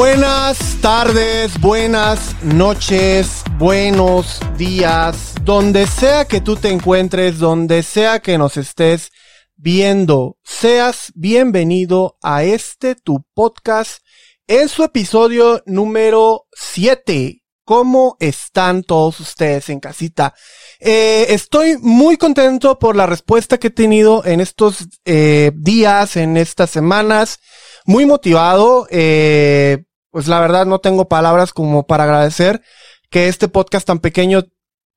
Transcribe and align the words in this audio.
Buenas 0.00 0.78
tardes, 0.80 1.60
buenas 1.60 2.34
noches, 2.42 3.44
buenos 3.58 4.40
días, 4.56 5.34
donde 5.44 5.86
sea 5.86 6.24
que 6.24 6.40
tú 6.40 6.56
te 6.56 6.70
encuentres, 6.70 7.38
donde 7.38 7.82
sea 7.82 8.20
que 8.20 8.38
nos 8.38 8.56
estés 8.56 9.10
viendo, 9.56 10.38
seas 10.42 11.12
bienvenido 11.14 12.16
a 12.22 12.44
este 12.44 12.94
tu 12.94 13.26
podcast 13.34 14.02
en 14.46 14.70
su 14.70 14.84
episodio 14.84 15.62
número 15.66 16.46
7. 16.52 17.42
¿Cómo 17.66 18.16
están 18.20 18.84
todos 18.84 19.20
ustedes 19.20 19.68
en 19.68 19.80
casita? 19.80 20.32
Eh, 20.80 21.26
estoy 21.28 21.76
muy 21.76 22.16
contento 22.16 22.78
por 22.78 22.96
la 22.96 23.04
respuesta 23.04 23.58
que 23.58 23.66
he 23.66 23.70
tenido 23.70 24.24
en 24.24 24.40
estos 24.40 24.88
eh, 25.04 25.52
días, 25.54 26.16
en 26.16 26.38
estas 26.38 26.70
semanas. 26.70 27.38
Muy 27.84 28.06
motivado. 28.06 28.86
Eh, 28.90 29.84
pues 30.10 30.28
la 30.28 30.40
verdad 30.40 30.66
no 30.66 30.80
tengo 30.80 31.08
palabras 31.08 31.52
como 31.52 31.86
para 31.86 32.04
agradecer 32.04 32.62
que 33.10 33.28
este 33.28 33.48
podcast 33.48 33.86
tan 33.86 33.98
pequeño 33.98 34.44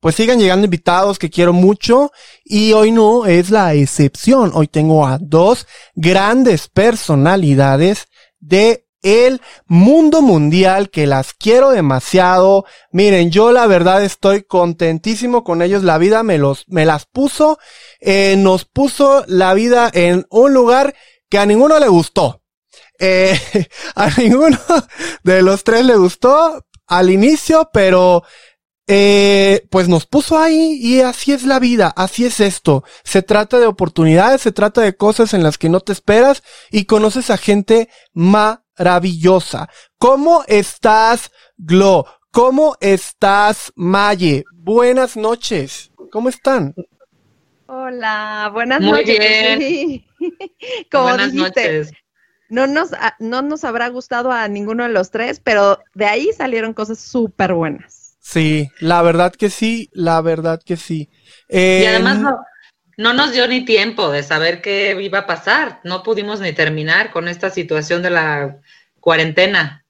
pues 0.00 0.16
sigan 0.16 0.38
llegando 0.38 0.66
invitados 0.66 1.18
que 1.18 1.30
quiero 1.30 1.54
mucho 1.54 2.12
y 2.44 2.74
hoy 2.74 2.90
no 2.90 3.24
es 3.24 3.48
la 3.48 3.72
excepción. 3.72 4.50
Hoy 4.52 4.68
tengo 4.68 5.06
a 5.06 5.18
dos 5.18 5.66
grandes 5.94 6.68
personalidades 6.68 8.08
de 8.38 8.84
el 9.00 9.40
mundo 9.66 10.20
mundial 10.20 10.90
que 10.90 11.06
las 11.06 11.32
quiero 11.32 11.70
demasiado. 11.70 12.66
Miren, 12.90 13.30
yo 13.30 13.50
la 13.50 13.66
verdad 13.66 14.04
estoy 14.04 14.42
contentísimo 14.42 15.42
con 15.42 15.62
ellos. 15.62 15.82
La 15.82 15.96
vida 15.96 16.22
me 16.22 16.36
los, 16.36 16.64
me 16.68 16.84
las 16.84 17.06
puso, 17.06 17.58
eh, 18.00 18.34
nos 18.36 18.66
puso 18.66 19.24
la 19.26 19.54
vida 19.54 19.90
en 19.94 20.26
un 20.28 20.52
lugar 20.52 20.94
que 21.30 21.38
a 21.38 21.46
ninguno 21.46 21.78
le 21.78 21.88
gustó. 21.88 22.43
Eh, 22.98 23.38
a 23.94 24.08
ninguno 24.18 24.58
de 25.22 25.42
los 25.42 25.64
tres 25.64 25.84
le 25.84 25.96
gustó 25.96 26.64
al 26.86 27.10
inicio, 27.10 27.70
pero 27.72 28.22
eh, 28.86 29.66
pues 29.70 29.88
nos 29.88 30.06
puso 30.06 30.38
ahí 30.38 30.78
y 30.80 31.00
así 31.00 31.32
es 31.32 31.44
la 31.44 31.58
vida, 31.58 31.92
así 31.96 32.26
es 32.26 32.40
esto. 32.40 32.84
Se 33.02 33.22
trata 33.22 33.58
de 33.58 33.66
oportunidades, 33.66 34.42
se 34.42 34.52
trata 34.52 34.82
de 34.82 34.96
cosas 34.96 35.32
en 35.34 35.42
las 35.42 35.56
que 35.58 35.68
no 35.68 35.80
te 35.80 35.92
esperas 35.92 36.42
y 36.70 36.84
conoces 36.84 37.30
a 37.30 37.36
gente 37.38 37.88
maravillosa. 38.12 39.68
¿Cómo 39.98 40.44
estás, 40.46 41.30
Glo? 41.56 42.04
¿Cómo 42.30 42.76
estás, 42.80 43.72
Maye? 43.76 44.44
Buenas 44.52 45.16
noches. 45.16 45.90
¿Cómo 46.10 46.28
están? 46.28 46.74
Hola, 47.66 48.50
buenas 48.52 48.80
Muy 48.80 48.90
noches. 49.04 49.58
bien. 49.58 50.04
Como 50.92 51.04
Buenas 51.04 51.32
dijiste, 51.32 51.62
noches. 51.62 51.92
No 52.48 52.66
nos, 52.66 52.92
a- 52.94 53.16
no 53.18 53.42
nos 53.42 53.64
habrá 53.64 53.88
gustado 53.88 54.32
a 54.32 54.48
ninguno 54.48 54.84
de 54.84 54.90
los 54.90 55.10
tres, 55.10 55.40
pero 55.40 55.80
de 55.94 56.06
ahí 56.06 56.32
salieron 56.32 56.74
cosas 56.74 56.98
súper 56.98 57.54
buenas. 57.54 58.18
Sí, 58.20 58.70
la 58.80 59.02
verdad 59.02 59.32
que 59.34 59.50
sí, 59.50 59.90
la 59.92 60.20
verdad 60.22 60.60
que 60.64 60.76
sí. 60.76 61.10
Y 61.76 61.84
Eh, 61.84 61.84
además 61.84 62.20
no, 62.20 62.38
no 62.96 63.14
nos 63.14 63.32
dio 63.32 63.46
ni 63.48 63.64
tiempo 63.64 64.10
de 64.10 64.22
saber 64.22 64.62
qué 64.62 64.96
iba 65.02 65.20
a 65.20 65.26
pasar. 65.26 65.80
No 65.84 66.02
pudimos 66.02 66.40
ni 66.40 66.52
terminar 66.52 67.12
con 67.12 67.28
esta 67.28 67.50
situación 67.50 68.02
de 68.02 68.10
la 68.10 68.60
cuarentena. 69.00 69.84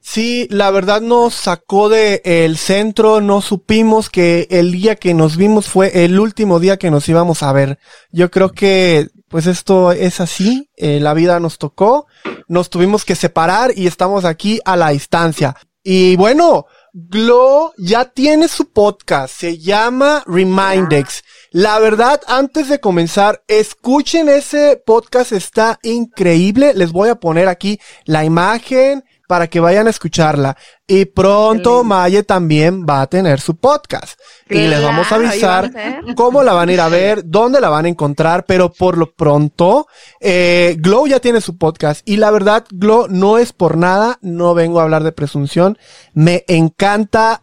Sí, 0.00 0.46
la 0.50 0.70
verdad 0.70 1.00
nos 1.00 1.34
sacó 1.34 1.88
de 1.88 2.22
el 2.24 2.56
centro, 2.58 3.20
no 3.20 3.40
supimos 3.40 4.08
que 4.08 4.46
el 4.50 4.70
día 4.72 4.94
que 4.94 5.14
nos 5.14 5.36
vimos 5.36 5.66
fue 5.68 6.04
el 6.04 6.20
último 6.20 6.60
día 6.60 6.76
que 6.76 6.92
nos 6.92 7.08
íbamos 7.08 7.42
a 7.42 7.52
ver. 7.52 7.78
Yo 8.12 8.30
creo 8.30 8.52
que 8.52 9.08
pues 9.28 9.46
esto 9.46 9.92
es 9.92 10.20
así, 10.20 10.70
eh, 10.76 11.00
la 11.00 11.14
vida 11.14 11.40
nos 11.40 11.58
tocó, 11.58 12.06
nos 12.48 12.70
tuvimos 12.70 13.04
que 13.04 13.14
separar 13.14 13.72
y 13.76 13.86
estamos 13.86 14.24
aquí 14.24 14.60
a 14.64 14.76
la 14.76 14.90
distancia. 14.90 15.56
Y 15.82 16.16
bueno, 16.16 16.66
Glo 16.92 17.74
ya 17.76 18.06
tiene 18.06 18.48
su 18.48 18.72
podcast, 18.72 19.32
se 19.38 19.58
llama 19.58 20.24
Remindex. 20.26 21.22
La 21.50 21.78
verdad, 21.78 22.20
antes 22.26 22.68
de 22.68 22.80
comenzar, 22.80 23.44
escuchen 23.48 24.28
ese 24.28 24.82
podcast, 24.84 25.32
está 25.32 25.78
increíble. 25.82 26.72
Les 26.74 26.90
voy 26.90 27.08
a 27.08 27.20
poner 27.20 27.48
aquí 27.48 27.78
la 28.04 28.24
imagen 28.24 29.04
para 29.26 29.48
que 29.48 29.60
vayan 29.60 29.86
a 29.86 29.90
escucharla. 29.90 30.56
Y 30.86 31.04
pronto. 31.06 31.82
Maye 31.82 32.22
también 32.22 32.86
va 32.88 33.02
a 33.02 33.06
tener 33.06 33.40
su 33.40 33.56
podcast. 33.56 34.18
y 34.48 34.68
les 34.68 34.82
vamos 34.82 35.10
a 35.10 35.16
avisar 35.16 35.72
a 35.76 36.14
cómo 36.14 36.42
la 36.42 36.52
van 36.52 36.68
a 36.68 36.72
ir 36.72 36.80
a 36.80 36.88
ver, 36.88 37.22
dónde 37.28 37.60
la 37.60 37.68
van 37.68 37.86
a 37.86 37.88
encontrar, 37.88 38.44
pero 38.46 38.72
por 38.72 38.96
lo 38.96 39.12
pronto, 39.12 39.88
eh, 40.20 40.76
Glow 40.78 41.06
ya 41.06 41.20
tiene 41.20 41.40
su 41.40 41.58
podcast 41.58 42.02
y 42.08 42.16
la 42.16 42.30
verdad, 42.30 42.64
Glow, 42.70 43.06
no 43.08 43.38
es 43.38 43.52
por 43.52 43.76
nada, 43.76 44.18
no 44.22 44.54
vengo 44.54 44.78
a 44.78 44.84
hablar 44.84 45.02
de 45.02 45.12
presunción, 45.12 45.78
me 46.14 46.44
encanta 46.46 47.42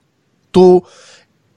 tu, 0.52 0.86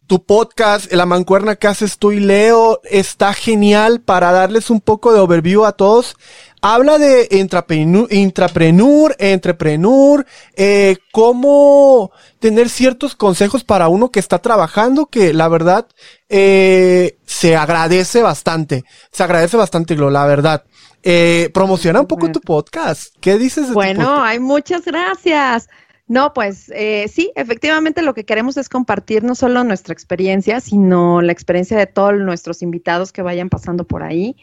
tu 0.06 0.24
podcast, 0.24 0.92
la 0.92 1.06
mancuerna 1.06 1.56
que 1.56 1.66
haces 1.66 1.98
tú 1.98 2.12
y 2.12 2.20
Leo, 2.20 2.80
está 2.84 3.32
genial 3.34 4.00
para 4.00 4.32
darles 4.32 4.70
un 4.70 4.80
poco 4.80 5.12
de 5.12 5.20
overview 5.20 5.64
a 5.64 5.72
todos. 5.72 6.16
Habla 6.62 6.98
de 6.98 7.28
intrapreneur, 7.32 8.12
intrapreneur, 8.12 9.14
entrepreneur, 9.18 10.26
eh, 10.56 10.96
cómo 11.12 12.10
tener 12.40 12.68
ciertos 12.68 13.14
consejos 13.14 13.62
para 13.62 13.88
uno 13.88 14.10
que 14.10 14.18
está 14.20 14.38
trabajando, 14.40 15.06
que 15.06 15.32
la 15.32 15.48
verdad 15.48 15.86
eh, 16.28 17.18
se 17.26 17.56
agradece 17.56 18.22
bastante. 18.22 18.84
Se 19.12 19.22
agradece 19.22 19.56
bastante, 19.56 19.94
Glo, 19.94 20.10
la 20.10 20.26
verdad. 20.26 20.64
Eh, 21.02 21.50
promociona 21.54 22.00
un 22.00 22.06
poco 22.08 22.32
tu 22.32 22.40
podcast. 22.40 23.14
¿Qué 23.20 23.38
dices 23.38 23.64
de 23.64 23.68
tu 23.68 23.74
Bueno, 23.74 24.04
podcast? 24.06 24.26
hay 24.26 24.40
muchas 24.40 24.84
gracias. 24.84 25.68
No, 26.08 26.32
pues 26.32 26.70
eh, 26.74 27.08
sí, 27.08 27.32
efectivamente 27.34 28.00
lo 28.00 28.14
que 28.14 28.24
queremos 28.24 28.56
es 28.56 28.68
compartir 28.68 29.24
no 29.24 29.34
solo 29.34 29.64
nuestra 29.64 29.92
experiencia, 29.92 30.60
sino 30.60 31.20
la 31.20 31.32
experiencia 31.32 31.76
de 31.76 31.86
todos 31.86 32.14
nuestros 32.14 32.62
invitados 32.62 33.12
que 33.12 33.22
vayan 33.22 33.48
pasando 33.48 33.84
por 33.84 34.04
ahí. 34.04 34.36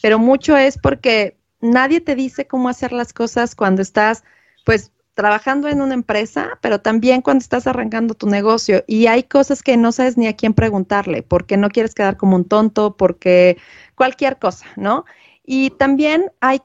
Pero 0.00 0.18
mucho 0.18 0.56
es 0.56 0.78
porque 0.78 1.36
nadie 1.60 2.00
te 2.00 2.14
dice 2.14 2.46
cómo 2.46 2.70
hacer 2.70 2.92
las 2.92 3.12
cosas 3.12 3.54
cuando 3.54 3.82
estás, 3.82 4.24
pues, 4.64 4.92
trabajando 5.12 5.68
en 5.68 5.82
una 5.82 5.92
empresa, 5.92 6.58
pero 6.62 6.80
también 6.80 7.20
cuando 7.20 7.42
estás 7.42 7.66
arrancando 7.66 8.14
tu 8.14 8.26
negocio. 8.26 8.82
Y 8.86 9.06
hay 9.06 9.24
cosas 9.24 9.62
que 9.62 9.76
no 9.76 9.92
sabes 9.92 10.16
ni 10.16 10.26
a 10.26 10.36
quién 10.36 10.54
preguntarle, 10.54 11.22
porque 11.22 11.58
no 11.58 11.68
quieres 11.68 11.94
quedar 11.94 12.16
como 12.16 12.36
un 12.36 12.46
tonto, 12.46 12.96
porque 12.96 13.58
cualquier 13.94 14.38
cosa, 14.38 14.64
¿no? 14.76 15.04
Y 15.44 15.70
también 15.70 16.32
hay 16.40 16.60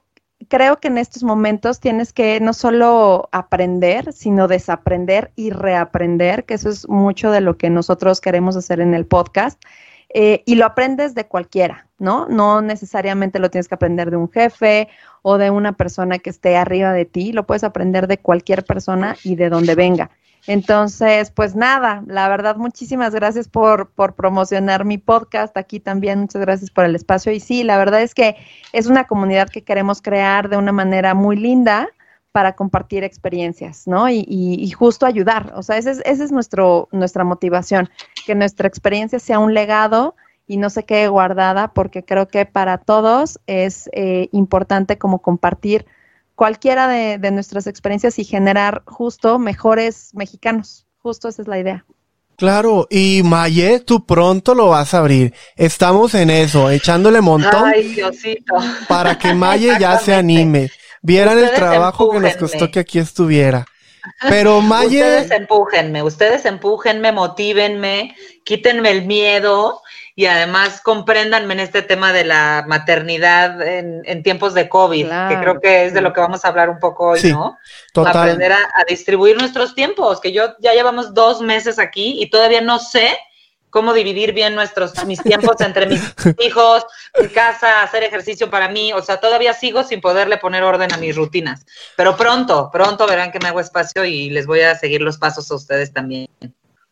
creo 0.48 0.78
que 0.78 0.88
en 0.88 0.98
estos 0.98 1.22
momentos 1.22 1.80
tienes 1.80 2.12
que 2.12 2.40
no 2.40 2.52
solo 2.52 3.28
aprender, 3.32 4.12
sino 4.12 4.48
desaprender 4.48 5.32
y 5.36 5.50
reaprender, 5.50 6.44
que 6.44 6.54
eso 6.54 6.68
es 6.68 6.88
mucho 6.88 7.30
de 7.30 7.40
lo 7.40 7.56
que 7.56 7.70
nosotros 7.70 8.20
queremos 8.20 8.56
hacer 8.56 8.80
en 8.80 8.94
el 8.94 9.06
podcast. 9.06 9.60
Eh, 10.10 10.42
y 10.46 10.54
lo 10.54 10.66
aprendes 10.66 11.14
de 11.14 11.26
cualquiera, 11.26 11.88
¿no? 11.98 12.28
No 12.28 12.62
necesariamente 12.62 13.40
lo 13.40 13.50
tienes 13.50 13.68
que 13.68 13.74
aprender 13.74 14.10
de 14.10 14.16
un 14.16 14.30
jefe 14.30 14.88
o 15.22 15.36
de 15.36 15.50
una 15.50 15.72
persona 15.72 16.18
que 16.20 16.30
esté 16.30 16.56
arriba 16.56 16.92
de 16.92 17.04
ti, 17.04 17.32
lo 17.32 17.44
puedes 17.44 17.64
aprender 17.64 18.06
de 18.06 18.18
cualquier 18.18 18.64
persona 18.64 19.16
y 19.24 19.34
de 19.34 19.48
donde 19.48 19.74
venga. 19.74 20.10
Entonces, 20.46 21.30
pues 21.30 21.54
nada, 21.56 22.02
la 22.06 22.28
verdad, 22.28 22.56
muchísimas 22.56 23.14
gracias 23.14 23.48
por, 23.48 23.90
por 23.90 24.14
promocionar 24.14 24.84
mi 24.84 24.96
podcast 24.98 25.56
aquí 25.56 25.80
también, 25.80 26.20
muchas 26.20 26.40
gracias 26.42 26.70
por 26.70 26.84
el 26.84 26.94
espacio. 26.94 27.32
Y 27.32 27.40
sí, 27.40 27.64
la 27.64 27.76
verdad 27.78 28.02
es 28.02 28.14
que 28.14 28.36
es 28.72 28.86
una 28.86 29.04
comunidad 29.04 29.48
que 29.48 29.62
queremos 29.64 30.00
crear 30.02 30.48
de 30.48 30.56
una 30.56 30.72
manera 30.72 31.14
muy 31.14 31.36
linda 31.36 31.88
para 32.32 32.54
compartir 32.54 33.02
experiencias, 33.02 33.86
¿no? 33.86 34.08
Y, 34.08 34.24
y- 34.28 34.62
y 34.62 34.70
justo 34.70 35.06
ayudar, 35.06 35.52
o 35.56 35.62
sea, 35.62 35.78
esa 35.78 35.90
es, 35.90 36.02
ese 36.04 36.24
es 36.24 36.32
nuestro, 36.32 36.88
nuestra 36.92 37.24
motivación, 37.24 37.88
que 38.26 38.34
nuestra 38.34 38.68
experiencia 38.68 39.18
sea 39.18 39.38
un 39.38 39.54
legado 39.54 40.14
y 40.46 40.58
no 40.58 40.70
se 40.70 40.84
quede 40.84 41.08
guardada, 41.08 41.68
porque 41.72 42.04
creo 42.04 42.28
que 42.28 42.44
para 42.46 42.78
todos 42.78 43.40
es 43.46 43.88
eh, 43.92 44.28
importante 44.32 44.98
como 44.98 45.20
compartir 45.22 45.86
cualquiera 46.36 46.86
de, 46.86 47.18
de 47.18 47.30
nuestras 47.32 47.66
experiencias 47.66 48.20
y 48.20 48.24
generar 48.24 48.84
justo 48.86 49.40
mejores 49.40 50.10
mexicanos. 50.14 50.86
Justo 50.98 51.28
esa 51.28 51.42
es 51.42 51.48
la 51.48 51.58
idea. 51.58 51.84
Claro, 52.36 52.86
y 52.90 53.22
Maye, 53.24 53.80
tú 53.80 54.04
pronto 54.04 54.54
lo 54.54 54.68
vas 54.68 54.92
a 54.92 54.98
abrir. 54.98 55.32
Estamos 55.56 56.14
en 56.14 56.28
eso, 56.28 56.70
echándole 56.70 57.22
montón 57.22 57.72
Ay, 57.74 57.94
Diosito. 57.94 58.54
para 58.88 59.18
que 59.18 59.32
Maye 59.32 59.72
ya 59.80 59.98
se 59.98 60.14
anime. 60.14 60.70
Vieran 61.00 61.38
el 61.38 61.50
trabajo 61.52 62.10
que 62.10 62.20
nos 62.20 62.32
empújenme. 62.32 62.38
costó 62.58 62.70
que 62.70 62.80
aquí 62.80 62.98
estuviera. 62.98 63.64
Pero 64.28 64.60
Maye, 64.60 65.00
Ustedes 65.00 65.30
empújenme, 65.30 66.02
ustedes 66.02 66.44
empújenme, 66.44 67.10
motívenme, 67.12 68.14
quítenme 68.44 68.90
el 68.90 69.06
miedo 69.06 69.80
y 70.18 70.24
además 70.24 70.80
compréndanme 70.80 71.52
en 71.52 71.60
este 71.60 71.82
tema 71.82 72.10
de 72.10 72.24
la 72.24 72.64
maternidad 72.66 73.60
en, 73.60 74.00
en 74.06 74.22
tiempos 74.22 74.54
de 74.54 74.66
COVID, 74.66 75.08
que 75.28 75.38
creo 75.38 75.60
que 75.60 75.84
es 75.84 75.92
de 75.92 76.00
lo 76.00 76.14
que 76.14 76.20
vamos 76.20 76.42
a 76.42 76.48
hablar 76.48 76.70
un 76.70 76.78
poco 76.78 77.10
hoy, 77.10 77.20
Sí, 77.20 77.30
¿no? 77.30 77.58
total. 77.92 78.16
Aprender 78.16 78.52
a, 78.52 78.58
a 78.74 78.84
distribuir 78.88 79.36
nuestros 79.36 79.74
tiempos, 79.74 80.18
que 80.22 80.32
yo 80.32 80.54
ya 80.58 80.72
llevamos 80.72 81.12
dos 81.12 81.42
meses 81.42 81.78
aquí 81.78 82.16
y 82.18 82.30
todavía 82.30 82.62
no 82.62 82.78
sé 82.78 83.18
cómo 83.68 83.92
dividir 83.92 84.32
bien 84.32 84.54
nuestros 84.54 85.04
mis 85.04 85.22
tiempos 85.22 85.60
entre 85.60 85.84
mis 85.84 86.00
hijos, 86.40 86.86
mi 87.20 87.28
casa, 87.28 87.82
hacer 87.82 88.02
ejercicio 88.02 88.48
para 88.48 88.70
mí, 88.70 88.94
o 88.94 89.02
sea, 89.02 89.20
todavía 89.20 89.52
sigo 89.52 89.84
sin 89.84 90.00
poderle 90.00 90.38
poner 90.38 90.62
orden 90.62 90.94
a 90.94 90.96
mis 90.96 91.14
rutinas, 91.14 91.66
pero 91.94 92.16
pronto, 92.16 92.70
pronto 92.72 93.06
verán 93.06 93.30
que 93.30 93.38
me 93.38 93.48
hago 93.48 93.60
espacio 93.60 94.06
y 94.06 94.30
les 94.30 94.46
voy 94.46 94.60
a 94.62 94.76
seguir 94.76 95.02
los 95.02 95.18
pasos 95.18 95.50
a 95.50 95.56
ustedes 95.56 95.92
también. 95.92 96.26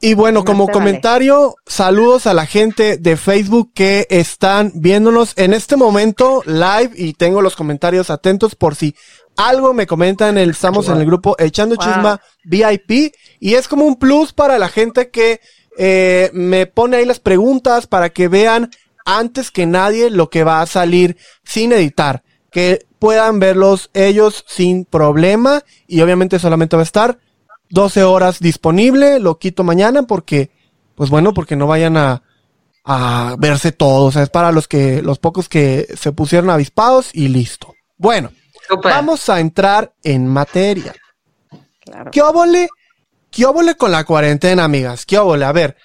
Y 0.05 0.13
bueno, 0.13 0.45
como 0.45 0.69
comentario, 0.69 1.57
saludos 1.65 2.27
a 2.27 2.35
la 2.35 2.45
gente 2.45 2.99
de 2.99 3.17
Facebook 3.17 3.71
que 3.73 4.07
están 4.11 4.71
viéndonos 4.75 5.33
en 5.37 5.55
este 5.55 5.77
momento 5.77 6.43
live 6.45 6.91
y 6.95 7.15
tengo 7.15 7.41
los 7.41 7.57
comentarios 7.57 8.11
atentos 8.11 8.55
por 8.55 8.75
si 8.75 8.95
algo 9.39 9.73
me 9.73 9.87
comentan, 9.87 10.37
el, 10.37 10.51
estamos 10.51 10.91
en 10.91 10.99
el 10.99 11.07
grupo 11.07 11.37
Echando 11.39 11.77
Chisma 11.77 12.21
VIP 12.45 13.15
y 13.41 13.55
es 13.55 13.67
como 13.67 13.87
un 13.87 13.97
plus 13.97 14.35
para 14.35 14.59
la 14.59 14.69
gente 14.69 15.09
que 15.09 15.41
eh, 15.79 16.29
me 16.35 16.67
pone 16.67 16.99
ahí 16.99 17.07
las 17.07 17.19
preguntas 17.19 17.87
para 17.87 18.11
que 18.11 18.29
vean 18.29 18.71
antes 19.07 19.51
que 19.51 19.65
nadie 19.65 20.11
lo 20.11 20.29
que 20.29 20.45
va 20.45 20.61
a 20.61 20.67
salir 20.67 21.17
sin 21.45 21.73
editar, 21.73 22.23
que 22.53 22.85
puedan 22.99 23.39
verlos 23.39 23.89
ellos 23.95 24.45
sin 24.47 24.85
problema 24.85 25.63
y 25.87 26.03
obviamente 26.03 26.39
solamente 26.39 26.77
va 26.77 26.83
a 26.83 26.85
estar 26.85 27.19
12 27.71 28.03
horas 28.05 28.39
disponible, 28.41 29.19
lo 29.21 29.39
quito 29.39 29.65
mañana 29.65 30.05
porque, 30.05 30.51
pues 30.95 31.11
bueno, 31.11 31.35
porque 31.35 31.57
no 31.57 31.67
vayan 31.67 31.97
a, 31.97 32.23
a 32.85 33.37
verse 33.39 33.73
todos, 33.73 34.09
o 34.09 34.13
sea, 34.13 34.23
es 34.23 34.31
para 34.31 34.53
los 34.53 34.69
que, 34.69 35.03
los 35.03 35.19
pocos 35.19 35.49
que 35.49 35.89
se 35.99 36.13
pusieron 36.13 36.51
avispados 36.51 37.11
y 37.13 37.29
listo. 37.29 37.75
Bueno, 37.97 38.31
vamos 38.83 39.29
a 39.29 39.41
entrar 39.41 39.93
en 40.03 40.27
materia. 40.27 40.95
¿Qué 42.13 42.23
óvole? 42.23 42.69
¿Qué 43.31 43.47
óvole 43.47 43.75
con 43.77 43.91
la 43.91 44.05
cuarentena, 44.05 44.65
amigas? 44.65 45.07
¿Qué 45.07 45.19
óvole? 45.19 45.45
A 45.45 45.53
ver, 45.53 45.77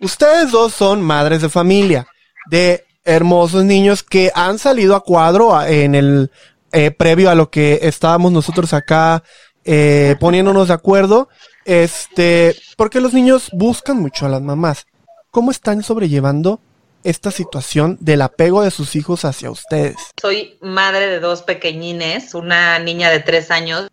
ustedes 0.00 0.50
dos 0.50 0.74
son 0.74 1.02
madres 1.02 1.42
de 1.42 1.48
familia, 1.48 2.06
de 2.50 2.84
hermosos 3.04 3.64
niños 3.64 4.02
que 4.02 4.30
han 4.34 4.58
salido 4.58 4.94
a 4.94 5.04
cuadro 5.04 5.62
en 5.62 5.94
el 5.94 6.30
eh, 6.72 6.90
previo 6.90 7.30
a 7.30 7.34
lo 7.34 7.50
que 7.50 7.80
estábamos 7.82 8.32
nosotros 8.32 8.72
acá 8.72 9.22
eh, 9.64 10.16
poniéndonos 10.20 10.68
de 10.68 10.74
acuerdo, 10.74 11.28
este, 11.64 12.56
porque 12.76 13.00
los 13.00 13.12
niños 13.12 13.50
buscan 13.52 13.98
mucho 13.98 14.26
a 14.26 14.28
las 14.28 14.42
mamás. 14.42 14.86
¿Cómo 15.30 15.50
están 15.50 15.82
sobrellevando 15.82 16.60
esta 17.04 17.30
situación 17.30 17.96
del 18.00 18.22
apego 18.22 18.62
de 18.62 18.70
sus 18.70 18.96
hijos 18.96 19.24
hacia 19.24 19.50
ustedes? 19.50 19.96
Soy 20.20 20.58
madre 20.60 21.06
de 21.06 21.20
dos 21.20 21.42
pequeñines, 21.42 22.34
una 22.34 22.78
niña 22.78 23.10
de 23.10 23.20
tres 23.20 23.50
años 23.50 23.88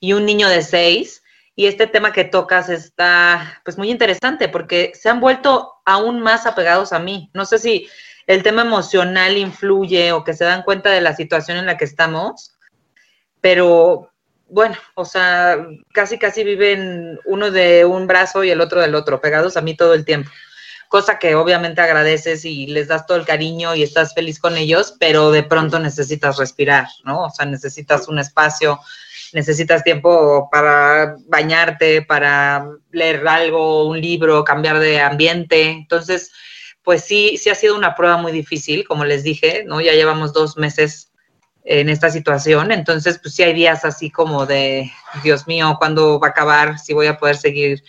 y 0.00 0.12
un 0.12 0.26
niño 0.26 0.48
de 0.48 0.62
seis. 0.62 1.22
Y 1.54 1.66
este 1.66 1.86
tema 1.86 2.12
que 2.12 2.24
tocas 2.24 2.70
está 2.70 3.60
pues 3.64 3.76
muy 3.76 3.90
interesante 3.90 4.48
porque 4.48 4.92
se 4.94 5.10
han 5.10 5.20
vuelto 5.20 5.70
aún 5.84 6.20
más 6.20 6.46
apegados 6.46 6.92
a 6.92 6.98
mí. 6.98 7.30
No 7.34 7.44
sé 7.44 7.58
si 7.58 7.88
el 8.26 8.42
tema 8.42 8.62
emocional 8.62 9.36
influye 9.36 10.12
o 10.12 10.24
que 10.24 10.34
se 10.34 10.44
dan 10.44 10.62
cuenta 10.62 10.90
de 10.90 11.00
la 11.00 11.14
situación 11.14 11.58
en 11.58 11.66
la 11.66 11.76
que 11.76 11.84
estamos, 11.84 12.54
pero 13.40 14.11
bueno, 14.52 14.76
o 14.94 15.06
sea, 15.06 15.66
casi 15.92 16.18
casi 16.18 16.44
viven 16.44 17.18
uno 17.24 17.50
de 17.50 17.86
un 17.86 18.06
brazo 18.06 18.44
y 18.44 18.50
el 18.50 18.60
otro 18.60 18.82
del 18.82 18.94
otro, 18.94 19.18
pegados 19.18 19.56
a 19.56 19.62
mí 19.62 19.74
todo 19.74 19.94
el 19.94 20.04
tiempo. 20.04 20.30
Cosa 20.88 21.18
que 21.18 21.34
obviamente 21.34 21.80
agradeces 21.80 22.44
y 22.44 22.66
les 22.66 22.88
das 22.88 23.06
todo 23.06 23.16
el 23.16 23.24
cariño 23.24 23.74
y 23.74 23.82
estás 23.82 24.12
feliz 24.12 24.38
con 24.38 24.58
ellos, 24.58 24.94
pero 25.00 25.30
de 25.30 25.42
pronto 25.42 25.78
necesitas 25.78 26.36
respirar, 26.36 26.86
¿no? 27.02 27.24
O 27.24 27.30
sea, 27.30 27.46
necesitas 27.46 28.08
un 28.08 28.18
espacio, 28.18 28.78
necesitas 29.32 29.84
tiempo 29.84 30.50
para 30.52 31.16
bañarte, 31.28 32.02
para 32.02 32.66
leer 32.90 33.26
algo, 33.26 33.88
un 33.88 33.98
libro, 34.02 34.44
cambiar 34.44 34.80
de 34.80 35.00
ambiente. 35.00 35.70
Entonces, 35.70 36.30
pues 36.82 37.04
sí, 37.04 37.38
sí 37.38 37.48
ha 37.48 37.54
sido 37.54 37.74
una 37.74 37.94
prueba 37.94 38.18
muy 38.18 38.32
difícil, 38.32 38.86
como 38.86 39.06
les 39.06 39.22
dije, 39.22 39.64
¿no? 39.64 39.80
Ya 39.80 39.94
llevamos 39.94 40.34
dos 40.34 40.58
meses 40.58 41.11
en 41.64 41.88
esta 41.88 42.10
situación. 42.10 42.72
Entonces, 42.72 43.18
pues 43.18 43.34
sí 43.34 43.42
hay 43.42 43.52
días 43.52 43.84
así 43.84 44.10
como 44.10 44.46
de, 44.46 44.90
Dios 45.22 45.46
mío, 45.46 45.76
¿cuándo 45.78 46.18
va 46.18 46.28
a 46.28 46.30
acabar? 46.30 46.78
Si 46.78 46.92
voy 46.92 47.06
a 47.06 47.18
poder 47.18 47.36
seguir 47.36 47.82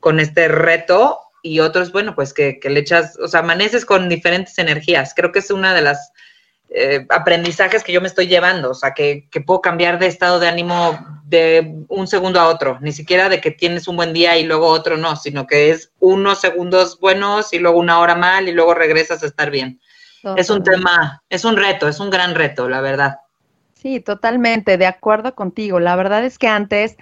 con 0.00 0.20
este 0.20 0.48
reto. 0.48 1.20
Y 1.42 1.60
otros, 1.60 1.92
bueno, 1.92 2.14
pues 2.14 2.34
que, 2.34 2.58
le 2.62 2.80
echas, 2.80 3.18
o 3.18 3.26
sea, 3.26 3.40
amaneces 3.40 3.84
con 3.86 4.08
diferentes 4.08 4.58
energías. 4.58 5.14
Creo 5.14 5.32
que 5.32 5.38
es 5.38 5.50
una 5.50 5.72
de 5.72 5.80
las 5.80 6.12
eh, 6.68 7.06
aprendizajes 7.08 7.82
que 7.82 7.92
yo 7.92 8.00
me 8.02 8.08
estoy 8.08 8.26
llevando, 8.26 8.70
o 8.70 8.74
sea, 8.74 8.92
que, 8.92 9.26
que, 9.30 9.40
puedo 9.40 9.62
cambiar 9.62 9.98
de 9.98 10.06
estado 10.06 10.38
de 10.38 10.48
ánimo 10.48 10.98
de 11.24 11.84
un 11.88 12.06
segundo 12.06 12.40
a 12.40 12.48
otro, 12.48 12.78
ni 12.82 12.92
siquiera 12.92 13.28
de 13.28 13.40
que 13.40 13.50
tienes 13.50 13.88
un 13.88 13.96
buen 13.96 14.12
día 14.12 14.36
y 14.36 14.44
luego 14.44 14.66
otro 14.66 14.98
no, 14.98 15.16
sino 15.16 15.46
que 15.46 15.70
es 15.70 15.92
unos 15.98 16.40
segundos 16.40 17.00
buenos 17.00 17.52
y 17.54 17.58
luego 17.58 17.78
una 17.78 18.00
hora 18.00 18.14
mal 18.14 18.48
y 18.48 18.52
luego 18.52 18.74
regresas 18.74 19.22
a 19.22 19.26
estar 19.26 19.50
bien. 19.50 19.80
Es 20.36 20.50
un 20.50 20.62
tema, 20.62 21.22
es 21.28 21.44
un 21.44 21.56
reto, 21.56 21.88
es 21.88 22.00
un 22.00 22.10
gran 22.10 22.34
reto, 22.34 22.68
la 22.68 22.80
verdad. 22.80 23.18
Sí, 23.74 24.00
totalmente, 24.00 24.76
de 24.76 24.86
acuerdo 24.86 25.34
contigo. 25.34 25.80
La 25.80 25.96
verdad 25.96 26.24
es 26.24 26.38
que 26.38 26.48
antes 26.48 26.96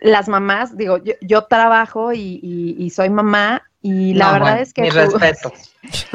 las 0.00 0.28
mamás, 0.28 0.76
digo, 0.76 0.98
yo, 1.20 1.44
trabajo 1.44 2.12
y, 2.12 2.90
soy 2.94 3.08
mamá 3.08 3.62
y 3.80 4.14
la 4.14 4.32
verdad 4.32 4.60
es 4.60 4.74
que... 4.74 4.82
Mi 4.82 4.90
respeto. 4.90 5.52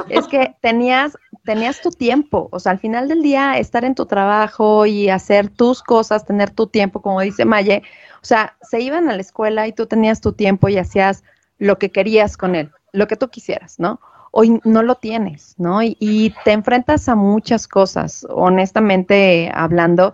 Es 0.07 0.27
que 0.27 0.55
tenías, 0.61 1.17
tenías 1.43 1.81
tu 1.81 1.89
tiempo, 1.89 2.47
o 2.53 2.59
sea, 2.61 2.71
al 2.71 2.79
final 2.79 3.09
del 3.09 3.21
día 3.21 3.57
estar 3.57 3.83
en 3.83 3.95
tu 3.95 4.05
trabajo 4.05 4.85
y 4.85 5.09
hacer 5.09 5.49
tus 5.49 5.83
cosas, 5.83 6.25
tener 6.25 6.51
tu 6.51 6.67
tiempo, 6.67 7.01
como 7.01 7.19
dice 7.19 7.43
Maye, 7.43 7.83
o 8.21 8.25
sea, 8.25 8.55
se 8.61 8.79
iban 8.79 9.09
a 9.09 9.15
la 9.15 9.21
escuela 9.21 9.67
y 9.67 9.73
tú 9.73 9.85
tenías 9.85 10.21
tu 10.21 10.31
tiempo 10.31 10.69
y 10.69 10.77
hacías 10.77 11.25
lo 11.57 11.77
que 11.77 11.91
querías 11.91 12.37
con 12.37 12.55
él, 12.55 12.71
lo 12.93 13.07
que 13.07 13.17
tú 13.17 13.27
quisieras, 13.27 13.77
¿no? 13.77 13.99
Hoy 14.31 14.59
no 14.63 14.83
lo 14.83 14.95
tienes, 14.95 15.55
¿no? 15.57 15.81
Y, 15.81 16.33
te 16.43 16.51
enfrentas 16.51 17.09
a 17.09 17.15
muchas 17.15 17.67
cosas, 17.67 18.25
honestamente 18.29 19.51
hablando, 19.53 20.13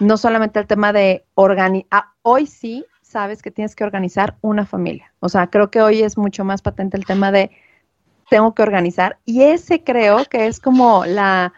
no 0.00 0.16
solamente 0.16 0.60
el 0.60 0.66
tema 0.66 0.92
de 0.92 1.24
organizar, 1.34 1.88
ah, 1.90 2.12
hoy 2.22 2.46
sí 2.46 2.84
sabes 3.02 3.42
que 3.42 3.50
tienes 3.50 3.76
que 3.76 3.84
organizar 3.84 4.36
una 4.40 4.66
familia, 4.66 5.12
o 5.20 5.28
sea, 5.28 5.48
creo 5.48 5.70
que 5.70 5.80
hoy 5.80 6.02
es 6.02 6.18
mucho 6.18 6.44
más 6.44 6.62
patente 6.62 6.96
el 6.96 7.04
tema 7.04 7.30
de 7.30 7.50
tengo 8.30 8.54
que 8.54 8.62
organizar 8.62 9.18
y 9.24 9.42
ese 9.42 9.84
creo 9.84 10.24
que 10.24 10.46
es 10.46 10.58
como 10.58 11.04
la 11.04 11.52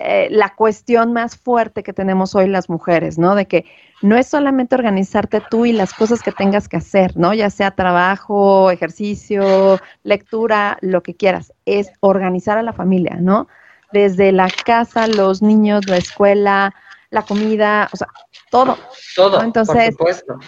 eh, 0.00 0.28
la 0.30 0.54
cuestión 0.54 1.12
más 1.12 1.36
fuerte 1.36 1.82
que 1.82 1.92
tenemos 1.92 2.36
hoy 2.36 2.46
las 2.46 2.68
mujeres, 2.70 3.18
¿no? 3.18 3.34
De 3.34 3.46
que 3.46 3.64
no 4.00 4.16
es 4.16 4.28
solamente 4.28 4.74
organizarte 4.74 5.42
tú 5.50 5.66
y 5.66 5.72
las 5.72 5.92
cosas 5.92 6.22
que 6.22 6.32
tengas 6.32 6.68
que 6.68 6.76
hacer, 6.76 7.16
¿no? 7.16 7.34
Ya 7.34 7.50
sea 7.50 7.72
trabajo, 7.72 8.70
ejercicio, 8.70 9.80
lectura, 10.04 10.78
lo 10.80 11.02
que 11.02 11.14
quieras, 11.14 11.52
es 11.66 11.90
organizar 12.00 12.58
a 12.58 12.62
la 12.62 12.72
familia, 12.72 13.16
¿no? 13.20 13.48
Desde 13.92 14.32
la 14.32 14.48
casa, 14.64 15.06
los 15.08 15.42
niños, 15.42 15.88
la 15.88 15.96
escuela, 15.96 16.74
la 17.10 17.22
comida, 17.22 17.88
o 17.92 17.96
sea, 17.96 18.08
todo. 18.50 18.78
Todo, 19.16 19.42
Entonces, 19.42 19.96
por 19.96 20.14
supuesto. 20.14 20.38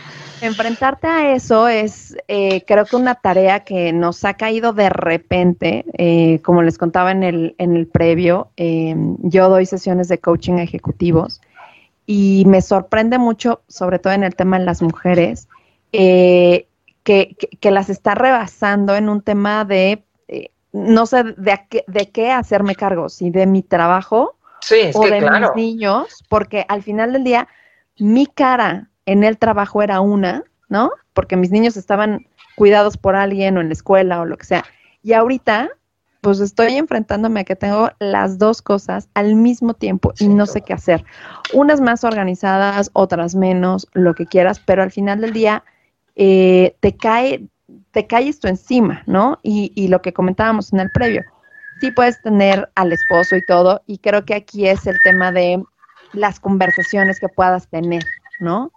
Enfrentarte 0.43 1.07
a 1.07 1.35
eso 1.35 1.69
es, 1.69 2.17
eh, 2.29 2.65
creo 2.67 2.87
que 2.87 2.97
una 2.97 3.15
tarea 3.15 3.61
que 3.61 3.93
nos 3.93 4.25
ha 4.25 4.35
caído 4.35 4.73
de 4.73 4.89
repente, 4.89 5.85
eh, 5.99 6.41
como 6.43 6.63
les 6.63 6.79
contaba 6.79 7.11
en 7.11 7.23
el, 7.23 7.55
en 7.59 7.77
el 7.77 7.87
previo, 7.87 8.51
eh, 8.57 8.95
yo 9.19 9.51
doy 9.51 9.67
sesiones 9.67 10.09
de 10.09 10.19
coaching 10.19 10.55
a 10.55 10.63
ejecutivos 10.63 11.41
y 12.07 12.45
me 12.47 12.63
sorprende 12.63 13.19
mucho, 13.19 13.63
sobre 13.69 13.99
todo 13.99 14.13
en 14.13 14.25
el 14.25 14.35
tema 14.35 14.59
de 14.59 14.65
las 14.65 14.83
mujeres, 14.83 15.49
que, 15.93 16.67
que, 17.05 17.71
las 17.71 17.89
está 17.89 18.15
rebasando 18.15 18.95
en 18.95 19.09
un 19.09 19.23
tema 19.23 19.65
de, 19.65 20.05
no 20.73 21.07
sé 21.07 21.25
de, 21.25 21.61
de 21.87 22.11
qué 22.11 22.31
hacerme 22.31 22.75
cargo, 22.75 23.09
si 23.09 23.31
de 23.31 23.47
mi 23.47 23.63
trabajo 23.63 24.37
o 24.95 25.07
de 25.07 25.21
mis 25.21 25.57
niños, 25.57 26.25
porque 26.29 26.65
al 26.69 26.83
final 26.83 27.13
del 27.13 27.25
día 27.25 27.49
mi 27.99 28.27
cara 28.27 28.89
en 29.07 29.25
el 29.25 29.39
trabajo 29.39 29.83
era 29.83 30.01
una, 30.01 30.45
¿no? 30.69 30.93
Porque 31.13 31.37
mis 31.37 31.51
niños 31.51 31.77
estaban 31.77 32.27
cuidados 32.57 32.97
por 32.97 33.17
alguien 33.17 33.57
o 33.57 33.61
en 33.61 33.69
la 33.69 33.73
escuela 33.73 34.21
o 34.21 34.25
lo 34.25 34.37
que 34.37 34.47
sea. 34.47 34.65
Y 35.03 35.13
ahorita, 35.13 35.71
pues 36.21 36.41
estoy 36.41 36.75
enfrentándome 36.77 37.41
a 37.41 37.45
que 37.45 37.57
tengo 37.57 37.91
las 37.99 38.39
dos 38.39 38.63
cosas 38.63 39.09
al 39.15 39.35
mismo 39.35 39.75
tiempo 39.75 40.13
y 40.19 40.29
no 40.29 40.47
sé 40.47 40.63
qué 40.63 40.73
hacer. 40.75 41.05
Unas 41.55 41.81
más 41.81 42.05
organizadas, 42.05 42.91
otras 42.93 43.35
menos, 43.35 43.87
lo 43.93 44.15
que 44.15 44.27
quieras, 44.27 44.61
pero 44.61 44.83
al 44.83 44.91
final 44.91 45.21
del 45.21 45.33
día 45.33 45.65
eh, 46.17 46.77
te 46.81 46.97
cae, 46.97 47.47
te 47.93 48.07
cae 48.07 48.29
esto 48.29 48.49
encima, 48.49 49.03
¿no? 49.07 49.39
Y, 49.43 49.73
y 49.75 49.89
lo 49.89 50.03
que 50.03 50.13
comentábamos 50.13 50.73
en 50.73 50.81
el 50.81 50.91
previo 50.91 51.25
sí 51.81 51.91
puedes 51.91 52.21
tener 52.23 52.71
al 52.75 52.93
esposo 52.93 53.37
y 53.37 53.45
todo, 53.45 53.83
y 53.87 53.99
creo 53.99 54.25
que 54.25 54.35
aquí 54.35 54.69
es 54.69 54.87
el 54.87 55.01
tema 55.01 55.33
de 55.33 55.63
las 56.13 56.39
conversaciones 56.39 57.19
que 57.19 57.29
puedas 57.29 57.69
tener, 57.69 58.05
¿no? 58.39 58.71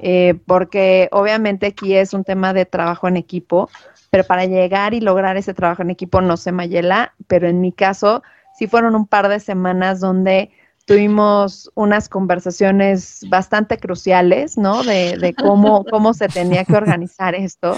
Eh, 0.00 0.34
porque 0.46 1.08
obviamente 1.12 1.66
aquí 1.66 1.94
es 1.94 2.14
un 2.14 2.24
tema 2.24 2.52
de 2.52 2.66
trabajo 2.66 3.06
en 3.06 3.16
equipo, 3.16 3.70
pero 4.10 4.24
para 4.24 4.44
llegar 4.44 4.92
y 4.94 5.00
lograr 5.00 5.36
ese 5.36 5.54
trabajo 5.54 5.82
en 5.82 5.90
equipo 5.90 6.20
no 6.20 6.36
sé, 6.36 6.52
Mayela, 6.52 7.14
pero 7.26 7.48
en 7.48 7.60
mi 7.60 7.72
caso 7.72 8.22
sí 8.58 8.66
fueron 8.66 8.94
un 8.94 9.06
par 9.06 9.28
de 9.28 9.40
semanas 9.40 10.00
donde 10.00 10.50
tuvimos 10.84 11.70
unas 11.74 12.08
conversaciones 12.08 13.24
bastante 13.28 13.78
cruciales, 13.78 14.58
¿no? 14.58 14.82
De, 14.82 15.16
de 15.16 15.34
cómo, 15.34 15.84
cómo 15.90 16.12
se 16.12 16.28
tenía 16.28 16.64
que 16.64 16.76
organizar 16.76 17.34
esto 17.34 17.76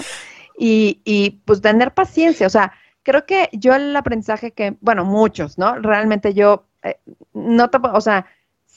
y, 0.57 1.01
y 1.05 1.41
pues 1.45 1.61
tener 1.61 1.93
paciencia, 1.93 2.47
o 2.47 2.49
sea, 2.49 2.73
creo 3.03 3.25
que 3.25 3.49
yo 3.53 3.73
el 3.73 3.95
aprendizaje 3.95 4.51
que, 4.51 4.75
bueno, 4.81 5.05
muchos, 5.05 5.57
¿no? 5.57 5.75
Realmente 5.75 6.33
yo, 6.33 6.65
eh, 6.83 6.99
no 7.33 7.69
te, 7.69 7.77
o 7.81 8.01
sea, 8.01 8.25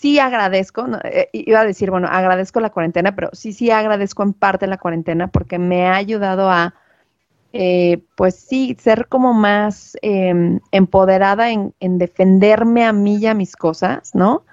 sí 0.00 0.18
agradezco, 0.18 0.86
eh, 1.04 1.28
iba 1.32 1.60
a 1.60 1.64
decir, 1.64 1.90
bueno, 1.90 2.08
agradezco 2.10 2.60
la 2.60 2.70
cuarentena, 2.70 3.14
pero 3.14 3.30
sí, 3.32 3.52
sí 3.52 3.70
agradezco 3.70 4.22
en 4.22 4.32
parte 4.32 4.66
la 4.66 4.78
cuarentena 4.78 5.28
porque 5.28 5.58
me 5.58 5.86
ha 5.86 5.96
ayudado 5.96 6.50
a, 6.50 6.74
eh, 7.52 8.02
pues 8.16 8.36
sí, 8.36 8.76
ser 8.80 9.08
como 9.08 9.34
más 9.34 9.96
em, 10.02 10.60
empoderada 10.72 11.50
en, 11.50 11.74
en, 11.80 11.98
defenderme 11.98 12.84
a 12.84 12.92
mí 12.92 13.16
y 13.18 13.26
a 13.26 13.34
mis 13.34 13.56
cosas, 13.56 14.14
¿no? 14.14 14.44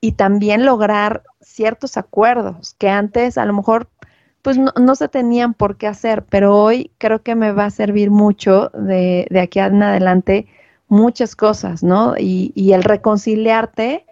Y 0.00 0.12
también 0.12 0.64
lograr 0.64 1.22
ciertos 1.40 1.96
acuerdos 1.96 2.74
que 2.78 2.88
antes 2.88 3.36
a 3.38 3.44
lo 3.44 3.52
mejor 3.52 3.88
pues 4.42 4.56
no, 4.56 4.94
se 4.94 5.08
tenían 5.08 5.52
por 5.52 5.76
qué 5.76 5.88
hacer, 5.88 6.24
pero 6.24 6.56
hoy 6.56 6.92
creo 6.98 7.22
que 7.22 7.34
me 7.34 7.52
va 7.52 7.66
a 7.66 7.70
servir 7.70 8.10
mucho 8.10 8.70
de, 8.70 9.26
de 9.30 9.40
aquí 9.40 9.58
en 9.58 9.82
adelante 9.82 10.46
muchas 10.88 11.36
cosas, 11.36 11.82
¿no? 11.82 12.14
Y, 12.18 12.72
el 12.72 12.82
reconciliarte 12.82 14.06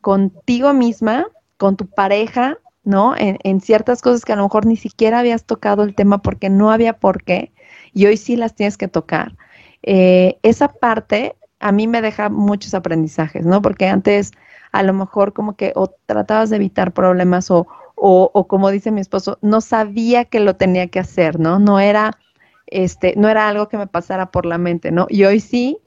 contigo 0.00 0.72
misma, 0.72 1.26
con 1.56 1.76
tu 1.76 1.86
pareja, 1.86 2.58
¿no? 2.84 3.16
En, 3.16 3.38
en, 3.42 3.60
ciertas 3.60 4.02
cosas 4.02 4.24
que 4.24 4.32
a 4.32 4.36
lo 4.36 4.44
mejor 4.44 4.66
ni 4.66 4.76
siquiera 4.76 5.18
habías 5.18 5.44
tocado 5.44 5.82
el 5.82 5.94
tema 5.94 6.22
porque 6.22 6.48
no 6.48 6.70
había 6.70 6.94
por 6.94 7.22
qué, 7.22 7.52
y 7.92 8.06
hoy 8.06 8.16
sí 8.16 8.36
las 8.36 8.54
tienes 8.54 8.76
que 8.76 8.88
tocar. 8.88 9.36
Eh, 9.82 10.38
esa 10.42 10.68
parte 10.68 11.36
a 11.58 11.72
mí 11.72 11.86
me 11.86 12.02
deja 12.02 12.28
muchos 12.28 12.74
aprendizajes, 12.74 13.44
¿no? 13.44 13.62
Porque 13.62 13.86
antes 13.86 14.32
a 14.72 14.82
lo 14.82 14.94
mejor 14.94 15.32
como 15.32 15.56
que 15.56 15.72
o 15.74 15.88
tratabas 16.06 16.50
de 16.50 16.56
evitar 16.56 16.92
problemas 16.92 17.50
o, 17.50 17.66
o, 17.96 18.30
o, 18.32 18.46
como 18.46 18.70
dice 18.70 18.90
mi 18.90 19.00
esposo, 19.00 19.38
no 19.42 19.60
sabía 19.60 20.24
que 20.24 20.40
lo 20.40 20.56
tenía 20.56 20.88
que 20.88 21.00
hacer, 21.00 21.38
¿no? 21.38 21.58
No 21.58 21.80
era, 21.80 22.18
este, 22.66 23.14
no 23.16 23.28
era 23.28 23.48
algo 23.48 23.68
que 23.68 23.76
me 23.76 23.86
pasara 23.86 24.30
por 24.30 24.46
la 24.46 24.58
mente, 24.58 24.90
¿no? 24.90 25.06
Y 25.10 25.24
hoy 25.24 25.40
sí, 25.40 25.78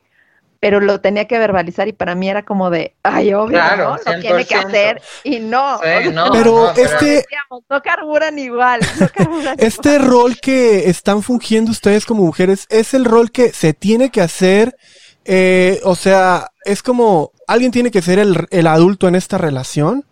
pero 0.64 0.80
lo 0.80 1.02
tenía 1.02 1.26
que 1.26 1.38
verbalizar 1.38 1.90
y 1.90 1.92
para 1.92 2.16
mí 2.16 2.30
era 2.30 2.46
como 2.46 2.70
de, 2.70 2.96
ay, 3.04 3.34
obvio, 3.34 3.60
¿no? 3.76 3.98
Lo 3.98 4.20
tiene 4.22 4.46
que 4.46 4.56
hacer 4.56 5.02
y 5.26 5.42
no. 5.42 5.78
pero 6.32 6.72
este... 6.72 7.26
no 7.70 7.82
carburan 7.82 8.40
igual. 8.40 8.80
este 9.58 9.98
rol 9.98 10.38
que 10.40 10.90
están 10.90 11.22
fungiendo 11.22 11.70
ustedes 11.70 12.06
como 12.06 12.24
mujeres, 12.24 12.66
¿es 12.70 12.94
el 12.94 13.04
rol 13.04 13.30
que 13.30 13.52
se 13.52 13.74
tiene 13.74 14.10
que 14.10 14.22
hacer? 14.22 14.78
Eh, 15.26 15.82
o 15.84 15.96
sea, 15.96 16.48
es 16.64 16.82
como, 16.82 17.34
¿alguien 17.46 17.74
tiene 17.74 17.92
que 17.92 18.02
ser 18.02 18.20
el, 18.20 18.48
el 18.50 18.68
adulto 18.68 19.10
en 19.10 19.16
esta 19.16 19.38
relación? 19.38 20.06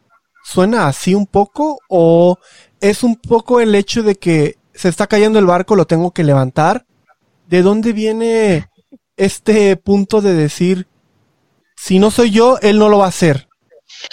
¿Suena 0.43 0.88
así 0.88 1.15
un 1.15 1.27
poco? 1.27 1.79
¿O 1.88 2.38
es 2.81 3.03
un 3.03 3.15
poco 3.15 3.62
el 3.62 3.74
hecho 3.74 4.03
de 4.03 4.15
que 4.15 4.58
se 4.74 4.89
está 4.89 5.08
cayendo 5.08 5.39
el 5.39 5.46
barco, 5.46 5.77
lo 5.77 5.86
tengo 5.88 6.12
que 6.12 6.25
levantar? 6.25 6.86
¿De 7.48 7.62
dónde 7.62 7.93
viene 7.93 8.70
este 9.17 9.75
punto 9.77 10.21
de 10.21 10.33
decir, 10.33 10.87
si 11.75 11.99
no 11.99 12.11
soy 12.11 12.31
yo, 12.31 12.57
él 12.61 12.79
no 12.79 12.89
lo 12.89 12.99
va 12.99 13.05
a 13.05 13.09
hacer? 13.09 13.47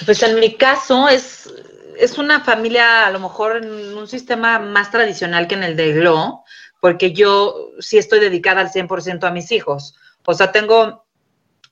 Pues 0.04 0.22
en 0.22 0.38
mi 0.40 0.54
caso 0.54 1.08
es, 1.08 1.52
es 1.98 2.18
una 2.18 2.40
familia 2.40 3.06
a 3.06 3.10
lo 3.10 3.20
mejor 3.20 3.64
en 3.64 3.96
un 3.96 4.08
sistema 4.08 4.58
más 4.58 4.90
tradicional 4.90 5.46
que 5.46 5.54
en 5.54 5.62
el 5.62 5.76
de 5.76 5.92
Glo, 5.92 6.44
porque 6.80 7.12
yo 7.12 7.70
sí 7.80 7.98
estoy 7.98 8.20
dedicada 8.20 8.60
al 8.60 8.70
100% 8.70 9.24
a 9.24 9.30
mis 9.30 9.52
hijos. 9.52 9.94
O 10.24 10.34
sea, 10.34 10.52
tengo 10.52 11.04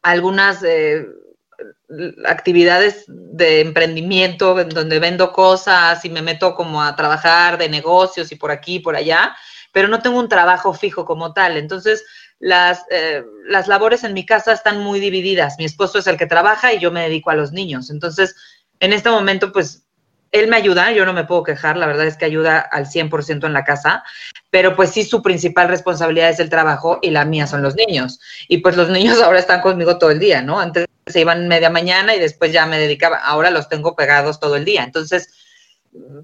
algunas... 0.03 0.63
Eh, 0.63 1.07
actividades 2.27 3.05
de 3.07 3.61
emprendimiento 3.61 4.59
en 4.59 4.69
donde 4.69 4.99
vendo 4.99 5.33
cosas 5.33 6.05
y 6.05 6.11
me 6.11 6.23
meto 6.23 6.55
como 6.55 6.83
a 6.83 6.97
trabajar 6.97 7.59
de 7.59 7.69
negocios 7.69 8.33
y 8.33 8.37
por 8.37 8.51
aquí 8.51 8.77
y 8.77 8.81
por 8.81 8.97
allá, 8.97 9.37
pero 9.73 9.89
no 9.89 10.01
tengo 10.01 10.19
un 10.19 10.29
trabajo 10.29 10.73
fijo 10.73 11.05
como 11.05 11.33
tal. 11.33 11.57
Entonces, 11.57 12.05
las, 12.39 12.85
eh, 12.91 13.25
las 13.49 13.69
labores 13.69 14.05
en 14.05 14.15
mi 14.15 14.27
casa 14.27 14.53
están 14.53 14.81
muy 14.81 15.01
divididas. 15.01 15.57
Mi 15.59 15.65
esposo 15.65 15.99
es 15.99 16.07
el 16.07 16.17
que 16.17 16.27
trabaja 16.27 16.73
y 16.73 16.79
yo 16.79 16.91
me 16.91 17.03
dedico 17.03 17.31
a 17.31 17.35
los 17.35 17.53
niños. 17.53 17.91
Entonces, 17.91 18.37
en 18.81 18.93
este 18.93 19.11
momento, 19.11 19.53
pues 19.53 19.87
él 20.33 20.49
me 20.49 20.57
ayuda, 20.57 20.93
yo 20.93 21.07
no 21.07 21.13
me 21.13 21.25
puedo 21.25 21.43
quejar, 21.43 21.77
la 21.77 21.87
verdad 21.87 22.07
es 22.07 22.17
que 22.17 22.25
ayuda 22.25 22.59
al 22.59 22.87
100% 22.87 23.47
en 23.47 23.53
la 23.53 23.65
casa, 23.65 24.05
pero 24.51 24.77
pues 24.77 24.91
sí 24.91 25.05
su 25.05 25.23
principal 25.23 25.69
responsabilidad 25.69 26.31
es 26.31 26.41
el 26.41 26.51
trabajo 26.51 26.99
y 27.01 27.11
la 27.11 27.25
mía 27.25 27.47
son 27.47 27.63
los 27.63 27.75
niños. 27.75 28.21
Y 28.49 28.59
pues 28.59 28.77
los 28.77 28.91
niños 28.91 29.21
ahora 29.23 29.39
están 29.39 29.61
conmigo 29.61 29.99
todo 29.99 30.11
el 30.11 30.19
día, 30.19 30.43
¿no? 30.43 30.61
Antes 30.61 30.87
se 31.07 31.21
iban 31.21 31.49
media 31.49 31.71
mañana 31.71 32.15
y 32.15 32.21
después 32.21 32.53
ya 32.53 32.67
me 32.67 32.79
dedicaba, 32.79 33.19
ahora 33.19 33.51
los 33.51 33.69
tengo 33.69 33.95
pegados 33.95 34.41
todo 34.41 34.57
el 34.57 34.65
día. 34.65 34.85
Entonces, 34.85 35.33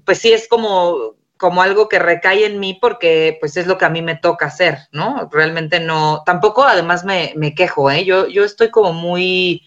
pues 0.05 0.19
sí 0.19 0.33
es 0.33 0.47
como 0.47 1.15
como 1.37 1.61
algo 1.61 1.89
que 1.89 1.99
recae 1.99 2.45
en 2.45 2.59
mí 2.59 2.77
porque 2.79 3.37
pues 3.39 3.57
es 3.57 3.67
lo 3.67 3.77
que 3.77 3.85
a 3.85 3.89
mí 3.89 4.01
me 4.01 4.15
toca 4.15 4.45
hacer, 4.45 4.79
¿no? 4.91 5.29
Realmente 5.31 5.79
no, 5.79 6.23
tampoco 6.25 6.63
además 6.63 7.03
me, 7.03 7.33
me 7.35 7.53
quejo, 7.53 7.91
¿eh? 7.91 8.05
Yo, 8.05 8.27
yo 8.27 8.43
estoy 8.43 8.69
como 8.69 8.93
muy 8.93 9.63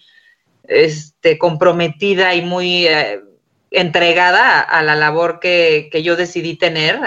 este, 0.67 1.37
comprometida 1.37 2.35
y 2.35 2.41
muy 2.41 2.87
eh, 2.87 3.21
entregada 3.71 4.59
a, 4.59 4.83
la 4.83 4.95
labor 4.95 5.39
que, 5.39 5.89
yo 6.03 6.15
decidí 6.15 6.55
tener 6.55 6.99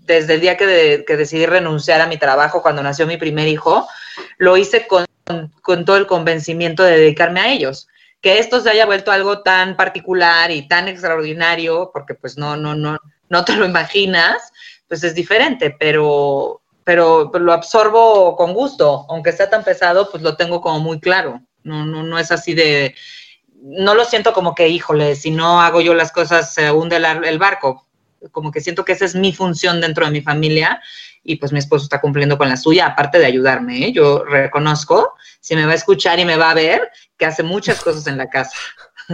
desde 0.00 0.34
el 0.34 0.40
día 0.40 0.56
que, 0.56 1.04
decidí 1.06 1.46
renunciar 1.46 2.00
a 2.00 2.06
mi 2.06 2.16
trabajo 2.16 2.62
cuando 2.62 2.82
nació 2.82 3.06
mi 3.06 3.16
primer 3.16 3.48
hijo, 3.48 3.86
lo 4.38 4.56
hice 4.56 4.86
con, 4.86 5.06
todo 5.84 5.96
el 5.96 6.06
convencimiento 6.06 6.82
de 6.82 6.98
dedicarme 6.98 7.40
a 7.40 7.52
ellos. 7.52 7.88
Que 8.20 8.38
esto 8.38 8.60
se 8.60 8.68
haya 8.70 8.84
vuelto 8.84 9.12
algo 9.12 9.42
tan 9.42 9.76
particular 9.76 10.50
y 10.50 10.68
tan 10.68 10.88
extraordinario, 10.88 11.90
porque 11.92 12.14
pues 12.14 12.36
no, 12.36 12.56
no, 12.56 12.74
no, 12.74 12.98
no 13.30 13.44
te 13.44 13.56
lo 13.56 13.64
imaginas, 13.64 14.52
pues 14.86 15.02
es 15.04 15.14
diferente, 15.14 15.74
pero, 15.78 16.60
pero, 16.84 17.30
lo 17.32 17.52
absorbo 17.52 18.36
con 18.36 18.52
gusto, 18.52 19.06
aunque 19.08 19.32
sea 19.32 19.48
tan 19.48 19.64
pesado, 19.64 20.10
pues 20.10 20.22
lo 20.22 20.36
tengo 20.36 20.60
como 20.60 20.80
muy 20.80 21.00
claro. 21.00 21.40
No, 21.62 21.86
no, 21.86 22.02
no 22.02 22.18
es 22.18 22.32
así 22.32 22.54
de, 22.54 22.94
no 23.62 23.94
lo 23.94 24.04
siento 24.04 24.32
como 24.32 24.54
que, 24.54 24.68
híjole, 24.68 25.14
si 25.14 25.30
no 25.30 25.60
hago 25.60 25.80
yo 25.80 25.94
las 25.94 26.12
cosas, 26.12 26.52
se 26.52 26.70
hunde 26.70 26.96
el, 26.96 27.38
barco. 27.38 27.86
Como 28.32 28.50
que 28.50 28.60
siento 28.60 28.84
que 28.84 28.92
esa 28.92 29.04
es 29.04 29.14
mi 29.14 29.32
función 29.32 29.80
dentro 29.80 30.04
de 30.04 30.12
mi 30.12 30.20
familia 30.20 30.80
y 31.22 31.36
pues 31.36 31.52
mi 31.52 31.58
esposo 31.58 31.84
está 31.84 32.00
cumpliendo 32.00 32.36
con 32.36 32.48
la 32.48 32.56
suya, 32.56 32.86
aparte 32.86 33.18
de 33.18 33.26
ayudarme. 33.26 33.86
¿eh? 33.86 33.92
Yo 33.92 34.24
reconozco, 34.24 35.14
si 35.40 35.54
me 35.54 35.66
va 35.66 35.72
a 35.72 35.76
escuchar 35.76 36.18
y 36.18 36.24
me 36.24 36.36
va 36.36 36.50
a 36.50 36.54
ver, 36.54 36.90
que 37.16 37.26
hace 37.26 37.42
muchas 37.42 37.80
cosas 37.80 38.06
en 38.06 38.16
la 38.16 38.28
casa. 38.28 38.56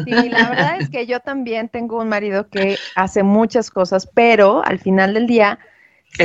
Sí, 0.05 0.29
la 0.29 0.49
verdad 0.49 0.77
es 0.81 0.89
que 0.91 1.07
yo 1.07 1.21
también 1.21 1.69
tengo 1.69 2.01
un 2.01 2.09
marido 2.09 2.49
que 2.49 2.77
hace 2.95 3.23
muchas 3.23 3.71
cosas, 3.71 4.09
pero 4.13 4.65
al 4.65 4.79
final 4.79 5.15
del 5.15 5.27
día 5.27 5.59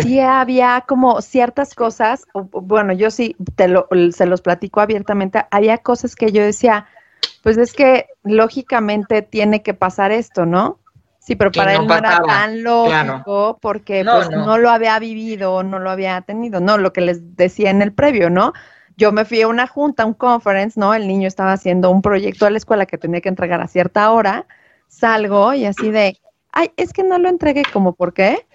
sí 0.01 0.19
había 0.19 0.83
como 0.87 1.21
ciertas 1.21 1.75
cosas, 1.75 2.25
bueno, 2.33 2.93
yo 2.93 3.11
sí 3.11 3.35
te 3.55 3.67
lo, 3.67 3.87
se 4.11 4.25
los 4.25 4.41
platico 4.41 4.81
abiertamente, 4.81 5.45
había 5.51 5.77
cosas 5.79 6.15
que 6.15 6.31
yo 6.31 6.43
decía, 6.43 6.87
pues 7.43 7.57
es 7.57 7.73
que 7.73 8.07
lógicamente 8.23 9.21
tiene 9.21 9.61
que 9.61 9.73
pasar 9.73 10.11
esto, 10.11 10.45
¿no? 10.45 10.79
Sí, 11.19 11.35
pero 11.35 11.51
para 11.51 11.75
él 11.75 11.85
no 11.85 11.95
era 11.95 12.19
tan 12.25 12.63
lógico 12.63 13.59
porque 13.61 14.03
pues 14.03 14.31
no. 14.31 14.57
lo 14.57 14.71
había 14.71 14.97
vivido, 14.97 15.61
no 15.61 15.77
lo 15.77 15.91
había 15.91 16.21
tenido, 16.21 16.59
no, 16.59 16.77
lo 16.79 16.93
que 16.93 17.01
les 17.01 17.35
decía 17.35 17.69
en 17.69 17.83
el 17.83 17.93
previo, 17.93 18.31
¿no? 18.31 18.53
Yo 18.97 19.11
me 19.11 19.25
fui 19.25 19.41
a 19.41 19.47
una 19.47 19.67
junta, 19.67 20.05
un 20.05 20.13
conference, 20.13 20.79
¿no? 20.79 20.93
El 20.93 21.07
niño 21.07 21.27
estaba 21.27 21.53
haciendo 21.53 21.89
un 21.89 22.01
proyecto 22.01 22.45
de 22.45 22.51
la 22.51 22.57
escuela 22.57 22.85
que 22.85 22.97
tenía 22.97 23.21
que 23.21 23.29
entregar 23.29 23.61
a 23.61 23.67
cierta 23.67 24.11
hora, 24.11 24.45
salgo 24.87 25.53
y 25.53 25.65
así 25.65 25.91
de, 25.91 26.17
ay, 26.51 26.71
es 26.77 26.93
que 26.93 27.03
no 27.03 27.17
lo 27.17 27.29
entregué, 27.29 27.63
como, 27.71 27.93
¿por 27.93 28.13
qué? 28.13 28.45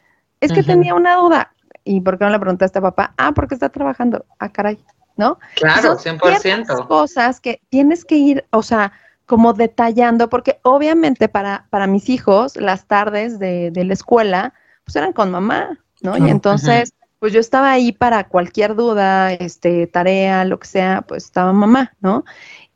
Es 0.41 0.53
que 0.53 0.63
tenía 0.63 0.95
una 0.95 1.17
duda. 1.17 1.53
¿Y 1.83 2.01
por 2.01 2.19
qué 2.19 2.25
no 2.25 2.31
le 2.31 2.39
preguntaste 2.39 2.79
a 2.79 2.83
papá? 2.83 3.15
Ah, 3.17 3.33
porque 3.33 3.55
está 3.55 3.69
trabajando. 3.69 4.27
Ah, 4.39 4.51
caray. 4.51 4.79
¿no? 5.17 5.39
Claro, 5.55 5.97
100%. 5.97 6.87
cosas 6.87 7.41
que 7.41 7.61
tienes 7.71 8.05
que 8.05 8.17
ir, 8.17 8.45
o 8.51 8.63
sea, 8.63 8.93
como 9.25 9.53
detallando, 9.55 10.29
porque 10.29 10.61
obviamente 10.63 11.29
para, 11.29 11.67
para 11.71 11.87
mis 11.87 12.09
hijos 12.09 12.57
las 12.57 12.87
tardes 12.87 13.39
de, 13.39 13.71
de 13.71 13.85
la 13.85 13.95
escuela, 13.95 14.55
pues 14.85 14.97
eran 14.97 15.13
con 15.13 15.31
mamá, 15.31 15.81
¿no? 16.03 16.17
y 16.17 16.31
entonces, 16.31 16.93
pues 17.19 17.33
yo 17.33 17.41
estaba 17.41 17.73
ahí 17.73 17.93
para 17.93 18.29
cualquier 18.29 18.75
duda, 18.75 19.33
este, 19.33 19.87
tarea, 19.87 20.45
lo 20.45 20.59
que 20.59 20.69
sea, 20.69 21.03
pues 21.03 21.25
estaba 21.25 21.53
mamá, 21.53 21.95
¿no? 22.01 22.25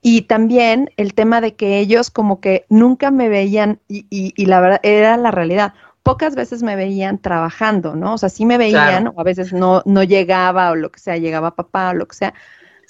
Y 0.03 0.23
también 0.23 0.91
el 0.97 1.13
tema 1.13 1.41
de 1.41 1.55
que 1.55 1.79
ellos 1.79 2.11
como 2.11 2.41
que 2.41 2.65
nunca 2.71 3.11
me 3.11 3.29
veían, 3.29 3.81
y, 3.87 4.07
y, 4.09 4.33
y 4.35 4.47
la 4.47 4.61
verdad 4.61 4.81
era 4.83 5.17
la 5.17 5.31
realidad, 5.31 5.75
pocas 6.03 6.35
veces 6.35 6.63
me 6.63 6.77
veían 6.77 7.19
trabajando, 7.19 7.95
¿no? 7.95 8.15
O 8.15 8.19
sea, 8.19 8.29
sí 8.29 8.47
me 8.47 8.59
veían, 8.59 9.09
o 9.09 9.21
a 9.21 9.23
veces 9.23 9.53
no, 9.53 9.83
no 9.85 10.03
llegaba, 10.03 10.71
o 10.71 10.75
lo 10.75 10.91
que 10.91 11.01
sea, 11.01 11.17
llegaba 11.19 11.55
papá, 11.55 11.91
o 11.91 11.95
lo 11.95 12.07
que 12.07 12.17
sea, 12.17 12.35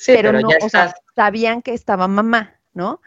pero, 0.07 0.33
no, 0.33 0.49
o 0.63 0.69
sea, 0.69 0.95
sabían 1.15 1.63
que 1.63 1.75
estaba 1.75 2.09
mamá, 2.09 2.55
¿no? 2.73 3.01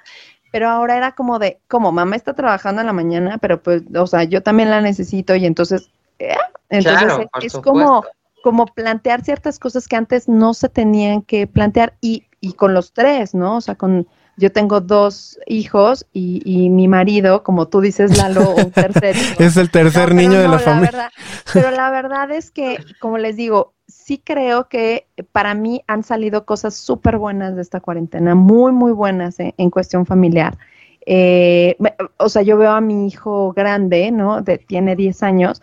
Pero 0.51 0.69
ahora 0.69 0.97
era 0.97 1.13
como 1.13 1.39
de, 1.39 1.59
como 1.67 1.91
mamá 1.91 2.15
está 2.15 2.33
trabajando 2.33 2.81
en 2.81 2.87
la 2.87 2.93
mañana, 2.93 3.37
pero 3.39 3.63
pues, 3.63 3.81
o 3.95 4.05
sea, 4.05 4.23
yo 4.23 4.43
también 4.43 4.69
la 4.69 4.81
necesito 4.81 5.35
y 5.35 5.45
entonces, 5.45 5.89
¿eh? 6.19 6.35
entonces 6.69 7.27
es, 7.41 7.53
como, 7.53 8.05
como 8.43 8.65
plantear 8.65 9.23
ciertas 9.23 9.57
cosas 9.57 9.87
que 9.87 9.95
antes 9.95 10.27
no 10.27 10.53
se 10.53 10.67
tenían 10.67 11.21
que 11.21 11.47
plantear 11.47 11.93
y, 12.01 12.25
y 12.41 12.53
con 12.53 12.73
los 12.73 12.91
tres, 12.91 13.33
¿no? 13.33 13.55
O 13.55 13.61
sea, 13.61 13.75
con, 13.75 14.05
yo 14.35 14.51
tengo 14.51 14.81
dos 14.81 15.39
hijos 15.47 16.05
y, 16.11 16.69
mi 16.69 16.89
marido, 16.89 17.41
como 17.41 17.69
tú 17.69 17.79
dices, 17.79 18.17
Lalo, 18.17 18.55
un 18.55 18.71
tercer 18.71 19.15
Es 19.39 19.55
el 19.55 19.71
tercer 19.71 20.13
niño 20.13 20.41
de 20.41 20.49
la, 20.49 20.59
familia. 20.59 21.11
pero 21.53 21.71
la 21.71 21.89
verdad 21.89 22.31
es 22.31 22.51
que, 22.51 22.83
como 22.99 23.17
les 23.17 23.37
digo, 23.37 23.73
sí 23.87 24.21
creo 24.23 24.67
que 24.67 25.07
para 25.31 25.53
mí 25.53 25.81
han 25.87 26.03
salido 26.03 26.45
cosas 26.45 26.75
súper 26.75 27.17
buenas 27.17 27.55
de 27.55 27.61
esta 27.61 27.79
cuarentena, 27.79 28.35
muy, 28.35 28.73
muy 28.73 28.91
buenas 28.91 29.37
en, 29.39 29.69
cuestión 29.69 30.05
familiar. 30.05 30.57
Eh, 31.05 31.77
o 32.17 32.27
sea, 32.27 32.41
yo 32.41 32.57
veo 32.57 32.71
a 32.71 32.81
mi 32.81 33.07
hijo 33.07 33.53
grande, 33.53 34.11
¿no? 34.11 34.41
De, 34.41 34.57
tiene 34.57 34.97
10 34.97 35.23
años, 35.23 35.61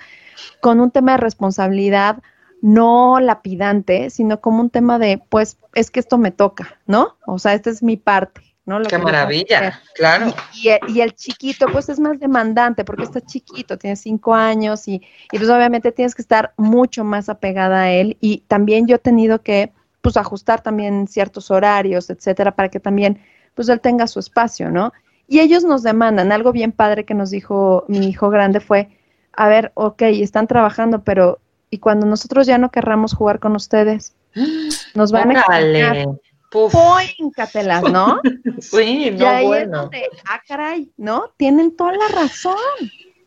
con 0.61 0.81
un 0.81 0.91
tema 0.91 1.13
de 1.13 1.19
responsabilidad 1.19 2.23
no 2.62 3.21
lapidante, 3.21 4.11
sino 4.11 4.40
como 4.40 4.61
un 4.61 4.71
tema 4.71 4.99
de, 4.99 5.23
pues, 5.29 5.59
es 5.75 5.90
que 5.90 6.00
esto 6.00 6.19
me 6.19 6.31
toca, 6.31 6.79
¿no? 6.87 7.17
O 7.26 7.38
sea, 7.38 7.55
esta 7.55 7.71
es 7.71 7.83
mi 7.83 7.97
parte, 7.97 8.43
¿no? 8.67 8.81
Qué 8.83 8.99
maravilla, 8.99 9.81
claro. 9.95 10.35
Y, 10.55 11.00
el 11.00 11.14
chiquito, 11.14 11.67
pues, 11.73 11.88
es 11.88 11.99
más 11.99 12.19
demandante 12.21 12.85
porque 12.85 13.05
está 13.05 13.21
chiquito, 13.21 13.79
tiene 13.79 13.97
cinco 13.97 14.35
años 14.35 14.87
y, 14.88 15.02
y, 15.33 15.38
pues, 15.38 15.49
obviamente 15.49 15.93
tienes 15.93 16.14
que 16.14 16.23
estar 16.23 16.52
mucho 16.57 17.05
más 17.05 17.29
apegada 17.29 17.83
a 17.83 17.90
él. 17.90 18.17
Y 18.21 18.45
también 18.49 18.87
yo 18.87 18.97
he 18.97 19.00
tenido 19.00 19.43
que, 19.43 19.73
pues, 20.02 20.17
ajustar 20.17 20.62
también 20.62 21.09
ciertos 21.09 21.50
horarios, 21.50 22.11
etcétera, 22.11 22.55
para 22.55 22.69
que 22.69 22.81
también, 22.81 23.21
pues, 23.55 23.69
él 23.69 23.81
tenga 23.81 24.07
su 24.07 24.21
espacio, 24.21 24.71
¿no? 24.71 24.93
Y 25.26 25.40
ellos 25.40 25.64
nos 25.64 25.83
demandan, 25.83 26.33
algo 26.33 26.52
bien 26.52 26.73
padre 26.73 27.05
que 27.05 27.14
nos 27.14 27.31
dijo 27.31 27.85
mi 27.87 28.09
hijo 28.09 28.31
grande 28.31 28.59
fue, 28.59 28.88
a 29.33 29.49
ver, 29.49 29.71
ok, 29.75 30.02
están 30.02 30.49
trabajando, 30.49 31.05
pero 31.05 31.38
y 31.71 31.79
cuando 31.79 32.07
nosotros 32.07 32.47
ya 32.47 32.59
no 32.59 32.71
querramos 32.71 33.15
jugar 33.15 33.39
con 33.39 33.57
ustedes, 33.57 34.15
nos 34.95 35.12
van 35.12 35.31
a 35.31 35.35
extrañar. 35.35 36.09
Póincatelas, 36.50 37.85
¿no? 37.85 38.21
sí, 38.59 39.12
no, 39.12 39.19
y 39.19 39.25
ahí 39.25 39.47
bueno. 39.47 39.77
Es 39.77 39.83
donde, 39.83 40.11
ah, 40.29 40.41
caray, 40.47 40.91
¿no? 40.97 41.33
Tienen 41.37 41.77
toda 41.77 41.93
la 41.93 42.09
razón. 42.09 42.57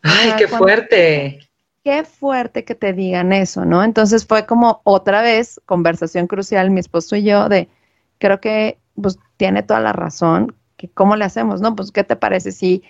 Ay, 0.02 0.34
qué 0.36 0.46
fuerte. 0.46 1.40
Qué 1.82 2.04
fuerte 2.04 2.64
que 2.64 2.74
te 2.74 2.92
digan 2.92 3.32
eso, 3.32 3.64
¿no? 3.64 3.82
Entonces 3.82 4.26
fue 4.26 4.44
como 4.46 4.82
otra 4.84 5.22
vez 5.22 5.60
conversación 5.64 6.26
crucial, 6.26 6.70
mi 6.70 6.80
esposo 6.80 7.16
y 7.16 7.24
yo, 7.24 7.48
de 7.48 7.68
creo 8.18 8.40
que 8.40 8.78
pues 9.00 9.18
tiene 9.36 9.62
toda 9.62 9.80
la 9.80 9.92
razón, 9.92 10.54
que 10.76 10.88
cómo 10.88 11.16
le 11.16 11.24
hacemos, 11.24 11.60
¿no? 11.60 11.74
Pues, 11.74 11.92
¿qué 11.92 12.04
te 12.04 12.16
parece 12.16 12.52
si 12.52 12.82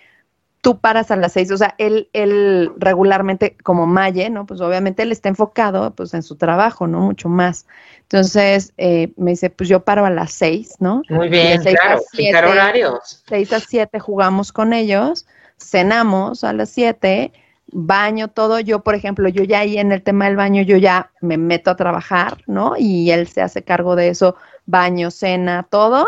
tú 0.65 0.79
paras 0.79 1.11
a 1.11 1.17
las 1.17 1.35
seis, 1.35 1.51
o 1.51 1.59
sea, 1.59 1.75
él, 1.77 2.09
él 2.15 2.73
regularmente, 2.79 3.55
como 3.63 3.87
Maye, 3.87 4.31
¿no? 4.31 4.47
Pues 4.47 4.63
obviamente 4.63 5.03
él 5.03 5.13
está 5.13 5.29
enfocado, 5.29 5.95
pues, 5.95 6.15
en 6.15 6.23
su 6.23 6.37
trabajo, 6.37 6.87
¿no? 6.87 7.01
Mucho 7.01 7.29
más. 7.29 7.67
Entonces, 8.01 8.73
eh, 8.79 9.13
me 9.19 9.33
dice, 9.33 9.51
pues 9.51 9.69
yo 9.69 9.81
paro 9.81 10.07
a 10.07 10.11
las 10.11 10.33
seis, 10.33 10.77
¿no? 10.81 11.03
Muy 11.11 11.29
bien, 11.29 11.63
claro, 11.63 12.01
fijar 12.13 12.47
horarios. 12.47 13.23
Seis 13.29 13.53
a 13.53 13.61
siete 13.61 14.01
jugamos 14.01 14.53
con 14.53 14.73
ellos, 14.73 15.27
cenamos 15.59 16.45
a 16.45 16.55
las 16.55 16.71
siete, 16.71 17.35
baño, 17.67 18.29
todo. 18.29 18.59
Yo, 18.59 18.81
por 18.83 18.95
ejemplo, 18.95 19.29
yo 19.29 19.45
ya 19.45 19.59
ahí 19.59 19.77
en 19.77 19.93
el 19.93 20.03
tema 20.03 20.25
del 20.25 20.37
baño, 20.37 20.63
yo 20.63 20.79
ya 20.79 21.11
me 21.21 21.37
meto 21.37 21.73
a 21.73 21.77
trabajar, 21.77 22.39
¿no? 22.47 22.73
Y 22.79 23.11
él 23.11 23.29
se 23.29 23.43
hace 23.43 23.63
cargo 23.65 23.97
de 23.97 24.09
eso, 24.09 24.35
baño, 24.65 25.11
cena, 25.11 25.67
todo 25.69 26.07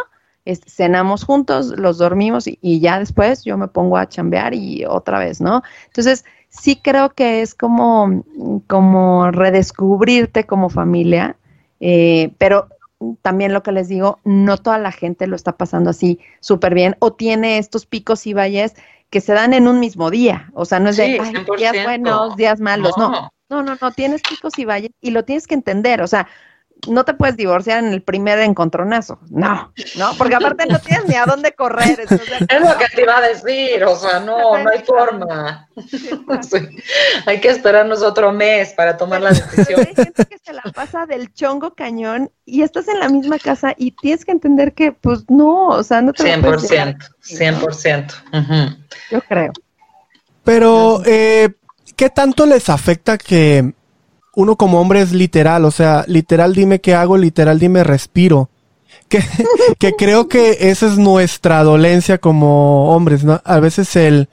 cenamos 0.54 1.24
juntos, 1.24 1.74
los 1.76 1.98
dormimos 1.98 2.46
y, 2.46 2.80
ya 2.80 2.98
después 2.98 3.44
yo 3.44 3.58
me 3.58 3.68
pongo 3.68 3.96
a 3.96 4.08
chambear 4.08 4.54
y 4.54 4.84
otra 4.84 5.18
vez, 5.18 5.40
¿no? 5.40 5.62
Entonces, 5.86 6.24
sí 6.48 6.76
creo 6.76 7.10
que 7.10 7.42
es 7.42 7.54
como, 7.54 8.24
como 8.66 9.30
redescubrirte 9.30 10.44
como 10.44 10.68
familia, 10.68 11.36
eh, 11.80 12.32
pero 12.38 12.68
también 13.22 13.52
lo 13.52 13.62
que 13.62 13.72
les 13.72 13.88
digo, 13.88 14.20
no 14.24 14.56
toda 14.56 14.78
la 14.78 14.92
gente 14.92 15.26
lo 15.26 15.36
está 15.36 15.56
pasando 15.56 15.90
así 15.90 16.18
súper 16.40 16.74
bien 16.74 16.96
o 17.00 17.12
tiene 17.12 17.58
estos 17.58 17.84
picos 17.84 18.26
y 18.26 18.32
valles 18.32 18.74
que 19.10 19.20
se 19.20 19.34
dan 19.34 19.52
en 19.52 19.68
un 19.68 19.80
mismo 19.80 20.10
día. 20.10 20.50
O 20.54 20.64
sea, 20.64 20.80
no 20.80 20.90
es 20.90 20.96
de 20.96 21.20
días 21.58 21.84
buenos, 21.84 22.36
días 22.36 22.60
malos, 22.60 22.96
no. 22.96 23.10
no. 23.10 23.30
No, 23.48 23.62
no, 23.62 23.76
no, 23.80 23.92
tienes 23.92 24.22
picos 24.28 24.58
y 24.58 24.64
valles 24.64 24.90
y 25.00 25.12
lo 25.12 25.24
tienes 25.24 25.46
que 25.46 25.54
entender. 25.54 26.02
O 26.02 26.08
sea, 26.08 26.26
no 26.88 27.04
te 27.04 27.14
puedes 27.14 27.36
divorciar 27.36 27.82
en 27.82 27.92
el 27.92 28.02
primer 28.02 28.38
encontronazo. 28.38 29.18
No, 29.28 29.72
no, 29.96 30.14
porque 30.16 30.34
aparte 30.34 30.66
no 30.66 30.78
tienes 30.78 31.08
ni 31.08 31.14
a 31.14 31.24
dónde 31.24 31.52
correr. 31.52 32.00
es 32.00 32.10
lo 32.60 32.78
que 32.78 32.86
te 32.94 33.02
iba 33.02 33.18
a 33.18 33.20
decir, 33.20 33.84
o 33.84 33.96
sea, 33.96 34.20
no, 34.20 34.58
no 34.58 34.70
hay 34.70 34.80
forma. 34.80 35.68
Hay 37.26 37.40
que 37.40 37.48
esperarnos 37.48 38.02
otro 38.02 38.32
mes 38.32 38.72
para 38.74 38.96
tomar 38.96 39.20
la 39.20 39.30
decisión. 39.30 39.80
hay 39.80 39.94
gente 39.94 40.24
que 40.24 40.38
se 40.38 40.52
la 40.52 40.62
pasa 40.74 41.06
del 41.06 41.32
chongo 41.32 41.74
cañón 41.74 42.30
y 42.44 42.62
estás 42.62 42.88
en 42.88 43.00
la 43.00 43.08
misma 43.08 43.38
casa 43.38 43.74
y 43.76 43.92
tienes 43.92 44.24
que 44.24 44.32
entender 44.32 44.72
que, 44.74 44.92
pues, 44.92 45.24
no, 45.28 45.68
o 45.68 45.82
sea, 45.82 46.02
no 46.02 46.12
te 46.12 46.24
100%, 46.24 46.96
100%. 47.22 48.76
Yo 49.10 49.20
creo. 49.22 49.52
Pero, 50.44 51.02
eh, 51.04 51.54
¿qué 51.96 52.10
tanto 52.10 52.46
les 52.46 52.68
afecta 52.68 53.18
que 53.18 53.72
uno 54.36 54.56
como 54.56 54.80
hombre 54.80 55.00
es 55.00 55.12
literal, 55.12 55.64
o 55.64 55.70
sea, 55.70 56.04
literal 56.06 56.54
dime 56.54 56.80
qué 56.80 56.94
hago, 56.94 57.16
literal 57.16 57.58
dime 57.58 57.82
respiro. 57.82 58.50
Que, 59.08 59.22
que 59.78 59.92
creo 59.92 60.26
que 60.26 60.56
esa 60.70 60.86
es 60.86 60.98
nuestra 60.98 61.62
dolencia 61.62 62.18
como 62.18 62.92
hombres, 62.92 63.22
¿no? 63.22 63.40
A 63.44 63.60
veces 63.60 63.94
el, 63.94 64.28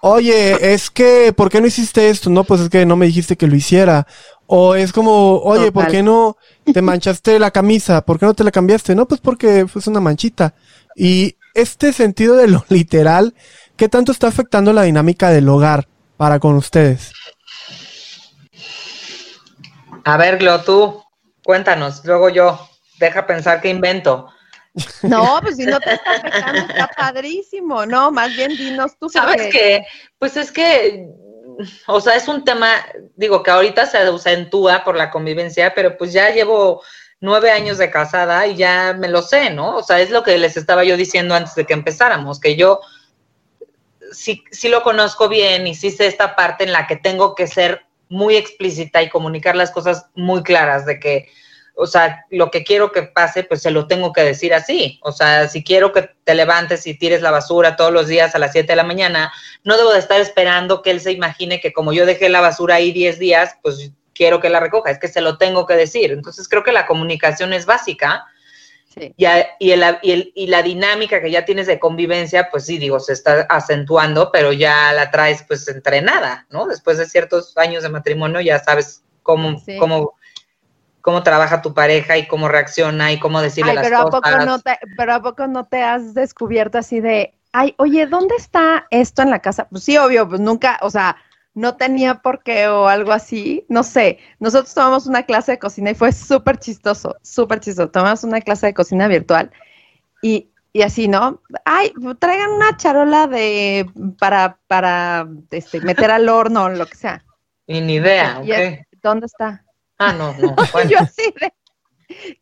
oye, 0.00 0.72
es 0.72 0.90
que, 0.90 1.34
¿por 1.34 1.50
qué 1.50 1.60
no 1.60 1.66
hiciste 1.66 2.08
esto? 2.08 2.30
No, 2.30 2.44
pues 2.44 2.62
es 2.62 2.68
que 2.70 2.86
no 2.86 2.96
me 2.96 3.06
dijiste 3.06 3.36
que 3.36 3.46
lo 3.46 3.54
hiciera. 3.54 4.06
O 4.46 4.74
es 4.74 4.92
como, 4.92 5.38
oye, 5.38 5.72
¿por 5.72 5.88
qué 5.88 6.02
no 6.02 6.36
te 6.72 6.80
manchaste 6.80 7.38
la 7.38 7.50
camisa? 7.50 8.02
¿Por 8.02 8.18
qué 8.18 8.26
no 8.26 8.34
te 8.34 8.44
la 8.44 8.50
cambiaste? 8.50 8.94
No, 8.94 9.06
pues 9.06 9.20
porque 9.20 9.66
fue 9.68 9.82
una 9.86 10.00
manchita. 10.00 10.54
Y 10.96 11.36
este 11.54 11.92
sentido 11.92 12.36
de 12.36 12.48
lo 12.48 12.64
literal, 12.68 13.34
¿qué 13.76 13.88
tanto 13.88 14.12
está 14.12 14.28
afectando 14.28 14.72
la 14.72 14.82
dinámica 14.82 15.30
del 15.30 15.48
hogar 15.48 15.86
para 16.16 16.38
con 16.38 16.56
ustedes? 16.56 17.12
A 20.04 20.16
ver, 20.16 20.38
Glo, 20.38 20.62
tú, 20.62 21.02
cuéntanos, 21.44 22.04
luego 22.04 22.28
yo, 22.28 22.68
deja 22.98 23.26
pensar 23.26 23.60
qué 23.60 23.68
invento. 23.68 24.28
No, 25.02 25.38
pues 25.42 25.56
si 25.56 25.66
no 25.66 25.78
te 25.80 25.92
está 25.92 26.12
afectando, 26.12 26.60
está 26.60 26.90
padrísimo, 26.96 27.84
¿no? 27.84 28.10
Más 28.10 28.34
bien 28.34 28.56
dinos 28.56 28.96
tú. 28.98 29.08
¿Sabes 29.08 29.52
qué? 29.52 29.84
Pues 30.18 30.36
es 30.36 30.50
que, 30.50 31.08
o 31.86 32.00
sea, 32.00 32.14
es 32.14 32.26
un 32.26 32.44
tema, 32.44 32.68
digo, 33.16 33.42
que 33.42 33.50
ahorita 33.50 33.86
se 33.86 33.98
acentúa 33.98 34.82
por 34.82 34.96
la 34.96 35.10
convivencia, 35.10 35.74
pero 35.74 35.96
pues 35.98 36.12
ya 36.12 36.30
llevo 36.30 36.82
nueve 37.20 37.50
años 37.50 37.78
de 37.78 37.90
casada 37.90 38.46
y 38.46 38.56
ya 38.56 38.94
me 38.98 39.08
lo 39.08 39.22
sé, 39.22 39.50
¿no? 39.50 39.76
O 39.76 39.82
sea, 39.82 40.00
es 40.00 40.10
lo 40.10 40.22
que 40.22 40.38
les 40.38 40.56
estaba 40.56 40.84
yo 40.84 40.96
diciendo 40.96 41.34
antes 41.34 41.54
de 41.54 41.66
que 41.66 41.74
empezáramos, 41.74 42.40
que 42.40 42.56
yo 42.56 42.80
sí, 44.10 44.42
sí 44.50 44.68
lo 44.68 44.82
conozco 44.82 45.28
bien 45.28 45.66
y 45.66 45.74
sí 45.74 45.90
sé 45.90 46.06
esta 46.06 46.34
parte 46.34 46.64
en 46.64 46.72
la 46.72 46.86
que 46.86 46.96
tengo 46.96 47.34
que 47.34 47.46
ser 47.46 47.86
muy 48.12 48.36
explícita 48.36 49.02
y 49.02 49.08
comunicar 49.08 49.56
las 49.56 49.70
cosas 49.70 50.06
muy 50.14 50.42
claras 50.42 50.84
de 50.84 51.00
que, 51.00 51.28
o 51.74 51.86
sea, 51.86 52.26
lo 52.30 52.50
que 52.50 52.62
quiero 52.62 52.92
que 52.92 53.02
pase, 53.02 53.42
pues 53.42 53.62
se 53.62 53.70
lo 53.70 53.86
tengo 53.86 54.12
que 54.12 54.22
decir 54.22 54.52
así. 54.52 55.00
O 55.02 55.12
sea, 55.12 55.48
si 55.48 55.64
quiero 55.64 55.92
que 55.92 56.10
te 56.22 56.34
levantes 56.34 56.86
y 56.86 56.92
tires 56.92 57.22
la 57.22 57.30
basura 57.30 57.74
todos 57.74 57.90
los 57.90 58.08
días 58.08 58.34
a 58.34 58.38
las 58.38 58.52
7 58.52 58.70
de 58.70 58.76
la 58.76 58.84
mañana, 58.84 59.32
no 59.64 59.78
debo 59.78 59.92
de 59.92 59.98
estar 59.98 60.20
esperando 60.20 60.82
que 60.82 60.90
él 60.90 61.00
se 61.00 61.12
imagine 61.12 61.58
que 61.58 61.72
como 61.72 61.94
yo 61.94 62.04
dejé 62.04 62.28
la 62.28 62.42
basura 62.42 62.74
ahí 62.74 62.92
10 62.92 63.18
días, 63.18 63.56
pues 63.62 63.90
quiero 64.14 64.40
que 64.40 64.50
la 64.50 64.60
recoja. 64.60 64.90
Es 64.90 64.98
que 64.98 65.08
se 65.08 65.22
lo 65.22 65.38
tengo 65.38 65.64
que 65.64 65.74
decir. 65.74 66.12
Entonces 66.12 66.48
creo 66.48 66.62
que 66.62 66.72
la 66.72 66.86
comunicación 66.86 67.54
es 67.54 67.64
básica 67.64 68.26
y, 69.16 69.70
el, 69.70 70.32
y, 70.34 70.46
la 70.46 70.62
dinámica 70.62 71.20
que 71.20 71.30
ya 71.30 71.44
tienes 71.44 71.66
de 71.66 71.78
convivencia, 71.78 72.48
pues 72.50 72.66
sí, 72.66 72.78
digo, 72.78 73.00
se 73.00 73.12
está 73.12 73.42
acentuando, 73.42 74.30
pero 74.32 74.52
ya 74.52 74.92
la 74.92 75.10
traes 75.10 75.44
pues 75.46 75.66
entrenada, 75.68 76.46
¿no? 76.50 76.66
Después 76.66 76.98
de 76.98 77.06
ciertos 77.06 77.56
años 77.56 77.82
de 77.82 77.88
matrimonio 77.88 78.40
ya 78.40 78.58
sabes 78.58 79.02
cómo, 79.22 79.60
cómo, 79.78 80.14
cómo 81.00 81.22
trabaja 81.22 81.62
tu 81.62 81.74
pareja 81.74 82.18
y 82.18 82.26
cómo 82.26 82.48
reacciona 82.48 83.12
y 83.12 83.18
cómo 83.18 83.40
decirle 83.40 83.74
las 83.74 83.84
pero 83.84 84.04
cosas. 84.04 84.20
¿a 84.24 84.30
poco 84.30 84.44
no 84.46 84.58
te, 84.60 84.78
pero 84.96 85.14
¿a 85.14 85.22
poco 85.22 85.46
no 85.46 85.66
te 85.66 85.82
has 85.82 86.14
descubierto 86.14 86.78
así 86.78 87.00
de, 87.00 87.34
ay, 87.52 87.74
oye, 87.78 88.06
¿dónde 88.06 88.34
está 88.36 88.86
esto 88.90 89.22
en 89.22 89.30
la 89.30 89.40
casa? 89.40 89.68
Pues 89.68 89.84
sí, 89.84 89.96
obvio, 89.98 90.28
pues 90.28 90.40
nunca, 90.40 90.78
o 90.82 90.90
sea, 90.90 91.16
no 91.54 91.76
tenía 91.76 92.16
por 92.16 92.42
qué 92.42 92.68
o 92.68 92.88
algo 92.88 93.12
así, 93.12 93.66
no 93.68 93.82
sé. 93.82 94.18
Nosotros 94.38 94.74
tomamos 94.74 95.06
una 95.06 95.24
clase 95.24 95.52
de 95.52 95.58
cocina 95.58 95.90
y 95.90 95.94
fue 95.94 96.12
súper 96.12 96.58
chistoso, 96.58 97.16
súper 97.22 97.60
chistoso. 97.60 97.90
Tomamos 97.90 98.24
una 98.24 98.40
clase 98.40 98.66
de 98.66 98.74
cocina 98.74 99.08
virtual 99.08 99.50
y, 100.22 100.48
y, 100.72 100.82
así, 100.82 101.08
¿no? 101.08 101.42
Ay, 101.64 101.92
traigan 102.18 102.50
una 102.52 102.76
charola 102.76 103.26
de 103.26 103.86
para, 104.18 104.58
para 104.66 105.28
este, 105.50 105.80
meter 105.80 106.10
al 106.10 106.28
horno 106.28 106.64
o 106.64 106.68
lo 106.70 106.86
que 106.86 106.96
sea. 106.96 107.24
Y 107.64 107.80
ni 107.80 107.94
idea, 107.94 108.40
okay. 108.40 108.80
¿Dónde 109.02 109.26
está? 109.26 109.64
Ah, 109.96 110.12
no, 110.12 110.34
no. 110.34 110.56
Yo 110.90 110.98
así 110.98 111.32
de, 111.40 111.54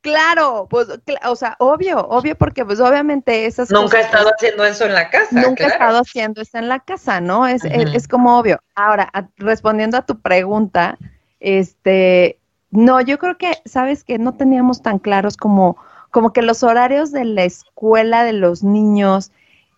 Claro, 0.01 0.67
pues, 0.71 0.89
o 1.25 1.37
sea, 1.37 1.57
obvio, 1.59 1.99
obvio, 2.09 2.37
porque 2.37 2.65
pues 2.65 2.81
obviamente 2.81 3.47
esas 3.47 3.71
Nunca 3.71 3.99
he 3.99 4.03
estado 4.03 4.31
haciendo 4.31 4.65
eso 4.65 4.85
en 4.87 4.95
la 4.95 5.11
casa. 5.11 5.41
Nunca 5.41 5.65
he 5.65 5.69
estado 5.69 5.99
haciendo 5.99 6.41
eso 6.43 6.59
en 6.59 6.69
la 6.69 6.81
casa, 6.81 7.21
¿no? 7.21 7.47
Es, 7.47 7.65
es, 7.65 8.09
como 8.09 8.39
obvio. 8.39 8.59
Ahora, 8.75 9.11
respondiendo 9.37 9.97
a 9.97 10.07
tu 10.07 10.21
pregunta, 10.21 10.99
este, 11.41 12.39
no, 12.71 13.01
yo 13.01 13.19
creo 13.19 13.39
que, 13.39 13.53
sabes 13.65 14.05
que 14.05 14.19
no 14.19 14.35
teníamos 14.35 14.83
tan 14.83 14.99
claros 14.99 15.37
como 15.37 15.77
como 16.11 16.33
que 16.33 16.43
los 16.43 16.63
horarios 16.63 17.13
de 17.13 17.25
la 17.25 17.45
escuela 17.45 18.25
de 18.25 18.33
los 18.33 18.63
niños 18.63 19.33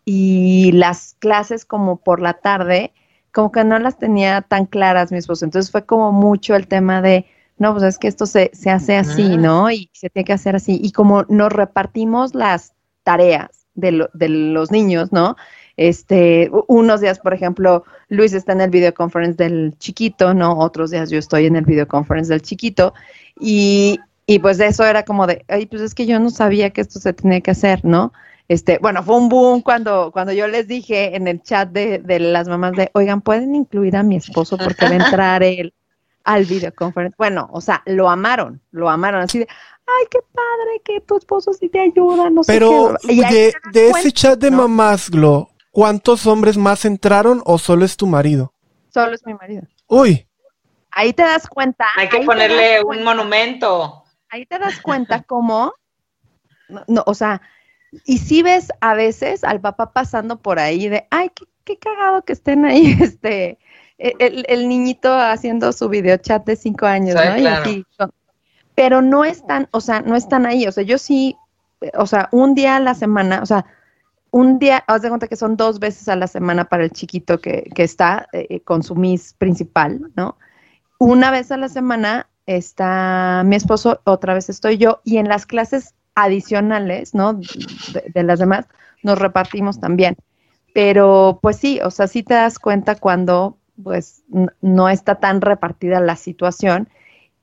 y 0.05 0.73
las 0.73 1.17
clases 1.19 1.65
como 1.65 1.99
por 1.99 2.21
la 2.21 2.35
tarde, 2.35 2.93
como 3.33 3.53
que 3.53 3.65
no 3.65 3.79
las 3.79 3.99
tenía 3.99 4.43
tan 4.43 4.67
claras 4.67 5.13
mi 5.13 5.19
esposo. 5.19 5.45
Entonces 5.45 5.71
fue 5.71 5.85
como 5.85 6.13
mucho 6.13 6.55
el 6.55 6.67
tema 6.67 7.03
de, 7.03 7.27
no, 7.59 7.73
pues 7.73 7.85
es 7.85 7.99
que 7.99 8.09
esto 8.09 8.27
se, 8.27 8.51
se 8.53 8.71
hace 8.71 8.97
así, 8.97 9.37
¿no? 9.37 9.71
Y 9.71 9.91
se 9.93 10.11
tiene 10.11 10.25
que 10.25 10.33
hacer 10.33 10.57
así. 10.57 10.81
Y 10.83 10.93
como 10.93 11.25
nos 11.29 11.53
repartimos 11.53 12.35
las 12.35 12.73
tareas 13.05 13.67
de, 13.75 14.07
de 14.13 14.29
los 14.29 14.71
niños, 14.71 15.13
¿no? 15.13 15.37
Este, 15.77 16.51
unos 16.69 17.01
días, 17.01 17.19
por 17.19 17.35
ejemplo, 17.35 17.85
Luis 18.09 18.33
está 18.33 18.53
en 18.53 18.61
el 18.61 18.71
videoconference 18.71 19.43
del 19.43 19.75
chiquito, 19.79 20.35
¿no? 20.35 20.59
Otros 20.59 20.91
días 20.91 21.11
yo 21.11 21.19
estoy 21.19 21.47
en 21.47 21.57
el 21.57 21.65
videoconference 21.65 22.33
del 22.33 22.43
chiquito. 22.43 22.95
Y, 23.39 24.01
y 24.27 24.39
pues 24.39 24.61
eso 24.61 24.85
era 24.85 25.05
como 25.05 25.27
de, 25.27 25.45
ay, 25.49 25.67
pues 25.67 25.83
es 25.83 25.95
que 25.95 26.07
yo 26.07 26.19
no 26.19 26.31
sabía 26.31 26.71
que 26.71 26.81
esto 26.81 27.01
se 27.01 27.13
tenía 27.13 27.41
que 27.41 27.53
hacer, 27.53 27.85
¿no? 27.85 28.13
Este, 28.49 28.79
bueno, 28.83 29.03
fue 29.03 29.17
un 29.17 29.29
boom 29.29 29.63
cuando, 29.63 30.11
cuando 30.13 30.33
yo 30.33 30.47
les 30.47 30.69
dije 30.69 31.17
en 31.17 31.29
el 31.29 31.43
chat 31.43 31.71
de, 31.71 31.99
de 31.99 32.19
las 32.19 32.49
mamás 32.49 32.73
de, 32.73 32.91
oigan, 32.93 33.23
pueden 33.23 33.55
incluir 33.55 33.97
a 33.97 34.03
mi 34.03 34.17
esposo 34.17 34.59
porque 34.59 34.85
va 34.85 34.91
a 34.91 34.95
entrar 35.07 35.43
él 35.43 35.73
al 36.25 36.45
videoconference. 36.45 37.15
Bueno, 37.19 37.49
o 37.53 37.61
sea, 37.61 37.83
lo 37.87 38.09
amaron, 38.09 38.61
lo 38.71 38.89
amaron 38.89 39.23
así 39.23 39.39
de, 39.41 39.49
ay, 39.87 40.07
qué 40.11 40.19
padre 40.33 40.83
que 40.85 41.01
tu 41.01 41.17
esposo 41.17 41.53
sí 41.53 41.69
te 41.69 41.81
ayuda, 41.81 42.31
no 42.31 42.43
Pero 42.47 42.97
sé 43.01 43.09
qué. 43.09 43.15
de, 43.15 43.55
de 43.73 43.91
ese 43.91 44.13
chat 44.13 44.39
de 44.39 44.51
mamás, 44.51 45.11
Glo, 45.11 45.49
¿cuántos 45.71 46.27
hombres 46.27 46.57
más 46.57 46.85
entraron 46.85 47.43
o 47.45 47.59
solo 47.59 47.85
es 47.85 47.97
tu 47.97 48.07
marido? 48.07 48.53
Solo 48.93 49.15
es 49.15 49.25
mi 49.27 49.35
marido. 49.35 49.63
Uy. 49.87 50.27
Ahí 50.91 51.13
te 51.13 51.23
das 51.23 51.47
cuenta. 51.47 51.87
Hay 51.97 52.09
que 52.09 52.21
ponerle 52.21 52.83
un 52.83 53.03
monumento. 53.03 54.05
Ahí 54.29 54.47
te 54.47 54.59
das 54.59 54.81
cuenta 54.81 55.23
cómo, 55.23 55.75
no, 56.69 56.85
no, 56.87 57.03
o 57.07 57.15
sea, 57.15 57.43
y 58.07 58.19
si 58.19 58.43
ves 58.43 58.69
a 58.81 58.95
veces 58.95 59.45
al 59.45 59.61
papá 59.61 59.93
pasando 59.93 60.41
por 60.41 60.59
ahí 60.59 60.89
de, 60.89 61.07
ay, 61.11 61.31
qué, 61.35 61.45
qué 61.65 61.79
cagado 61.79 62.23
que 62.25 62.33
estén 62.33 62.65
ahí, 62.65 62.97
este, 63.01 63.59
el, 64.19 64.45
el, 64.49 64.69
niñito 64.69 65.13
haciendo 65.15 65.73
su 65.73 65.89
videochat 65.89 66.45
de 66.45 66.57
cinco 66.57 66.87
años, 66.87 67.15
¿no? 67.15 67.37
Y 67.37 67.41
claro. 67.43 67.71
con- 67.97 68.13
pero 68.75 69.03
no 69.03 69.25
están, 69.25 69.69
o 69.71 69.81
sea, 69.81 70.01
no 70.01 70.17
están 70.17 70.47
ahí, 70.47 70.67
o 70.67 70.73
sea, 70.73 70.83
yo 70.83 70.99
sí, 70.99 71.37
o 71.95 72.07
sea, 72.07 72.29
un 72.33 72.55
día 72.55 72.77
a 72.77 72.81
la 72.81 72.95
semana, 72.95 73.41
o 73.43 73.47
sea, 73.47 73.67
un 74.31 74.59
día, 74.59 74.83
haz 74.87 75.03
de 75.03 75.09
cuenta 75.09 75.29
que 75.29 75.37
son 75.37 75.57
dos 75.57 75.79
veces 75.79 76.09
a 76.09 76.17
la 76.17 76.27
semana 76.27 76.65
para 76.65 76.85
el 76.85 76.91
chiquito 76.91 77.39
que, 77.39 77.71
que 77.75 77.83
está 77.83 78.29
eh, 78.33 78.61
con 78.61 78.83
su 78.83 78.95
Miss 78.95 79.35
principal, 79.35 80.11
¿no? 80.17 80.37
Una 80.99 81.31
vez 81.31 81.53
a 81.53 81.59
la 81.59 81.69
semana 81.69 82.29
está 82.47 83.43
mi 83.45 83.57
esposo, 83.57 84.01
otra 84.05 84.35
vez 84.35 84.49
estoy 84.49 84.79
yo, 84.79 85.01
y 85.05 85.19
en 85.19 85.29
las 85.29 85.45
clases 85.45 85.95
adicionales, 86.15 87.15
¿no? 87.15 87.35
De, 87.35 88.05
de 88.13 88.23
las 88.23 88.39
demás, 88.39 88.67
nos 89.03 89.19
repartimos 89.19 89.81
también. 89.81 90.17
Pero, 90.73 91.39
pues 91.43 91.57
sí, 91.57 91.81
o 91.85 91.91
sea, 91.91 92.07
sí 92.07 92.23
te 92.23 92.35
das 92.35 92.59
cuenta 92.59 92.95
cuando, 92.95 93.59
pues, 93.83 94.23
no 94.61 94.89
está 94.89 95.17
tan 95.17 95.41
repartida 95.41 96.01
la 96.01 96.17
situación 96.17 96.89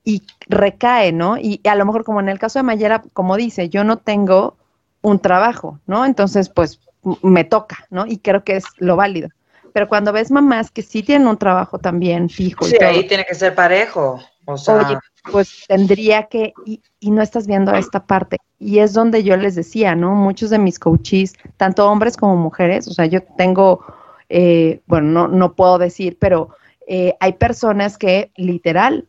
y 0.04 0.24
recae, 0.48 1.12
¿no? 1.12 1.38
Y 1.38 1.62
a 1.68 1.76
lo 1.76 1.86
mejor 1.86 2.04
como 2.04 2.20
en 2.20 2.30
el 2.30 2.40
caso 2.40 2.60
de 2.60 2.64
Mayera, 2.64 3.04
como 3.14 3.38
dice, 3.38 3.70
yo 3.70 3.84
no 3.84 3.98
tengo 3.98 4.58
un 5.02 5.20
trabajo, 5.20 5.80
¿no? 5.88 6.06
Entonces, 6.06 6.50
pues 6.50 6.80
me 7.22 7.44
toca, 7.44 7.86
¿no? 7.90 8.06
Y 8.06 8.18
creo 8.18 8.44
que 8.44 8.58
es 8.58 8.66
lo 8.78 8.96
válido. 8.96 9.30
Pero 9.74 9.88
cuando 9.88 10.12
ves 10.12 10.32
mamás 10.32 10.72
que 10.72 10.82
sí 10.82 11.04
tienen 11.04 11.28
un 11.28 11.38
trabajo 11.38 11.80
también 11.80 12.30
fijo 12.30 12.68
y 12.68 12.72
Sí, 12.72 12.78
todo, 12.80 12.90
ahí 12.90 13.08
tiene 13.08 13.26
que 13.26 13.36
ser 13.36 13.56
parejo. 13.56 14.20
O 14.46 14.58
sea, 14.58 14.78
Oye, 14.78 14.98
pues 15.32 15.66
tendría 15.68 16.24
que, 16.24 16.54
y, 16.66 16.82
y 17.00 17.12
no 17.12 17.22
estás 17.22 17.46
viendo 17.46 17.74
esta 17.74 18.04
parte. 18.04 18.38
Y 18.58 18.80
es 18.80 18.94
donde 18.94 19.24
yo 19.24 19.38
les 19.38 19.56
decía, 19.56 19.96
¿no? 19.96 20.16
Muchos 20.16 20.50
de 20.50 20.58
mis 20.58 20.80
coaches, 20.80 21.36
tanto 21.58 21.90
hombres 21.90 22.18
como 22.18 22.36
mujeres, 22.36 22.88
o 22.88 22.94
sea, 22.94 23.06
yo 23.06 23.22
tengo, 23.38 23.86
eh, 24.30 24.82
bueno, 24.86 25.08
no, 25.08 25.28
no 25.28 25.56
puedo 25.56 25.78
decir, 25.78 26.18
pero 26.20 26.50
eh, 26.88 27.16
hay 27.20 27.34
personas 27.34 27.98
que 27.98 28.32
literal 28.36 29.08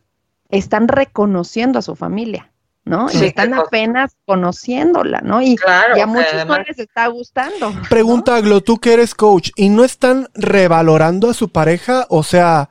están 0.49 0.87
reconociendo 0.87 1.79
a 1.79 1.81
su 1.81 1.95
familia, 1.95 2.51
¿no? 2.83 3.07
Sí, 3.09 3.19
y 3.21 3.27
están 3.27 3.53
apenas 3.53 4.15
conociéndola, 4.25 5.21
¿no? 5.21 5.41
Y, 5.41 5.55
claro, 5.55 5.97
y 5.97 6.01
a 6.01 6.07
muchos 6.07 6.45
no 6.45 6.59
les 6.59 6.77
está 6.77 7.07
gustando. 7.07 7.73
Pregunta, 7.89 8.39
Glo, 8.41 8.61
tú 8.61 8.79
que 8.79 8.93
eres 8.93 9.15
coach, 9.15 9.51
¿y 9.55 9.69
no 9.69 9.83
están 9.83 10.27
revalorando 10.33 11.29
a 11.29 11.33
su 11.33 11.49
pareja? 11.49 12.05
O 12.09 12.23
sea, 12.23 12.69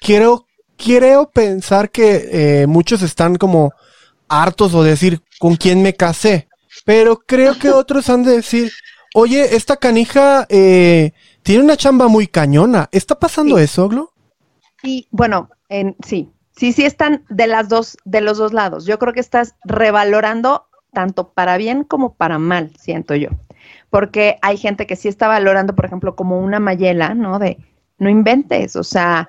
quiero, 0.00 0.46
quiero 0.76 1.30
pensar 1.30 1.90
que 1.90 2.62
eh, 2.62 2.66
muchos 2.66 3.02
están 3.02 3.36
como 3.36 3.72
hartos 4.28 4.74
o 4.74 4.82
decir, 4.82 5.20
¿con 5.38 5.56
quién 5.56 5.82
me 5.82 5.94
casé? 5.94 6.48
Pero 6.84 7.18
creo 7.18 7.58
que 7.58 7.70
otros 7.70 8.08
han 8.10 8.22
de 8.22 8.36
decir, 8.36 8.70
oye, 9.14 9.56
esta 9.56 9.76
canija 9.76 10.46
eh, 10.48 11.12
tiene 11.46 11.62
una 11.62 11.76
chamba 11.76 12.08
muy 12.08 12.26
cañona. 12.26 12.88
¿Está 12.90 13.20
pasando 13.20 13.56
Sí. 13.56 13.62
eso, 13.62 13.88
Glo? 13.88 14.12
Sí, 14.82 15.06
bueno, 15.12 15.48
en, 15.68 15.94
sí, 16.04 16.28
sí, 16.56 16.72
sí 16.72 16.84
están 16.84 17.24
de 17.28 17.46
las 17.46 17.68
dos, 17.68 17.96
de 18.04 18.20
los 18.20 18.36
dos 18.36 18.52
lados. 18.52 18.84
Yo 18.84 18.98
creo 18.98 19.12
que 19.12 19.20
estás 19.20 19.54
revalorando 19.64 20.66
tanto 20.92 21.28
para 21.34 21.56
bien 21.56 21.84
como 21.84 22.14
para 22.14 22.40
mal, 22.40 22.72
siento 22.76 23.14
yo. 23.14 23.28
Porque 23.90 24.40
hay 24.42 24.56
gente 24.56 24.88
que 24.88 24.96
sí 24.96 25.06
está 25.06 25.28
valorando, 25.28 25.76
por 25.76 25.84
ejemplo, 25.84 26.16
como 26.16 26.40
una 26.40 26.58
mayela, 26.58 27.14
¿no? 27.14 27.38
De 27.38 27.58
no 27.98 28.10
inventes, 28.10 28.74
o 28.74 28.82
sea, 28.82 29.28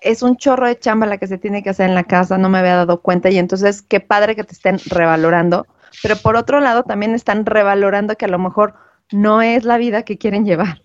es 0.00 0.22
un 0.22 0.38
chorro 0.38 0.66
de 0.66 0.78
chamba 0.78 1.04
la 1.06 1.18
que 1.18 1.26
se 1.26 1.36
tiene 1.36 1.62
que 1.62 1.68
hacer 1.68 1.90
en 1.90 1.94
la 1.94 2.04
casa, 2.04 2.38
no 2.38 2.48
me 2.48 2.56
había 2.56 2.76
dado 2.76 3.02
cuenta 3.02 3.28
y 3.28 3.36
entonces 3.36 3.82
qué 3.82 4.00
padre 4.00 4.34
que 4.34 4.44
te 4.44 4.54
estén 4.54 4.78
revalorando, 4.86 5.66
pero 6.02 6.16
por 6.16 6.36
otro 6.36 6.60
lado 6.60 6.84
también 6.84 7.14
están 7.14 7.44
revalorando 7.44 8.16
que 8.16 8.24
a 8.24 8.28
lo 8.28 8.38
mejor 8.38 8.74
no 9.12 9.42
es 9.42 9.64
la 9.64 9.76
vida 9.76 10.04
que 10.04 10.16
quieren 10.16 10.46
llevar, 10.46 10.83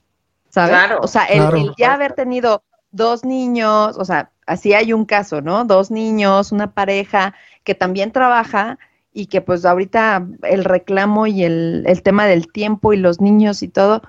¿sabes? 0.67 0.71
Claro, 0.71 0.99
o 1.01 1.07
sea, 1.07 1.25
el, 1.25 1.39
claro. 1.41 1.57
el 1.57 1.73
ya 1.77 1.93
haber 1.93 2.13
tenido 2.13 2.63
dos 2.91 3.23
niños, 3.23 3.97
o 3.97 4.05
sea, 4.05 4.31
así 4.47 4.73
hay 4.73 4.93
un 4.93 5.05
caso, 5.05 5.41
¿no? 5.41 5.65
Dos 5.65 5.91
niños, 5.91 6.51
una 6.51 6.71
pareja 6.71 7.33
que 7.63 7.75
también 7.75 8.11
trabaja 8.11 8.79
y 9.13 9.27
que 9.27 9.41
pues 9.41 9.65
ahorita 9.65 10.25
el 10.43 10.63
reclamo 10.65 11.27
y 11.27 11.43
el, 11.43 11.83
el 11.87 12.01
tema 12.03 12.25
del 12.25 12.51
tiempo 12.51 12.93
y 12.93 12.97
los 12.97 13.21
niños 13.21 13.61
y 13.63 13.67
todo, 13.67 14.01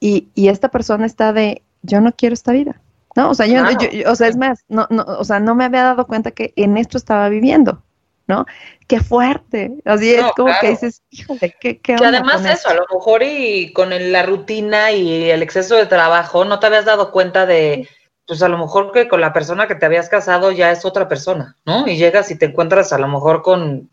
y, 0.00 0.28
y 0.34 0.48
esta 0.48 0.68
persona 0.68 1.06
está 1.06 1.32
de, 1.32 1.62
yo 1.82 2.00
no 2.00 2.12
quiero 2.12 2.34
esta 2.34 2.52
vida, 2.52 2.80
¿no? 3.16 3.30
O 3.30 3.34
sea, 3.34 3.46
yo, 3.46 3.62
Claro. 3.62 3.78
yo- 3.80 3.90
yo- 3.90 4.10
o 4.10 4.14
sea, 4.16 4.28
es 4.28 4.36
más, 4.36 4.64
no, 4.68 4.86
no, 4.90 5.02
o 5.04 5.24
sea, 5.24 5.40
no 5.40 5.54
me 5.54 5.64
había 5.64 5.82
dado 5.82 6.06
cuenta 6.06 6.30
que 6.30 6.52
en 6.56 6.76
esto 6.78 6.96
estaba 6.98 7.28
viviendo, 7.28 7.82
¿no? 8.30 8.46
Qué 8.86 9.00
fuerte, 9.00 9.70
así 9.84 10.10
es 10.14 10.22
como 10.34 10.46
claro. 10.48 10.60
que 10.62 10.68
dices, 10.70 11.02
híjole, 11.10 11.54
qué, 11.60 11.78
qué 11.78 11.80
Que 11.80 11.92
onda 11.94 12.08
además 12.08 12.44
eso, 12.46 12.68
a 12.70 12.74
lo 12.74 12.86
mejor 12.92 13.22
y 13.22 13.72
con 13.72 13.92
el- 13.92 14.10
la 14.12 14.22
rutina 14.24 14.90
y 14.92 15.30
el 15.30 15.42
exceso 15.42 15.76
de 15.76 15.86
trabajo, 15.86 16.44
no 16.44 16.58
te 16.58 16.66
habías 16.66 16.84
dado 16.86 17.10
cuenta 17.12 17.44
de, 17.46 17.88
pues 18.26 18.42
a 18.42 18.48
lo 18.48 18.58
mejor 18.58 18.92
que 18.92 19.06
con 19.08 19.20
la 19.20 19.32
persona 19.32 19.66
que 19.68 19.74
te 19.74 19.86
habías 19.86 20.08
casado 20.08 20.50
ya 20.52 20.70
es 20.72 20.84
otra 20.84 21.06
persona, 21.08 21.56
¿no? 21.66 21.86
Y 21.86 21.96
llegas 21.96 22.30
y 22.30 22.38
te 22.38 22.46
encuentras 22.46 22.92
a 22.92 22.98
lo 22.98 23.08
mejor 23.08 23.42
con 23.42 23.90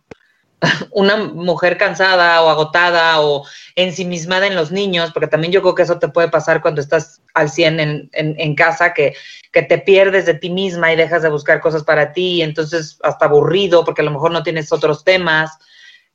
una 0.92 1.18
mujer 1.18 1.78
cansada 1.78 2.42
o 2.42 2.50
agotada 2.50 3.22
o 3.22 3.46
ensimismada 3.76 4.48
en 4.48 4.56
los 4.56 4.72
niños, 4.72 5.12
porque 5.12 5.28
también 5.28 5.54
yo 5.54 5.62
creo 5.62 5.76
que 5.76 5.84
eso 5.84 6.00
te 6.00 6.08
puede 6.08 6.30
pasar 6.30 6.62
cuando 6.62 6.82
estás 6.82 7.22
al 7.34 7.50
100 7.50 7.80
en, 7.80 8.10
en, 8.14 8.36
en 8.40 8.56
casa, 8.56 8.94
que, 8.94 9.16
que 9.52 9.62
te 9.62 9.78
pierdes 9.78 10.26
de 10.26 10.34
ti 10.34 10.50
misma 10.50 10.92
y 10.92 10.96
dejas 10.96 11.22
de 11.22 11.30
buscar 11.30 11.62
cosas 11.62 11.84
para 11.84 12.12
ti, 12.12 12.38
y 12.38 12.42
entonces 12.42 12.98
hasta 13.04 13.26
aburrido, 13.26 13.86
porque 13.86 14.02
a 14.02 14.06
lo 14.06 14.12
mejor 14.12 14.32
no 14.32 14.44
tienes 14.44 14.72
otros 14.72 15.04
temas. 15.04 15.52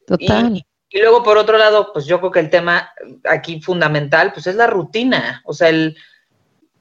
Total. 0.07 0.57
Y, 0.57 0.67
y 0.91 1.01
luego, 1.01 1.23
por 1.23 1.39
otro 1.39 1.57
lado, 1.57 1.93
pues 1.93 2.05
yo 2.07 2.19
creo 2.19 2.33
que 2.33 2.41
el 2.41 2.51
tema 2.51 2.93
aquí 3.25 3.61
fundamental, 3.61 4.33
pues 4.33 4.47
es 4.47 4.57
la 4.57 4.67
rutina, 4.67 5.43
o 5.45 5.55
sea, 5.55 5.69
el, 5.69 5.97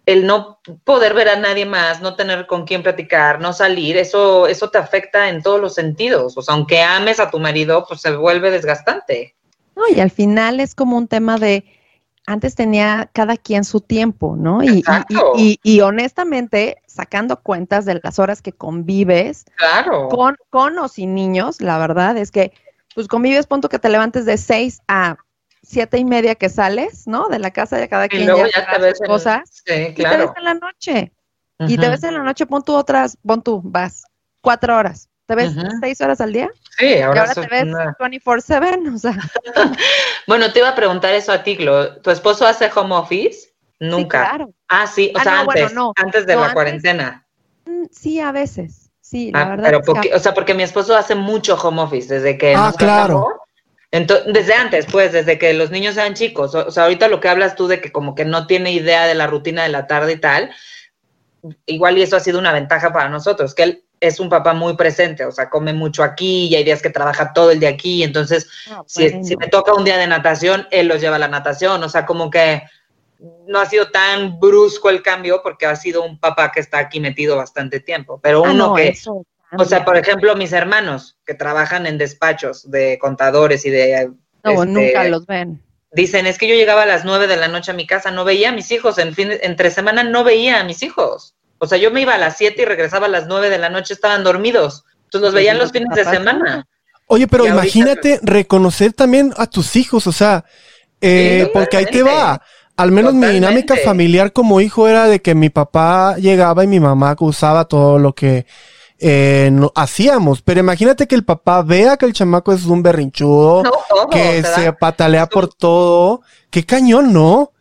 el 0.06 0.26
no 0.26 0.60
poder 0.84 1.14
ver 1.14 1.30
a 1.30 1.36
nadie 1.38 1.66
más, 1.66 2.02
no 2.02 2.16
tener 2.16 2.48
con 2.48 2.66
quién 2.66 2.84
platicar, 2.84 3.40
no 3.40 3.54
salir, 3.54 3.98
eso, 3.98 4.48
eso 4.48 4.70
te 4.70 4.78
afecta 4.78 5.30
en 5.30 5.44
todos 5.44 5.62
los 5.62 5.76
sentidos. 5.76 6.38
O 6.38 6.42
sea, 6.42 6.56
aunque 6.56 6.82
ames 6.82 7.20
a 7.20 7.30
tu 7.30 7.40
marido, 7.40 7.86
pues 7.88 8.02
se 8.02 8.16
vuelve 8.16 8.52
desgastante. 8.52 9.36
No, 9.76 9.84
y 9.96 10.00
al 10.00 10.12
final 10.12 10.60
es 10.60 10.76
como 10.76 10.98
un 10.98 11.08
tema 11.08 11.38
de, 11.38 11.66
antes 12.26 12.56
tenía 12.56 13.10
cada 13.14 13.38
quien 13.38 13.64
su 13.64 13.80
tiempo, 13.82 14.36
¿no? 14.36 14.64
Y, 14.64 14.84
y- 15.64 15.82
honestamente, 15.82 16.78
sacando 16.88 17.42
cuentas 17.42 17.86
de 17.86 18.00
las 18.04 18.20
horas 18.20 18.42
que 18.42 18.52
convives 18.54 19.46
Claro. 19.56 20.10
con, 20.10 20.36
con 20.50 20.78
o 20.80 20.88
sin 20.88 21.16
niños, 21.16 21.62
la 21.62 21.78
verdad 21.78 22.18
es 22.18 22.32
que, 22.32 22.52
pues 22.96 23.08
convives, 23.08 23.48
punto 23.48 23.70
que 23.70 23.80
te 23.80 23.90
levantes 23.90 24.26
de 24.26 24.38
seis 24.38 24.82
a 24.88 25.18
siete 25.72 25.98
y 25.98 26.06
media 26.06 26.36
que 26.36 26.50
sales, 26.50 27.08
¿no? 27.08 27.28
De 27.30 27.40
la 27.40 27.52
casa 27.52 27.78
de 27.78 27.88
cada 27.90 28.06
y 28.06 28.10
quien 28.10 28.26
luego 28.28 28.46
ya 28.46 28.62
ya 28.66 28.74
te 28.76 28.82
ves 28.82 29.02
en- 29.02 29.08
cosas. 29.08 29.42
Sí, 29.66 29.74
Y 29.90 29.94
te 29.94 30.18
ves 30.18 30.30
en 30.38 30.44
la 30.44 30.54
noche. 30.54 31.12
Y 31.60 31.78
te 31.78 31.90
ves 31.90 32.04
en 32.04 32.16
la 32.16 32.24
noche, 32.24 32.46
pon 32.48 32.64
tú 32.64 32.74
otras, 32.76 33.18
pon 33.26 33.42
tú, 33.44 33.62
vas, 33.64 34.04
cuatro 34.42 34.76
horas. 34.78 35.08
¿Te 35.28 35.36
ves 35.36 35.54
seis 35.80 36.02
horas 36.02 36.20
al 36.20 36.34
día? 36.34 36.50
Sí, 36.78 36.86
y 36.88 37.02
ahora, 37.02 37.22
ahora 37.22 37.34
soy 37.36 37.48
te 37.48 37.50
ves 37.56 37.64
una- 37.74 37.96
24-7, 38.00 38.94
o 38.94 38.98
sea. 38.98 39.16
Bueno, 40.28 40.52
te 40.52 40.60
iba 40.60 40.70
a 40.70 40.76
preguntar 40.76 41.14
eso 41.14 41.32
a 41.32 41.44
ti, 41.44 41.56
Glo. 41.56 41.98
¿Tu 42.02 42.10
esposo 42.12 42.46
hace 42.46 42.70
home 42.74 42.96
office? 42.96 43.50
Nunca. 43.80 44.24
Sí, 44.24 44.28
claro. 44.30 44.54
Ah, 44.68 44.88
sí, 44.88 45.12
o 45.16 45.20
Ah, 45.20 45.24
sea, 45.24 45.32
no, 45.36 45.40
antes, 45.42 45.64
bueno, 45.64 45.82
no. 45.82 45.94
antes 45.96 46.26
de 46.26 46.34
No, 46.34 46.40
la 46.40 46.46
antes- 46.48 46.54
cuarentena. 46.54 47.28
Mm, 47.66 47.86
Sí, 47.92 48.20
a 48.20 48.32
veces. 48.32 48.92
Sí, 49.00 49.32
la 49.32 49.42
Ah, 49.42 49.50
verdad. 49.50 49.64
pero 49.66 49.80
es 49.80 49.86
que- 49.86 49.92
poqui- 50.10 50.16
o 50.16 50.20
sea, 50.20 50.34
porque 50.34 50.54
mi 50.54 50.64
esposo 50.64 50.96
hace 50.96 51.16
mucho 51.16 51.56
home 51.56 51.82
office 51.82 52.14
desde 52.14 52.38
que 52.38 52.54
Ah, 52.56 52.68
nos 52.68 52.78
claro. 52.78 53.41
Entonces, 53.92 54.34
desde 54.34 54.54
antes, 54.54 54.86
pues, 54.90 55.12
desde 55.12 55.38
que 55.38 55.54
los 55.54 55.70
niños 55.70 55.98
eran 55.98 56.14
chicos. 56.14 56.56
O, 56.56 56.72
sea, 56.72 56.84
ahorita 56.84 57.10
lo 57.10 57.20
que 57.20 57.28
hablas 57.28 57.56
tú 57.56 57.68
de 57.68 57.82
que 57.82 57.92
como 57.92 58.16
que 58.16 58.26
no 58.26 58.48
tiene 58.48 58.72
idea 58.72 59.06
de 59.06 59.16
la 59.16 59.28
rutina 59.28 59.64
de 59.64 59.70
la 59.70 59.86
tarde 59.86 60.14
y 60.14 60.18
tal, 60.18 60.52
igual 61.66 61.98
y 61.98 62.02
eso 62.02 62.16
ha 62.16 62.22
sido 62.22 62.40
una 62.40 62.54
ventaja 62.54 62.94
para 62.94 63.10
nosotros, 63.10 63.54
que 63.54 63.64
él 63.64 63.84
es 64.00 64.20
un 64.20 64.30
papá 64.30 64.54
muy 64.54 64.76
presente, 64.76 65.26
o 65.26 65.32
sea, 65.32 65.50
come 65.50 65.74
mucho 65.74 66.04
aquí 66.04 66.48
y 66.48 66.56
hay 66.56 66.64
días 66.64 66.82
que 66.82 66.90
trabaja 66.90 67.34
todo 67.34 67.52
el 67.52 67.60
día 67.60 67.70
aquí, 67.70 68.02
entonces 68.02 68.48
ah, 68.72 68.82
si, 68.88 69.24
si, 69.24 69.38
me 69.38 69.48
toca 69.48 69.74
un 69.74 69.84
día 69.84 69.98
de 69.98 70.08
natación, 70.08 70.68
él 70.72 70.88
los 70.88 71.02
lleva 71.02 71.18
a 71.18 71.20
la 71.20 71.28
natación, 71.28 71.84
o 71.84 71.90
sea, 71.90 72.06
como 72.06 72.32
que 72.32 72.64
no 73.48 73.60
ha 73.60 73.66
sido 73.68 73.92
tan 73.92 74.40
brusco 74.40 74.90
el 74.90 75.04
cambio 75.04 75.42
porque 75.44 75.68
ha 75.68 75.76
sido 75.76 76.04
un 76.04 76.20
papá 76.20 76.52
que 76.52 76.60
está 76.60 76.80
aquí 76.80 77.00
metido 77.00 77.38
bastante 77.38 77.80
tiempo, 77.80 78.20
pero 78.22 78.44
ah, 78.44 78.52
uno 78.52 78.74
que, 78.74 78.98
o 79.58 79.66
sea, 79.66 79.84
por 79.84 79.98
ejemplo, 79.98 80.36
mis 80.36 80.54
hermanos 80.54 81.18
que 81.26 81.34
trabajan 81.34 81.86
en 81.86 81.98
despachos 81.98 82.70
de 82.70 82.98
contadores 83.00 83.66
y 83.66 83.70
de... 83.70 84.12
No, 84.44 84.52
este, 84.52 84.66
nunca 84.66 85.04
los 85.06 85.26
ven. 85.26 85.62
Dicen, 85.92 86.26
es 86.26 86.38
que 86.38 86.48
yo 86.48 86.56
llegaba 86.56 86.84
a 86.84 86.86
las 86.86 87.04
nueve 87.04 87.28
de 87.28 87.38
la 87.38 87.48
noche 87.48 87.72
a 87.72 87.76
mi 87.76 87.86
casa, 87.86 88.12
no 88.12 88.24
veía 88.24 88.50
a 88.50 88.54
mis 88.54 88.72
hijos, 88.72 88.98
en 88.98 89.14
fin, 89.14 89.30
entre 89.42 89.72
semana 89.72 90.04
no 90.04 90.24
veía 90.24 90.60
a 90.60 90.64
mis 90.64 90.84
hijos. 90.84 91.36
O 91.58 91.68
sea, 91.68 91.78
yo 91.78 91.92
me 91.92 92.02
iba 92.02 92.16
a 92.16 92.18
las 92.18 92.38
siete 92.38 92.62
y 92.62 92.66
regresaba 92.66 93.08
a 93.08 93.10
las 93.10 93.28
nueve 93.28 93.50
de 93.50 93.58
la 93.58 93.70
noche, 93.70 93.94
estaban 93.94 94.24
dormidos. 94.24 94.86
Entonces 95.04 95.22
los 95.22 95.34
veían 95.34 95.58
los 95.58 95.72
fines 95.72 95.94
de 95.96 96.06
semana. 96.06 96.66
Oye, 97.08 97.28
pero 97.28 97.46
imagínate 97.46 98.20
reconocer 98.24 98.94
también 98.94 99.34
a 99.36 99.48
tus 99.48 99.76
hijos, 99.76 100.08
o 100.08 100.14
sea, 100.14 100.46
eh, 101.02 101.50
porque 101.54 101.78
ahí 101.78 101.86
te 101.86 102.04
va 102.04 102.42
al 102.78 102.92
menos 102.92 103.14
mi 103.14 103.28
dinámica 103.28 103.76
familiar 103.78 104.34
como 104.34 104.62
hijo 104.62 104.88
era 104.88 105.08
de 105.08 105.22
que 105.22 105.36
mi 105.36 105.50
papá 105.50 106.16
llegaba 106.18 106.64
y 106.64 106.68
mi 106.68 106.80
mamá 106.80 107.16
usaba 107.20 107.66
todo 107.66 108.00
lo 108.00 108.14
que 108.14 108.46
eh, 109.02 109.52
hacíamos. 109.76 110.42
Pero 110.42 110.60
imagínate 110.60 111.08
que 111.08 111.16
el 111.16 111.26
papá 111.26 111.64
vea 111.64 111.98
que 111.98 112.06
el 112.06 112.14
chamaco 112.14 112.54
es 112.54 112.66
un 112.66 112.84
berrinchudo, 112.84 113.64
que 114.12 114.44
se 114.44 114.72
patalea 114.74 115.26
por 115.26 115.54
todo. 115.54 116.22
Qué 116.50 116.66
cañón, 116.66 117.12
¿no? 117.12 117.52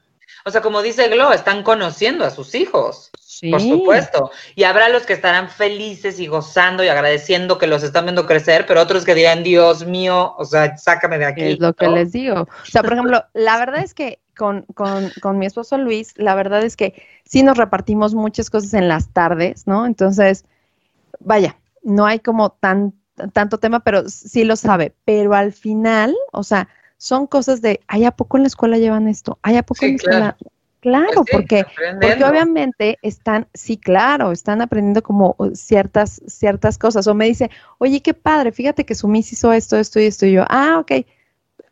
O 0.45 0.51
sea, 0.51 0.61
como 0.61 0.83
dice 0.83 1.09
Glo, 1.09 1.33
están 1.33 1.63
conociendo 1.63 2.25
a 2.25 2.31
sus 2.31 2.55
hijos. 2.55 3.11
Por 3.51 3.61
supuesto. 3.61 4.31
Y 4.55 4.65
habrá 4.65 4.91
los 4.91 5.05
que 5.05 5.15
estarán 5.15 5.49
felices 5.49 6.21
y 6.21 6.27
gozando 6.27 6.85
y 6.85 6.89
agradeciendo 6.89 7.57
que 7.57 7.67
los 7.67 7.83
están 7.83 8.05
viendo 8.05 8.27
crecer, 8.27 8.67
pero 8.67 8.83
otros 8.83 9.05
que 9.05 9.15
dirán, 9.15 9.43
Dios 9.43 9.87
mío, 9.87 10.35
o 10.37 10.45
sea, 10.45 10.77
sácame 10.77 11.19
de 11.19 11.25
aquí. 11.25 11.43
Es 11.43 11.59
lo 11.59 11.73
que 11.73 11.89
les 11.89 12.13
digo. 12.13 12.43
O 12.43 12.71
sea, 12.71 12.83
por 12.83 12.93
ejemplo, 12.93 13.25
la 13.33 13.59
verdad 13.59 13.83
es 13.83 13.95
que 13.95 14.21
con, 14.37 14.63
con, 14.75 15.11
con, 15.23 15.39
mi 15.39 15.47
esposo 15.47 15.79
Luis, 15.79 16.13
la 16.17 16.35
verdad 16.35 16.63
es 16.63 16.77
que 16.77 17.03
sí 17.25 17.43
nos 17.43 17.57
repartimos 17.57 18.15
muchas 18.15 18.51
cosas 18.51 18.75
en 18.75 18.89
las 18.89 19.11
tardes, 19.13 19.67
¿no? 19.67 19.87
Entonces, 19.87 20.45
vaya, 21.21 21.57
no 21.83 22.07
hay 22.07 22.19
como 22.19 22.51
tan, 22.51 22.95
tanto 23.33 23.59
tema, 23.59 23.81
pero 23.81 24.09
sí 24.09 24.45
lo 24.45 24.57
sabe. 24.57 24.95
Pero 25.05 25.35
al 25.35 25.53
final, 25.53 26.15
o 26.33 26.43
sea, 26.43 26.69
son 26.97 27.27
cosas 27.27 27.63
de, 27.63 27.81
¿hay 27.87 28.05
a 28.05 28.11
poco 28.11 28.37
en 28.37 28.43
la 28.43 28.49
escuela 28.49 28.79
llevan 28.79 29.09
esto? 29.09 29.39
¿Hay 29.43 29.57
a 29.57 29.63
poco 29.63 29.85
en 29.85 29.93
la 29.93 29.97
escuela? 29.97 30.37
Claro, 30.81 31.13
pues 31.13 31.29
porque, 31.31 31.67
porque 32.01 32.25
obviamente 32.25 32.99
están, 33.03 33.47
sí, 33.53 33.77
claro, 33.77 34.33
están 34.33 34.63
aprendiendo 34.63 35.03
como 35.03 35.37
ciertas, 35.53 36.23
ciertas 36.27 36.79
cosas. 36.79 37.07
O 37.07 37.15
me 37.15 37.27
dice, 37.27 37.51
oye, 37.79 38.01
qué 38.01 38.15
padre, 38.15 38.51
fíjate 38.51 38.87
que 38.87 38.95
su 38.95 39.07
Miss 39.07 39.33
hizo 39.33 39.53
esto, 39.53 39.77
esto 39.77 40.01
y 40.01 40.05
esto. 40.05 40.27
Y 40.27 40.33
yo, 40.33 40.45
ah, 40.49 40.79
ok. 40.81 41.07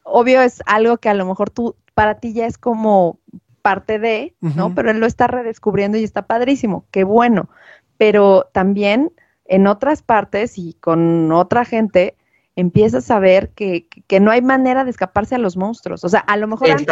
Obvio 0.03 0.43
es 0.43 0.63
algo 0.67 0.99
que 0.99 1.09
a 1.09 1.15
lo 1.15 1.25
mejor 1.25 1.51
tú, 1.51 1.75
para 1.95 2.21
ti 2.21 2.35
ya 2.35 2.47
es 2.47 2.59
como 2.59 3.19
parte 3.63 3.99
de, 3.99 4.35
¿no? 4.41 4.75
Pero 4.75 4.91
él 4.91 5.01
lo 5.01 5.07
está 5.07 5.27
redescubriendo 5.27 5.99
y 5.99 6.05
está 6.05 6.27
padrísimo, 6.27 6.85
qué 6.91 7.05
bueno. 7.05 7.49
Pero 7.97 8.49
también 8.53 9.13
en 9.49 9.67
otras 9.67 10.03
partes 10.03 10.59
y 10.59 10.75
con 10.75 11.33
otra 11.33 11.65
gente, 11.65 12.15
empiezas 12.55 13.11
a 13.11 13.19
ver 13.19 13.51
que, 13.51 13.87
que, 14.07 14.19
no 14.19 14.33
hay 14.33 14.43
manera 14.43 14.85
de 14.85 14.91
escaparse 14.91 15.37
a 15.37 15.39
los 15.39 15.57
monstruos. 15.57 16.03
O 16.03 16.09
sea, 16.09 16.21
a 16.21 16.37
lo 16.37 16.49
mejor 16.49 16.71
antes 16.71 16.87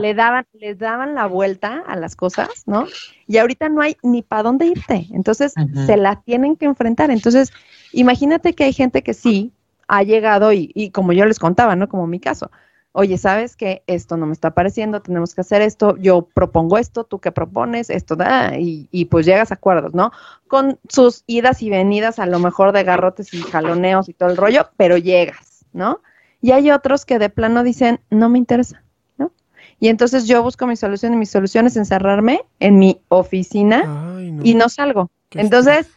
le, 0.00 0.14
daban, 0.14 0.46
les 0.52 0.78
daban 0.78 1.14
la 1.14 1.26
vuelta 1.26 1.84
a 1.86 1.94
las 1.94 2.16
cosas, 2.16 2.48
¿no? 2.66 2.86
Y 3.28 3.38
ahorita 3.38 3.68
no 3.68 3.80
hay 3.80 3.96
ni 4.02 4.22
para 4.22 4.42
dónde 4.42 4.66
irte. 4.66 5.06
Entonces, 5.12 5.54
se 5.86 5.96
la 5.96 6.20
tienen 6.22 6.56
que 6.56 6.66
enfrentar. 6.66 7.12
Entonces, 7.12 7.52
imagínate 7.92 8.54
que 8.54 8.64
hay 8.64 8.72
gente 8.72 9.02
que 9.02 9.14
sí 9.14 9.52
ha 9.86 10.02
llegado 10.02 10.52
y, 10.52 10.72
y 10.74 10.90
como 10.90 11.12
yo 11.12 11.24
les 11.24 11.38
contaba, 11.38 11.76
¿no? 11.76 11.88
Como 11.88 12.08
mi 12.08 12.18
caso, 12.18 12.50
oye, 12.92 13.18
¿sabes 13.18 13.56
que 13.56 13.82
Esto 13.86 14.16
no 14.16 14.26
me 14.26 14.32
está 14.32 14.52
pareciendo, 14.52 15.00
tenemos 15.00 15.34
que 15.34 15.40
hacer 15.40 15.62
esto, 15.62 15.96
yo 15.96 16.28
propongo 16.34 16.78
esto, 16.78 17.04
tú 17.04 17.18
qué 17.18 17.32
propones, 17.32 17.90
esto 17.90 18.16
da, 18.16 18.58
y, 18.58 18.88
y, 18.90 19.06
pues 19.06 19.26
llegas 19.26 19.50
a 19.50 19.54
acuerdos, 19.54 19.94
¿no? 19.94 20.12
Con 20.46 20.78
sus 20.88 21.24
idas 21.26 21.62
y 21.62 21.70
venidas, 21.70 22.18
a 22.18 22.26
lo 22.26 22.38
mejor 22.38 22.72
de 22.72 22.84
garrotes 22.84 23.32
y 23.34 23.42
jaloneos 23.42 24.08
y 24.08 24.12
todo 24.12 24.30
el 24.30 24.36
rollo, 24.36 24.68
pero 24.76 24.98
llegas, 24.98 25.64
¿no? 25.72 26.00
Y 26.40 26.52
hay 26.52 26.70
otros 26.70 27.06
que 27.06 27.18
de 27.18 27.30
plano 27.30 27.62
dicen, 27.62 28.00
no 28.10 28.28
me 28.28 28.38
interesa, 28.38 28.82
¿no? 29.16 29.32
Y 29.80 29.88
entonces 29.88 30.26
yo 30.26 30.42
busco 30.42 30.66
mi 30.66 30.76
solución 30.76 31.14
y 31.14 31.16
mi 31.16 31.26
solución 31.26 31.66
es 31.66 31.76
encerrarme 31.76 32.42
en 32.60 32.78
mi 32.78 33.00
oficina 33.08 34.18
y 34.42 34.54
no 34.54 34.68
salgo. 34.68 35.10
Entonces... 35.30 35.88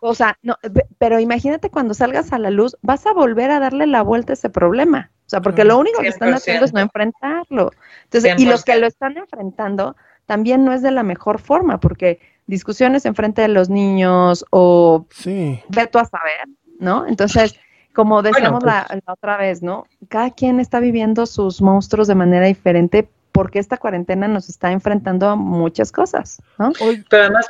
O 0.00 0.14
sea, 0.14 0.36
no, 0.42 0.58
pero 0.98 1.18
imagínate 1.18 1.70
cuando 1.70 1.94
salgas 1.94 2.34
a 2.34 2.38
la 2.38 2.50
luz, 2.50 2.76
vas 2.82 3.06
a 3.06 3.14
volver 3.14 3.50
a 3.50 3.60
darle 3.60 3.86
la 3.86 4.02
vuelta 4.02 4.32
a 4.32 4.34
ese 4.34 4.50
problema. 4.50 5.10
O 5.26 5.28
sea, 5.28 5.40
porque 5.40 5.64
lo 5.64 5.76
único 5.76 6.00
que 6.00 6.08
están 6.08 6.32
haciendo 6.32 6.64
es 6.64 6.72
no 6.72 6.80
enfrentarlo. 6.80 7.72
Entonces, 8.04 8.34
y 8.38 8.46
los 8.46 8.64
que 8.64 8.76
lo 8.76 8.86
están 8.86 9.16
enfrentando 9.16 9.96
también 10.24 10.64
no 10.64 10.72
es 10.72 10.82
de 10.82 10.92
la 10.92 11.02
mejor 11.02 11.40
forma, 11.40 11.80
porque 11.80 12.20
discusiones 12.46 13.04
en 13.06 13.16
frente 13.16 13.42
de 13.42 13.48
los 13.48 13.68
niños 13.68 14.44
o 14.50 15.06
sí. 15.10 15.60
ve 15.68 15.86
tú 15.88 15.98
a 15.98 16.04
saber, 16.04 16.46
¿no? 16.78 17.06
Entonces, 17.08 17.58
como 17.92 18.22
decíamos 18.22 18.62
pues 18.62 18.74
la, 18.74 19.12
otra 19.12 19.36
vez, 19.36 19.62
¿no? 19.62 19.86
Cada 20.08 20.30
quien 20.30 20.60
está 20.60 20.78
viviendo 20.78 21.26
sus 21.26 21.60
monstruos 21.60 22.06
de 22.06 22.14
manera 22.14 22.46
diferente 22.46 23.08
porque 23.32 23.58
esta 23.58 23.78
cuarentena 23.78 24.28
nos 24.28 24.48
está 24.48 24.70
enfrentando 24.70 25.28
a 25.28 25.36
muchas 25.36 25.90
cosas, 25.92 26.40
¿no? 26.58 26.72
Pero 27.10 27.22
además, 27.24 27.46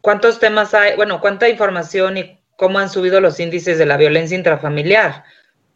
¿cuántos 0.00 0.38
temas 0.38 0.74
hay? 0.74 0.96
Bueno, 0.96 1.20
¿cuánta 1.20 1.48
información 1.48 2.16
y 2.18 2.40
cómo 2.56 2.78
han 2.78 2.88
subido 2.88 3.20
los 3.20 3.40
índices 3.40 3.78
de 3.78 3.86
la 3.86 3.96
violencia 3.96 4.36
intrafamiliar? 4.36 5.24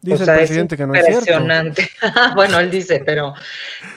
Dice 0.05 0.23
el 0.23 0.37
presidente 0.37 0.77
que 0.77 0.85
no 0.85 0.93
es 0.93 1.07
impresionante. 1.07 1.89
bueno, 2.35 2.59
él 2.59 2.69
dice, 2.69 3.01
pero, 3.03 3.33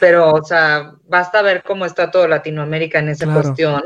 pero, 0.01 0.33
o 0.33 0.43
sea, 0.43 0.95
basta 1.07 1.43
ver 1.43 1.63
cómo 1.63 1.85
está 1.85 2.11
todo 2.11 2.27
Latinoamérica 2.27 2.99
en 3.01 3.11
esa 3.11 3.31
cuestión. 3.31 3.83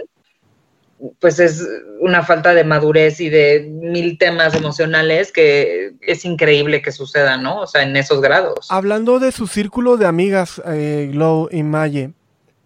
Pues 1.18 1.40
es 1.40 1.66
una 1.98 2.22
falta 2.22 2.54
de 2.54 2.62
madurez 2.62 3.18
y 3.20 3.28
de 3.28 3.68
mil 3.68 4.18
temas 4.18 4.54
emocionales 4.54 5.32
que 5.32 5.94
es 6.00 6.24
increíble 6.24 6.80
que 6.80 6.92
sucedan, 6.92 7.42
¿no? 7.42 7.62
O 7.62 7.66
sea, 7.66 7.82
en 7.82 7.96
esos 7.96 8.20
grados. 8.20 8.68
Hablando 8.70 9.18
de 9.18 9.32
su 9.32 9.48
círculo 9.48 9.96
de 9.96 10.06
amigas, 10.06 10.62
eh, 10.64 11.10
Glow 11.12 11.48
y 11.50 11.64
Maye, 11.64 12.12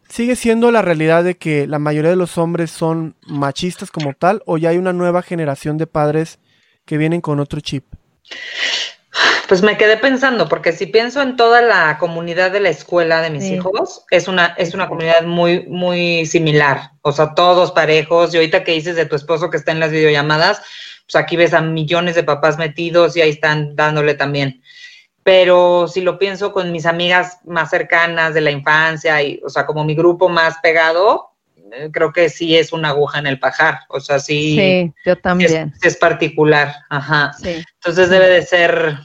¿sigue 0.07 0.37
siendo 0.37 0.71
la 0.71 0.83
realidad 0.83 1.25
de 1.25 1.39
que 1.39 1.67
la 1.67 1.79
mayoría 1.79 2.11
de 2.11 2.17
los 2.17 2.37
hombres 2.37 2.71
son 2.71 3.17
machistas 3.27 3.91
como 3.91 4.13
tal 4.13 4.43
o 4.45 4.59
ya 4.59 4.69
hay 4.69 4.77
una 4.77 4.93
nueva 4.93 5.23
generación 5.23 5.79
de 5.79 5.87
padres 5.87 6.41
que 6.85 6.99
vienen 6.99 7.23
con 7.23 7.41
otro 7.41 7.61
chip? 7.61 7.87
Pues 9.49 9.63
me 9.63 9.77
quedé 9.77 9.97
pensando, 9.97 10.49
porque 10.49 10.73
si 10.73 10.87
pienso 10.87 11.23
en 11.23 11.37
toda 11.37 11.63
la 11.63 11.99
comunidad 11.99 12.51
de 12.51 12.61
la 12.61 12.69
escuela 12.69 13.21
de 13.21 13.31
mis 13.31 13.45
hijos, 13.45 14.05
es 14.11 14.27
una, 14.27 14.47
es 14.59 14.75
una 14.75 14.89
comunidad 14.89 15.23
muy, 15.23 15.67
muy 15.69 16.27
similar. 16.27 16.91
O 17.03 17.13
sea, 17.13 17.35
todos 17.35 17.71
parejos. 17.73 18.35
Y 18.35 18.39
ahorita 18.39 18.65
que 18.65 18.73
dices 18.73 18.97
de 18.97 19.07
tu 19.07 19.15
esposo 19.15 19.49
que 19.49 19.57
está 19.57 19.71
en 19.71 19.81
las 19.81 19.93
videollamadas, 19.93 20.63
pues 21.07 21.15
aquí 21.15 21.37
ves 21.37 21.55
a 21.55 21.61
millones 21.61 22.17
de 22.17 22.25
papás 22.25 22.59
metidos 22.59 23.17
y 23.17 23.21
ahí 23.21 23.31
están 23.31 23.77
dándole 23.77 24.15
también. 24.15 24.63
Pero 25.23 25.87
si 25.89 26.01
lo 26.01 26.19
pienso 26.19 26.53
con 26.53 26.73
mis 26.73 26.87
amigas 26.87 27.39
más 27.45 27.71
cercanas 27.71 28.35
de 28.35 28.41
la 28.41 28.51
infancia, 28.51 29.23
y, 29.23 29.41
o 29.45 29.49
sea, 29.49 29.67
como 29.67 29.85
mi 29.85 29.95
grupo 29.95 30.29
más 30.29 30.57
pegado, 30.63 31.36
creo 31.93 32.13
que 32.13 32.29
sí 32.29 32.57
es 32.57 32.73
una 32.73 32.91
aguja 32.91 33.19
en 33.19 33.27
el 33.27 33.39
pajar. 33.39 33.81
O 33.89 34.01
sea, 34.01 34.19
sí. 34.19 34.57
Sí, 34.57 34.93
yo 35.05 35.17
también. 35.17 35.73
Es, 35.81 35.95
es 35.95 35.97
particular. 35.97 36.75
Ajá. 36.89 37.33
Sí. 37.41 37.65
Entonces 37.75 38.11
debe 38.11 38.29
de 38.29 38.43
ser 38.43 38.99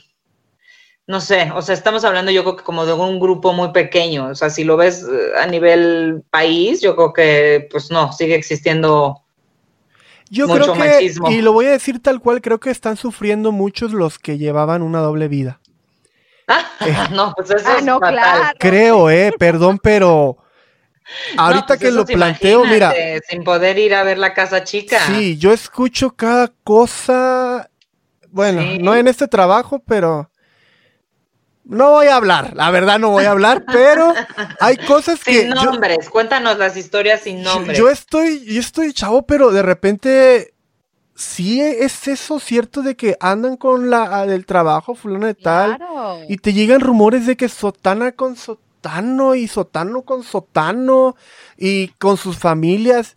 no 1.08 1.19
sé, 1.19 1.52
o 1.54 1.62
sea, 1.62 1.76
estamos 1.76 2.06
hablando 2.06 2.32
yo 2.32 2.43
creo 2.43 2.56
que 2.56 2.63
como 2.63 2.86
de 2.86 2.93
un 2.93 3.19
grupo 3.19 3.52
muy 3.52 3.74
pequeño, 3.74 4.30
o 4.30 4.36
sea, 4.36 4.50
si 4.50 4.63
lo 4.63 4.78
ves 4.78 5.04
eh, 5.04 5.32
a 5.38 5.45
nivel 5.45 6.24
país, 6.30 6.80
yo 6.80 6.95
creo 6.95 7.12
que 7.12 7.67
pues 7.69 7.91
no, 7.91 8.13
sigue 8.13 8.36
existiendo 8.36 9.21
yo 10.32 10.47
creo 10.47 10.71
que, 10.71 11.12
y 11.30 11.41
lo 11.41 11.52
voy 11.52 11.65
a 11.65 11.71
decir 11.71 12.02
tal 12.02 12.21
cual, 12.21 12.39
creo 12.39 12.62
que 12.62 12.69
están 12.69 12.95
sufriendo 12.95 13.52
muchos 13.52 13.91
los 13.91 14.17
que 14.17 14.38
llevaban 14.38 14.82
una 14.82 15.00
doble 15.00 15.28
vida. 15.28 15.60
Ah, 16.47 16.65
eh, 16.82 17.13
no, 17.13 17.34
pues 17.38 17.52
eso 17.52 17.65
ah, 17.65 17.76
es 17.78 17.86
no, 17.86 18.00
claro. 18.00 18.58
Creo, 18.60 19.10
eh, 19.10 19.32
perdón, 19.38 19.80
pero 19.82 20.38
ahorita 21.38 21.67
pues 21.67 21.80
que 21.80 21.91
lo 21.91 22.06
planteo, 22.06 22.65
mira. 22.65 22.93
Sin 23.30 23.43
poder 23.43 23.78
ir 23.78 23.93
a 23.93 24.04
ver 24.04 24.17
la 24.17 24.34
casa 24.34 24.63
chica. 24.63 25.00
Sí, 25.08 25.38
yo 25.38 25.52
escucho 25.54 26.12
cada 26.15 26.52
cosa, 26.63 27.69
bueno, 28.30 28.62
no 28.80 28.95
en 28.95 29.08
este 29.08 29.28
trabajo, 29.28 29.80
pero 29.86 30.30
no 31.63 31.91
voy 31.91 32.08
a 32.08 32.15
hablar, 32.15 32.54
la 32.56 32.71
verdad 32.71 33.00
no 33.00 33.10
voy 33.12 33.26
a 33.26 33.32
hablar, 33.32 33.63
pero 33.71 34.13
hay 34.60 34.78
cosas 34.78 35.24
que. 35.24 35.41
Sin 35.41 35.50
nombres, 35.50 36.10
cuéntanos 36.10 36.58
las 36.58 36.76
historias 36.76 37.21
sin 37.21 37.43
nombres. 37.43 37.78
Yo 37.78 37.89
estoy, 37.89 38.43
yo 38.45 38.60
estoy 38.60 38.93
chavo, 38.93 39.24
pero 39.26 39.52
de 39.52 39.62
repente 39.62 40.54
sí 41.15 41.62
es 41.62 42.08
eso 42.08 42.39
cierto 42.39 42.82
de 42.82 42.95
que 42.95 43.15
andan 43.19 43.56
con 43.58 43.89
la 43.89 44.26
del 44.26 44.45
trabajo 44.45 44.95
fulano 44.95 45.28
de 45.28 45.36
tal 45.36 45.78
Claro. 45.78 46.19
y 46.28 46.38
te 46.38 46.52
llegan 46.54 46.80
rumores 46.80 47.28
de 47.28 47.38
que 47.38 47.47
sotana 47.47 48.13
con 48.13 48.36
sotano 48.82 49.36
y 49.36 49.48
sotano 49.48 50.02
con 50.02 50.24
sotano 50.24 51.15
y 51.56 51.89
con 52.00 52.17
sus 52.17 52.38
familias. 52.38 53.15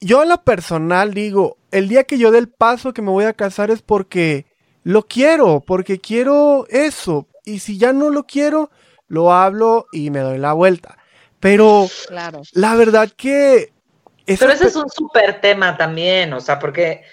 Yo 0.00 0.20
a 0.20 0.26
lo 0.26 0.42
personal 0.44 1.14
digo, 1.14 1.56
el 1.70 1.88
día 1.88 2.04
que 2.04 2.18
yo 2.18 2.30
dé 2.30 2.38
el 2.38 2.48
paso 2.50 2.92
que 2.92 3.00
me 3.00 3.10
voy 3.10 3.24
a 3.24 3.32
casar 3.32 3.70
es 3.70 3.80
porque 3.80 4.44
lo 4.82 5.06
quiero, 5.06 5.60
porque 5.60 5.98
quiero 5.98 6.66
eso. 6.68 7.26
Y 7.46 7.60
si 7.60 7.78
ya 7.78 7.94
no 7.94 8.10
lo 8.10 8.26
quiero, 8.26 8.70
lo 9.08 9.32
hablo 9.32 9.86
y 9.90 10.10
me 10.10 10.20
doy 10.20 10.36
la 10.38 10.52
vuelta. 10.52 10.98
Pero 11.40 11.88
Claro. 12.08 12.42
la 12.52 12.74
verdad 12.74 13.10
que... 13.16 13.72
Pero 14.26 14.52
ese 14.52 14.66
es 14.66 14.76
un 14.76 14.88
súper 14.90 15.40
tema 15.40 15.76
también, 15.78 16.32
o 16.34 16.40
sea, 16.40 16.58
porque 16.58 17.04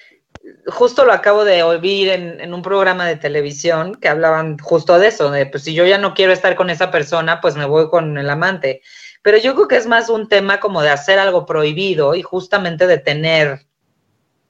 justo 0.68 1.06
lo 1.06 1.14
acabo 1.14 1.44
de 1.46 1.64
oír 1.64 2.10
en, 2.10 2.40
en 2.42 2.54
un 2.54 2.62
programa 2.62 3.06
de 3.08 3.16
televisión 3.16 3.96
que 3.96 4.10
hablaban 4.10 4.58
justo 4.60 4.98
de 5.00 5.08
eso, 5.08 5.32
de 5.32 5.46
pues 5.46 5.64
si 5.64 5.74
yo 5.74 5.86
ya 5.86 5.98
no 5.98 6.14
quiero 6.14 6.34
estar 6.34 6.56
con 6.56 6.70
esa 6.70 6.92
persona, 6.92 7.42
pues 7.42 7.56
me 7.56 7.66
voy 7.66 7.90
con 7.90 8.18
el 8.18 8.30
amante. 8.30 8.82
Pero 9.24 9.38
yo 9.38 9.54
creo 9.56 9.68
que 9.68 9.78
es 9.78 9.88
más 9.88 10.10
un 10.10 10.28
tema 10.28 10.60
como 10.60 10.82
de 10.82 10.90
hacer 10.90 11.20
algo 11.20 11.46
prohibido 11.46 12.16
y 12.16 12.22
justamente 12.22 12.88
de 12.88 12.98
tener 12.98 13.66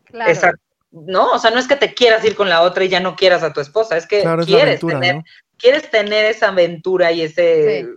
Claro. 0.05 0.31
esa, 0.31 0.53
no, 0.91 1.31
o 1.31 1.39
sea, 1.39 1.51
no 1.51 1.59
es 1.59 1.67
que 1.67 1.75
te 1.77 1.93
quieras 1.93 2.23
ir 2.25 2.35
con 2.35 2.49
la 2.49 2.61
otra 2.61 2.83
y 2.83 2.89
ya 2.89 2.99
no 2.99 3.15
quieras 3.15 3.43
a 3.43 3.53
tu 3.53 3.61
esposa, 3.61 3.95
es 3.97 4.05
que 4.07 4.21
Claro, 4.21 4.41
es 4.41 4.49
la 4.49 4.57
quieres 4.57 4.83
aventura, 4.83 4.99
tener, 4.99 5.15
¿no? 5.15 5.23
quieres 5.57 5.89
tener 5.89 6.25
esa 6.25 6.49
aventura 6.49 7.11
y 7.11 7.21
ese 7.21 7.85
Sí. 7.85 7.87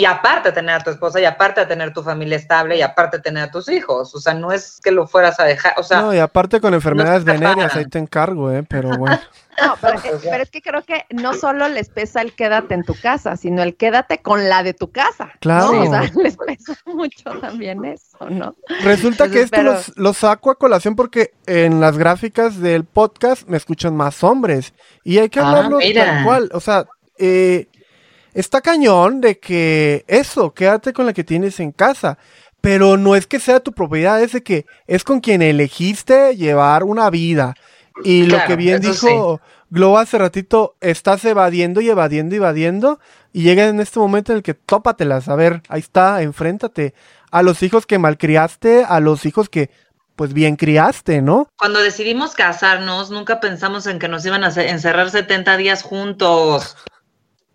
Y 0.00 0.04
aparte 0.06 0.50
tener 0.52 0.76
a 0.76 0.82
tu 0.82 0.90
esposa 0.90 1.20
y 1.20 1.24
aparte 1.26 1.66
tener 1.66 1.92
tu 1.92 2.02
familia 2.02 2.36
estable 2.36 2.76
y 2.76 2.82
aparte 2.82 3.18
tener 3.18 3.44
a 3.44 3.50
tus 3.50 3.68
hijos, 3.68 4.14
o 4.14 4.20
sea, 4.20 4.32
no 4.34 4.50
es 4.52 4.80
que 4.82 4.90
lo 4.92 5.06
fueras 5.06 5.38
a 5.40 5.44
dejar, 5.44 5.74
o 5.76 5.82
sea, 5.82 6.00
No, 6.00 6.14
y 6.14 6.18
aparte 6.18 6.60
con 6.60 6.72
enfermedades 6.72 7.24
venéreas, 7.24 7.54
separan. 7.72 7.78
ahí 7.78 7.84
te 7.86 7.98
encargo, 7.98 8.50
¿eh? 8.50 8.62
Pero 8.68 8.90
bueno. 8.98 9.18
No, 9.62 9.74
pero, 9.80 9.98
es- 9.98 10.22
pero 10.22 10.42
es 10.42 10.50
que 10.50 10.62
creo 10.62 10.82
que 10.84 11.04
no 11.10 11.34
solo 11.34 11.68
les 11.68 11.90
pesa 11.90 12.22
el 12.22 12.32
quédate 12.32 12.72
en 12.72 12.82
tu 12.82 12.94
casa, 12.94 13.36
sino 13.36 13.62
el 13.62 13.76
quédate 13.76 14.22
con 14.22 14.48
la 14.48 14.62
de 14.62 14.72
tu 14.72 14.90
casa. 14.90 15.26
¿no? 15.26 15.40
Claro. 15.40 15.82
O 15.82 15.90
sea, 15.90 16.00
les 16.22 16.36
pesa 16.38 16.78
mucho 16.86 17.30
también 17.42 17.84
eso, 17.84 18.30
¿no? 18.30 18.54
Resulta 18.82 19.28
que 19.28 19.42
esto 19.42 19.56
pero- 19.56 19.72
los, 19.74 19.92
los 19.98 20.16
saco 20.16 20.50
a 20.50 20.54
colación 20.54 20.96
porque 20.96 21.32
en 21.46 21.78
las 21.80 21.98
gráficas 21.98 22.58
del 22.60 22.84
podcast 22.84 23.46
me 23.48 23.58
escuchan 23.58 23.94
más 23.94 24.24
hombres. 24.24 24.72
Y 25.04 25.18
hay 25.18 25.28
que 25.28 25.40
Ah, 25.40 25.48
hablarlo 25.48 25.76
mira. 25.76 26.06
tal 26.06 26.24
cual. 26.24 26.50
O 26.54 26.60
sea, 26.60 26.86
eh, 27.18 27.66
está 28.34 28.60
cañón 28.60 29.20
de 29.20 29.38
que 29.38 30.04
eso, 30.08 30.52
quédate 30.54 30.92
con 30.92 31.06
la 31.06 31.12
que 31.12 31.24
tienes 31.24 31.60
en 31.60 31.72
casa. 31.72 32.18
Pero 32.60 32.96
no 32.98 33.16
es 33.16 33.26
que 33.26 33.40
sea 33.40 33.60
tu 33.60 33.72
propiedad, 33.72 34.20
es 34.22 34.32
de 34.32 34.42
que 34.42 34.66
es 34.86 35.02
con 35.02 35.20
quien 35.20 35.40
elegiste 35.40 36.36
llevar 36.36 36.84
una 36.84 37.08
vida. 37.08 37.54
Y 38.04 38.24
lo 38.24 38.36
que 38.46 38.56
bien 38.56 38.80
dijo 38.80 39.40
Globo 39.70 39.98
hace 39.98 40.18
ratito, 40.18 40.76
estás 40.80 41.24
evadiendo 41.24 41.80
y 41.80 41.88
evadiendo 41.88 42.34
y 42.34 42.38
evadiendo. 42.38 43.00
Y 43.32 43.42
llega 43.44 43.66
en 43.68 43.80
este 43.80 43.98
momento 43.98 44.32
en 44.32 44.38
el 44.38 44.42
que 44.42 44.54
tópatelas. 44.54 45.28
A 45.28 45.36
ver, 45.36 45.62
ahí 45.68 45.80
está, 45.80 46.20
enfréntate 46.22 46.92
a 47.30 47.42
los 47.42 47.62
hijos 47.62 47.86
que 47.86 47.98
malcriaste, 47.98 48.84
a 48.84 49.00
los 49.00 49.24
hijos 49.24 49.48
que 49.48 49.70
pues 50.16 50.34
bien 50.34 50.56
criaste, 50.56 51.22
¿no? 51.22 51.48
cuando 51.56 51.80
decidimos 51.80 52.34
casarnos, 52.34 53.10
nunca 53.10 53.40
pensamos 53.40 53.86
en 53.86 53.98
que 53.98 54.06
nos 54.08 54.26
iban 54.26 54.44
a 54.44 54.50
ce- 54.50 54.68
encerrar 54.68 55.08
70 55.10 55.56
días 55.56 55.82
juntos. 55.82 56.76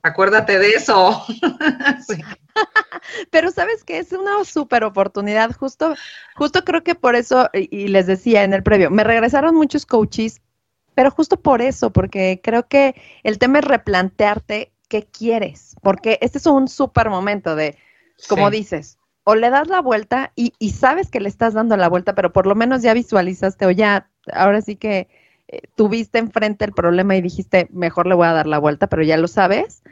Acuérdate 0.06 0.60
de 0.60 0.70
eso. 0.70 1.26
Sí. 2.08 2.22
Pero 3.32 3.52
sabes 3.52 3.84
que 3.84 3.98
es 3.98 4.12
una 4.12 4.44
súper 4.46 4.84
oportunidad, 4.84 5.52
justo, 5.52 5.96
justo 6.36 6.64
creo 6.64 6.84
que 6.84 6.94
por 6.94 7.16
eso, 7.16 7.50
y, 7.54 7.88
les 7.88 8.06
decía 8.06 8.44
en 8.44 8.54
el 8.54 8.62
previo, 8.62 8.92
me 8.92 9.04
regresaron 9.04 9.56
muchos 9.56 9.86
coaches, 9.86 10.42
pero 10.94 11.10
justo 11.10 11.38
por 11.38 11.62
eso, 11.62 11.92
porque 11.92 12.40
creo 12.44 12.68
que 12.68 12.96
el 13.24 13.40
tema 13.40 13.60
es 13.60 13.66
replantearte 13.66 14.72
qué 14.88 15.06
quieres, 15.06 15.76
porque 15.82 16.20
este 16.22 16.38
es 16.38 16.46
un 16.46 16.68
súper 16.68 17.10
momento 17.10 17.56
de, 17.56 17.76
como 18.30 18.50
Sí. 18.52 18.58
dices, 18.58 19.00
o 19.24 19.36
le 19.36 19.50
das 19.50 19.68
la 19.68 19.82
vuelta 19.82 20.32
y, 20.36 20.54
y 20.60 20.72
sabes 20.72 21.10
que 21.10 21.20
le 21.20 21.30
estás 21.30 21.54
dando 21.54 21.76
la 21.78 21.90
vuelta, 21.90 22.14
pero 22.14 22.32
por 22.32 22.46
lo 22.46 22.56
menos 22.56 22.84
ya 22.84 22.94
visualizaste 22.94 23.66
o 23.66 23.72
ya, 23.72 24.10
ahora 24.32 24.62
sí 24.62 24.76
que 24.76 25.08
eh, 25.48 25.62
tuviste 25.76 26.18
enfrente 26.18 26.66
el 26.66 26.74
problema 26.74 27.16
y 27.16 27.22
dijiste, 27.22 27.68
mejor 27.72 28.08
le 28.08 28.16
voy 28.16 28.28
a 28.28 28.34
dar 28.34 28.48
la 28.48 28.60
vuelta, 28.60 28.88
pero 28.88 29.04
ya 29.04 29.18
lo 29.18 29.28
sabes. 29.28 29.84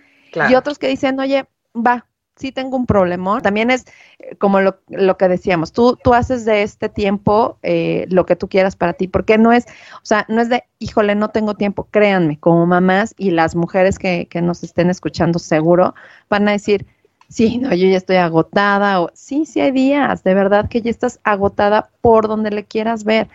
Y 0.49 0.55
otros 0.55 0.79
que 0.79 0.87
dicen, 0.87 1.19
oye, 1.19 1.45
va, 1.75 2.05
sí 2.35 2.51
tengo 2.51 2.77
un 2.77 2.85
problemón. 2.85 3.41
También 3.41 3.71
es 3.71 3.85
eh, 4.19 4.35
como 4.37 4.61
lo, 4.61 4.79
lo 4.89 5.17
que 5.17 5.27
decíamos, 5.27 5.71
tú, 5.71 5.97
tú 6.03 6.13
haces 6.13 6.45
de 6.45 6.63
este 6.63 6.89
tiempo 6.89 7.57
eh, 7.63 8.05
lo 8.09 8.25
que 8.25 8.35
tú 8.35 8.47
quieras 8.47 8.75
para 8.75 8.93
ti, 8.93 9.07
porque 9.07 9.37
no 9.37 9.51
es, 9.51 9.65
o 9.95 10.05
sea, 10.05 10.25
no 10.29 10.41
es 10.41 10.49
de, 10.49 10.63
híjole, 10.79 11.15
no 11.15 11.29
tengo 11.29 11.55
tiempo, 11.55 11.87
créanme, 11.91 12.39
como 12.39 12.65
mamás 12.65 13.13
y 13.17 13.31
las 13.31 13.55
mujeres 13.55 13.99
que, 13.99 14.27
que 14.29 14.41
nos 14.41 14.63
estén 14.63 14.89
escuchando 14.89 15.39
seguro 15.39 15.93
van 16.29 16.47
a 16.47 16.51
decir, 16.51 16.85
sí, 17.29 17.57
no, 17.57 17.73
yo 17.73 17.87
ya 17.87 17.97
estoy 17.97 18.17
agotada, 18.17 19.01
o 19.01 19.09
sí, 19.13 19.45
sí 19.45 19.61
hay 19.61 19.71
días, 19.71 20.23
de 20.23 20.33
verdad 20.33 20.69
que 20.69 20.81
ya 20.81 20.89
estás 20.89 21.19
agotada 21.23 21.89
por 22.01 22.27
donde 22.27 22.51
le 22.51 22.65
quieras 22.65 23.03
ver, 23.03 23.27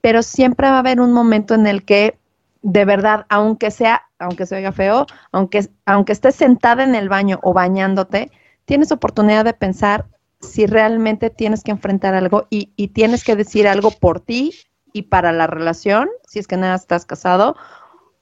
pero 0.00 0.22
siempre 0.22 0.68
va 0.68 0.76
a 0.76 0.78
haber 0.80 1.00
un 1.00 1.12
momento 1.12 1.54
en 1.54 1.66
el 1.66 1.84
que 1.84 2.18
de 2.64 2.86
verdad, 2.86 3.26
aunque 3.28 3.70
sea, 3.70 4.04
aunque 4.18 4.46
se 4.46 4.56
oiga 4.56 4.72
feo, 4.72 5.06
aunque, 5.32 5.68
aunque 5.84 6.12
estés 6.12 6.34
sentada 6.34 6.82
en 6.82 6.94
el 6.94 7.10
baño 7.10 7.38
o 7.42 7.52
bañándote, 7.52 8.30
tienes 8.64 8.90
oportunidad 8.90 9.44
de 9.44 9.52
pensar 9.52 10.06
si 10.40 10.64
realmente 10.64 11.28
tienes 11.28 11.62
que 11.62 11.72
enfrentar 11.72 12.14
algo 12.14 12.46
y, 12.48 12.72
y 12.74 12.88
tienes 12.88 13.22
que 13.22 13.36
decir 13.36 13.68
algo 13.68 13.90
por 13.90 14.20
ti 14.20 14.54
y 14.94 15.02
para 15.02 15.30
la 15.32 15.46
relación, 15.46 16.08
si 16.26 16.38
es 16.38 16.46
que 16.46 16.56
nada 16.56 16.74
estás 16.76 17.04
casado, 17.04 17.54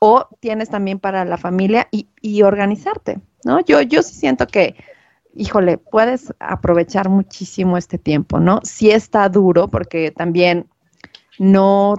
o 0.00 0.26
tienes 0.40 0.70
también 0.70 0.98
para 0.98 1.24
la 1.24 1.36
familia 1.36 1.86
y, 1.92 2.08
y 2.20 2.42
organizarte, 2.42 3.20
¿no? 3.44 3.60
Yo, 3.60 3.80
yo 3.80 4.02
sí 4.02 4.14
siento 4.16 4.48
que, 4.48 4.74
híjole, 5.34 5.78
puedes 5.78 6.34
aprovechar 6.40 7.08
muchísimo 7.08 7.76
este 7.76 7.96
tiempo, 7.96 8.40
¿no? 8.40 8.58
Sí 8.64 8.90
está 8.90 9.28
duro 9.28 9.68
porque 9.68 10.10
también 10.10 10.66
no 11.38 11.94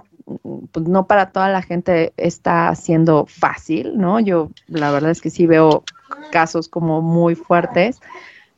pues 0.72 0.88
no 0.88 1.08
para 1.08 1.32
toda 1.32 1.50
la 1.50 1.62
gente 1.62 2.14
está 2.18 2.74
siendo 2.76 3.26
fácil, 3.26 3.98
¿no? 3.98 4.20
Yo 4.20 4.50
la 4.68 4.92
verdad 4.92 5.12
es 5.12 5.22
que 5.22 5.30
sí 5.30 5.46
veo 5.46 5.84
casos 6.32 6.68
como 6.68 7.02
muy 7.02 7.36
fuertes, 7.36 8.00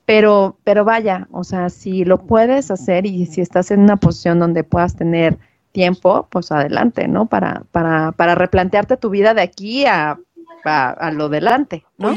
pero, 0.05 0.57
pero 0.63 0.85
vaya, 0.85 1.27
o 1.31 1.43
sea, 1.43 1.69
si 1.69 2.05
lo 2.05 2.19
puedes 2.19 2.71
hacer 2.71 3.05
y 3.05 3.25
si 3.25 3.41
estás 3.41 3.71
en 3.71 3.81
una 3.81 3.97
posición 3.97 4.39
donde 4.39 4.63
puedas 4.63 4.95
tener 4.95 5.37
tiempo, 5.71 6.27
pues 6.29 6.51
adelante, 6.51 7.07
¿no? 7.07 7.25
Para, 7.25 7.63
para, 7.71 8.11
para 8.11 8.35
replantearte 8.35 8.97
tu 8.97 9.09
vida 9.09 9.33
de 9.33 9.41
aquí 9.41 9.85
a, 9.85 10.19
a, 10.63 10.89
a 10.89 11.11
lo 11.11 11.29
delante, 11.29 11.85
¿no? 11.97 12.15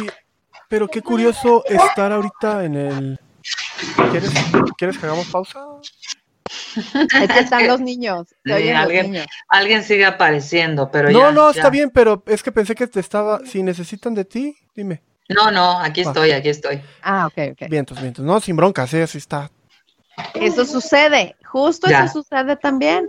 Pero 0.69 0.87
qué 0.89 1.01
curioso 1.03 1.65
estar 1.67 2.13
ahorita 2.13 2.65
en 2.65 2.75
el... 2.75 3.21
¿Quieres, 4.11 4.31
¿quieres 4.77 4.99
que 4.99 5.07
hagamos 5.07 5.27
pausa? 5.29 5.65
Es 6.77 7.29
que 7.33 7.39
están 7.41 7.67
los 7.67 7.81
niños, 7.91 8.29
Sí, 8.29 8.35
los 8.45 8.59
alguien- 8.77 9.13
niños. 9.13 9.27
Alguien 9.49 9.83
sigue 9.85 10.05
apareciendo, 10.07 10.91
pero 10.91 11.11
no, 11.11 11.21
ya, 11.21 11.33
no, 11.33 11.51
ya. 11.53 11.59
está 11.61 11.71
bien, 11.71 11.91
pero 11.91 12.23
es 12.27 12.43
que 12.43 12.53
pensé 12.53 12.75
que 12.75 12.87
te 12.87 13.01
estaba... 13.01 13.41
Si 13.47 13.63
necesitan 13.63 14.15
de 14.15 14.25
ti, 14.25 14.57
dime. 14.75 15.03
No, 15.29 15.51
no, 15.51 15.79
aquí 15.79 16.01
estoy, 16.01 16.31
aquí 16.33 16.49
estoy. 16.49 16.81
Ah, 17.03 17.27
ok, 17.27 17.53
ok. 17.53 17.69
Vientos, 17.69 18.01
vientos. 18.01 18.25
No, 18.25 18.41
sin 18.41 18.57
broncas, 18.57 18.93
¿eh? 18.95 19.03
Así 19.03 19.19
está. 19.19 19.51
Eso 20.35 20.65
sucede, 20.65 21.37
justo 21.45 21.89
Ya. 21.89 22.05
eso 22.05 22.23
sucede 22.23 22.57
también. 22.57 23.09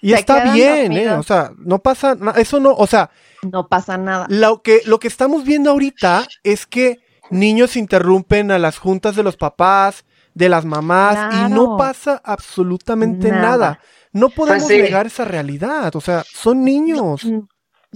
Y 0.00 0.10
Se 0.10 0.16
está 0.20 0.52
bien, 0.52 0.92
¿eh? 0.92 1.10
O 1.12 1.22
sea, 1.22 1.50
no 1.58 1.80
pasa 1.80 2.14
nada. 2.14 2.40
Eso 2.40 2.60
no, 2.60 2.70
o 2.72 2.86
sea, 2.86 3.10
No 3.42 3.66
pasa 3.68 3.96
nada. 3.98 4.26
lo 4.28 4.62
que, 4.62 4.80
lo 4.86 4.98
que 5.00 5.08
estamos 5.08 5.44
viendo 5.44 5.70
ahorita 5.70 6.26
es 6.44 6.66
que 6.66 7.00
niños 7.30 7.76
interrumpen 7.76 8.52
a 8.52 8.58
las 8.58 8.78
juntas 8.78 9.16
de 9.16 9.22
los 9.24 9.36
papás, 9.36 10.04
de 10.36 10.48
las 10.50 10.66
mamás, 10.66 11.34
y 11.34 11.50
no 11.52 11.76
pasa 11.78 12.20
absolutamente 12.22 13.30
nada. 13.30 13.40
Nada. 13.40 13.80
No 14.12 14.28
podemos 14.28 14.64
Pues 14.64 14.76
sí. 14.76 14.82
negar 14.82 15.06
esa 15.06 15.24
realidad. 15.24 15.96
O 15.96 16.00
sea, 16.00 16.22
son 16.30 16.62
niños. 16.62 17.24
Mm, 17.24 17.40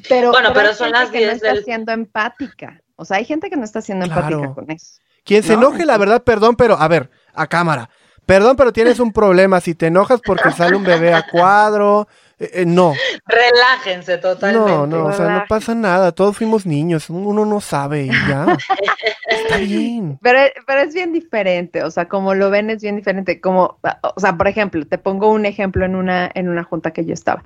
Pero, 0.09 0.31
Bueno, 0.31 0.50
pero 0.55 0.72
son 0.72 0.92
las 0.92 1.11
que 1.11 1.18
no 1.18 1.24
10 1.24 1.35
está 1.35 1.53
del- 1.53 1.64
siendo 1.64 1.92
empática. 1.92 2.81
O 2.96 3.05
sea, 3.05 3.18
hay 3.18 3.26
gente 3.26 3.50
que 3.50 3.57
no 3.57 3.64
está 3.64 3.83
siendo 3.83 4.07
Claro. 4.07 4.22
empática 4.38 4.55
con 4.55 4.70
eso. 4.70 4.98
Quien 5.24 5.42
se 5.42 5.53
No, 5.53 5.59
enoje, 5.59 5.79
la 5.79 5.81
entonces- 5.94 5.98
verdad, 5.98 6.24
perdón, 6.24 6.57
pero 6.57 6.79
a 6.79 6.88
ver, 6.88 7.11
a 7.35 7.46
cámara. 7.46 7.90
Perdón, 8.24 8.57
pero 8.57 8.72
tienes 8.72 9.00
un 9.00 9.12
problema. 9.12 9.61
Si 9.61 9.74
te 9.74 9.88
enojas 9.88 10.20
porque 10.24 10.50
sale 10.53 10.76
un 10.76 10.85
bebé 10.85 11.12
a 11.12 11.26
cuadro, 11.31 12.09
eh, 12.40 12.50
eh, 12.55 12.64
no. 12.66 12.95
Relájense 13.26 14.18
totalmente. 14.18 14.70
No, 14.70 14.86
no, 14.86 15.07
o 15.07 15.12
sea, 15.12 15.28
no 15.28 15.45
pasa 15.49 15.74
nada. 15.74 16.12
Todos 16.12 16.36
fuimos 16.36 16.66
niños. 16.66 17.09
Uno 17.11 17.45
no 17.45 17.61
sabe 17.61 18.05
y 18.05 18.09
ya. 18.09 18.57
Está 19.28 19.59
bien. 19.59 20.18
Pero, 20.22 20.41
pero 20.66 20.80
es 20.80 20.95
bien 20.95 21.12
diferente, 21.12 21.84
o 21.84 21.91
sea, 21.91 22.09
como 22.09 22.34
lo 22.34 22.51
ven 22.51 22.70
es 22.70 22.82
bien 22.82 22.97
diferente. 22.97 23.41
Como, 23.41 23.78
o 24.16 24.20
sea, 24.20 24.36
por 24.36 24.49
ejemplo, 24.49 24.84
te 24.86 24.99
pongo 24.99 25.30
un 25.30 25.47
ejemplo 25.47 25.84
en 25.84 25.95
una, 25.95 26.30
en 26.34 26.49
una 26.49 26.64
junta 26.64 26.93
que 26.93 27.05
yo 27.05 27.14
estaba. 27.14 27.45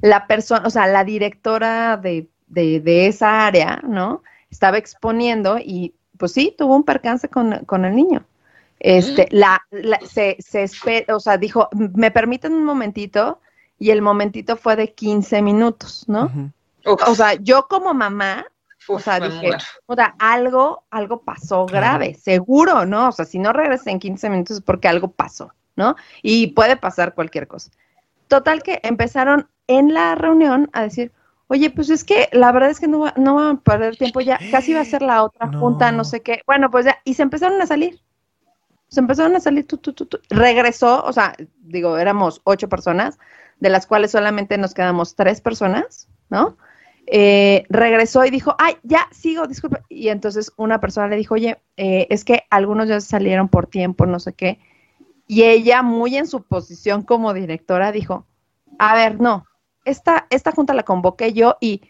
La 0.00 0.26
persona, 0.26 0.62
o 0.66 0.70
sea, 0.70 0.86
la 0.86 1.04
directora 1.04 1.96
de, 1.96 2.28
de, 2.46 2.80
de 2.80 3.06
esa 3.06 3.46
área, 3.46 3.80
¿no? 3.86 4.22
Estaba 4.50 4.78
exponiendo 4.78 5.58
y, 5.58 5.94
pues 6.18 6.32
sí, 6.32 6.54
tuvo 6.56 6.76
un 6.76 6.84
percance 6.84 7.28
con, 7.28 7.64
con 7.64 7.84
el 7.84 7.94
niño. 7.96 8.24
Este, 8.78 9.26
la, 9.32 9.60
la- 9.70 10.00
se, 10.06 10.36
se 10.38 10.62
espera, 10.62 11.16
o 11.16 11.20
sea, 11.20 11.36
dijo, 11.38 11.68
me 11.72 12.10
permiten 12.10 12.52
un 12.52 12.64
momentito, 12.64 13.40
y 13.78 13.90
el 13.90 14.02
momentito 14.02 14.56
fue 14.56 14.76
de 14.76 14.92
15 14.92 15.42
minutos, 15.42 16.04
¿no? 16.08 16.30
O 16.84 17.14
sea, 17.14 17.34
yo 17.34 17.66
como 17.68 17.94
mamá, 17.94 18.46
o 18.88 19.00
sea, 19.00 19.20
dije, 19.20 19.50
o 19.86 19.94
sea, 19.94 20.14
algo, 20.18 20.84
algo 20.90 21.22
pasó 21.22 21.66
grave, 21.66 22.14
seguro, 22.14 22.86
¿no? 22.86 23.08
O 23.08 23.12
sea, 23.12 23.24
si 23.24 23.38
no 23.38 23.52
regresé 23.52 23.90
en 23.90 23.98
15 23.98 24.30
minutos 24.30 24.56
es 24.58 24.62
porque 24.62 24.88
algo 24.88 25.08
pasó, 25.08 25.52
¿no? 25.74 25.96
Y 26.22 26.48
puede 26.48 26.76
pasar 26.76 27.14
cualquier 27.14 27.48
cosa. 27.48 27.70
Total 28.28 28.62
que 28.62 28.80
empezaron 28.82 29.48
en 29.66 29.94
la 29.94 30.14
reunión 30.14 30.70
a 30.72 30.82
decir, 30.82 31.12
oye, 31.48 31.70
pues 31.70 31.90
es 31.90 32.04
que 32.04 32.28
la 32.32 32.52
verdad 32.52 32.70
es 32.70 32.80
que 32.80 32.88
no 32.88 33.00
va, 33.00 33.14
no 33.16 33.34
va 33.34 33.50
a 33.50 33.56
perder 33.56 33.96
tiempo 33.96 34.20
ya, 34.20 34.38
casi 34.50 34.74
va 34.74 34.80
a 34.80 34.84
ser 34.84 35.02
la 35.02 35.22
otra 35.22 35.48
junta, 35.52 35.92
no 35.92 36.04
sé 36.04 36.22
qué. 36.22 36.42
Bueno, 36.46 36.70
pues 36.70 36.86
ya, 36.86 36.98
y 37.04 37.14
se 37.14 37.22
empezaron 37.22 37.60
a 37.60 37.66
salir. 37.66 38.00
Se 38.88 39.00
empezaron 39.00 39.34
a 39.34 39.40
salir, 39.40 39.66
tu, 39.66 39.78
tu, 39.78 39.92
tu, 39.92 40.08
regresó, 40.30 41.02
o 41.04 41.12
sea, 41.12 41.34
digo, 41.58 41.98
éramos 41.98 42.40
ocho 42.44 42.68
personas, 42.68 43.18
de 43.60 43.70
las 43.70 43.86
cuales 43.86 44.10
solamente 44.10 44.58
nos 44.58 44.74
quedamos 44.74 45.14
tres 45.14 45.40
personas, 45.40 46.08
¿no? 46.28 46.56
Eh, 47.06 47.64
regresó 47.68 48.24
y 48.24 48.30
dijo, 48.30 48.54
ay, 48.58 48.76
ya 48.82 49.08
sigo, 49.12 49.46
disculpe. 49.46 49.82
Y 49.88 50.08
entonces 50.08 50.52
una 50.56 50.80
persona 50.80 51.08
le 51.08 51.16
dijo, 51.16 51.34
oye, 51.34 51.58
eh, 51.76 52.06
es 52.10 52.24
que 52.24 52.42
algunos 52.50 52.88
ya 52.88 53.00
salieron 53.00 53.48
por 53.48 53.66
tiempo, 53.66 54.06
no 54.06 54.18
sé 54.18 54.34
qué. 54.34 54.58
Y 55.28 55.44
ella, 55.44 55.82
muy 55.82 56.16
en 56.16 56.26
su 56.26 56.42
posición 56.42 57.02
como 57.02 57.32
directora, 57.32 57.92
dijo, 57.92 58.26
a 58.78 58.94
ver, 58.94 59.20
no, 59.20 59.46
esta, 59.84 60.26
esta 60.30 60.52
junta 60.52 60.74
la 60.74 60.82
convoqué 60.82 61.32
yo 61.32 61.56
y, 61.60 61.82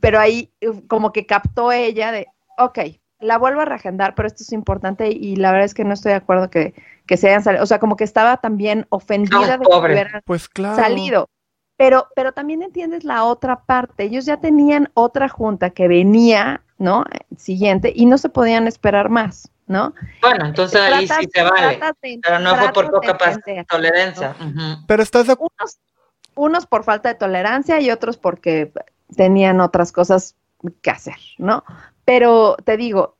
pero 0.00 0.18
ahí 0.18 0.50
como 0.88 1.12
que 1.12 1.26
captó 1.26 1.72
ella 1.72 2.12
de, 2.12 2.26
ok, 2.58 2.78
la 3.20 3.38
vuelvo 3.38 3.60
a 3.60 3.66
reagendar, 3.66 4.14
pero 4.14 4.28
esto 4.28 4.42
es 4.42 4.52
importante 4.52 5.10
y, 5.10 5.36
la 5.36 5.52
verdad 5.52 5.66
es 5.66 5.74
que 5.74 5.84
no 5.84 5.94
estoy 5.94 6.10
de 6.10 6.16
acuerdo 6.16 6.50
que, 6.50 6.74
que 7.06 7.16
se 7.16 7.28
hayan 7.28 7.42
salido, 7.42 7.62
o 7.62 7.66
sea, 7.66 7.78
como 7.78 7.96
que 7.96 8.04
estaba 8.04 8.38
también 8.38 8.86
ofendida 8.88 9.58
de 9.58 9.64
que 9.64 9.76
hubieran 9.76 10.22
pues 10.24 10.48
claro. 10.48 10.76
salido. 10.76 11.28
Pero, 11.76 12.06
pero 12.14 12.32
también 12.32 12.62
entiendes 12.62 13.04
la 13.04 13.24
otra 13.24 13.64
parte. 13.64 14.04
Ellos 14.04 14.26
ya 14.26 14.38
tenían 14.38 14.90
otra 14.94 15.28
junta 15.28 15.70
que 15.70 15.88
venía, 15.88 16.62
¿no? 16.78 17.04
Siguiente, 17.36 17.92
y 17.94 18.06
no 18.06 18.16
se 18.16 18.28
podían 18.28 18.68
esperar 18.68 19.08
más, 19.08 19.50
¿no? 19.66 19.92
Bueno, 20.22 20.46
entonces 20.46 20.80
ahí 20.80 21.08
sí 21.08 21.28
se 21.32 21.42
vale. 21.42 21.80
pero 22.22 22.38
no 22.38 22.56
fue 22.56 22.72
por 22.72 22.90
poca 22.90 23.18
tolerancia. 23.68 24.36
Pero 24.86 25.02
estás 25.02 25.26
unos, 25.28 25.78
unos 26.36 26.66
por 26.66 26.84
falta 26.84 27.08
de 27.08 27.16
tolerancia 27.16 27.80
y 27.80 27.90
otros 27.90 28.18
porque 28.18 28.72
tenían 29.16 29.60
otras 29.60 29.90
cosas 29.90 30.36
que 30.80 30.90
hacer, 30.90 31.18
¿no? 31.38 31.64
Pero 32.04 32.56
te 32.64 32.76
digo, 32.76 33.16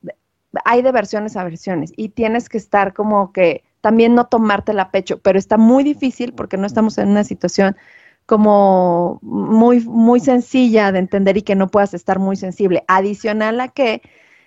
hay 0.63 0.81
de 0.81 0.93
versiones 0.93 1.35
a 1.35 1.43
versiones 1.43 1.91
y 1.97 2.09
tienes 2.09 2.47
que 2.47 2.57
estar 2.57 2.93
como 2.93 3.33
que 3.33 3.64
también 3.85 4.15
no 4.15 4.25
tomarte 4.25 4.73
la 4.73 4.89
pecho, 4.89 5.19
pero 5.19 5.37
está 5.37 5.57
muy 5.57 5.83
difícil 5.83 6.33
porque 6.33 6.57
no 6.57 6.65
estamos 6.65 6.97
en 6.97 7.07
una 7.07 7.23
situación 7.23 7.77
como 8.25 9.19
muy, 9.21 9.79
muy 9.81 10.19
sencilla 10.19 10.91
de 10.91 10.97
entender 10.97 11.37
y 11.37 11.43
que 11.43 11.53
no 11.53 11.67
puedas 11.67 11.93
estar 11.93 12.17
muy 12.17 12.35
sensible. 12.35 12.83
Adicional 12.87 13.61
a 13.61 13.67
que 13.67 14.01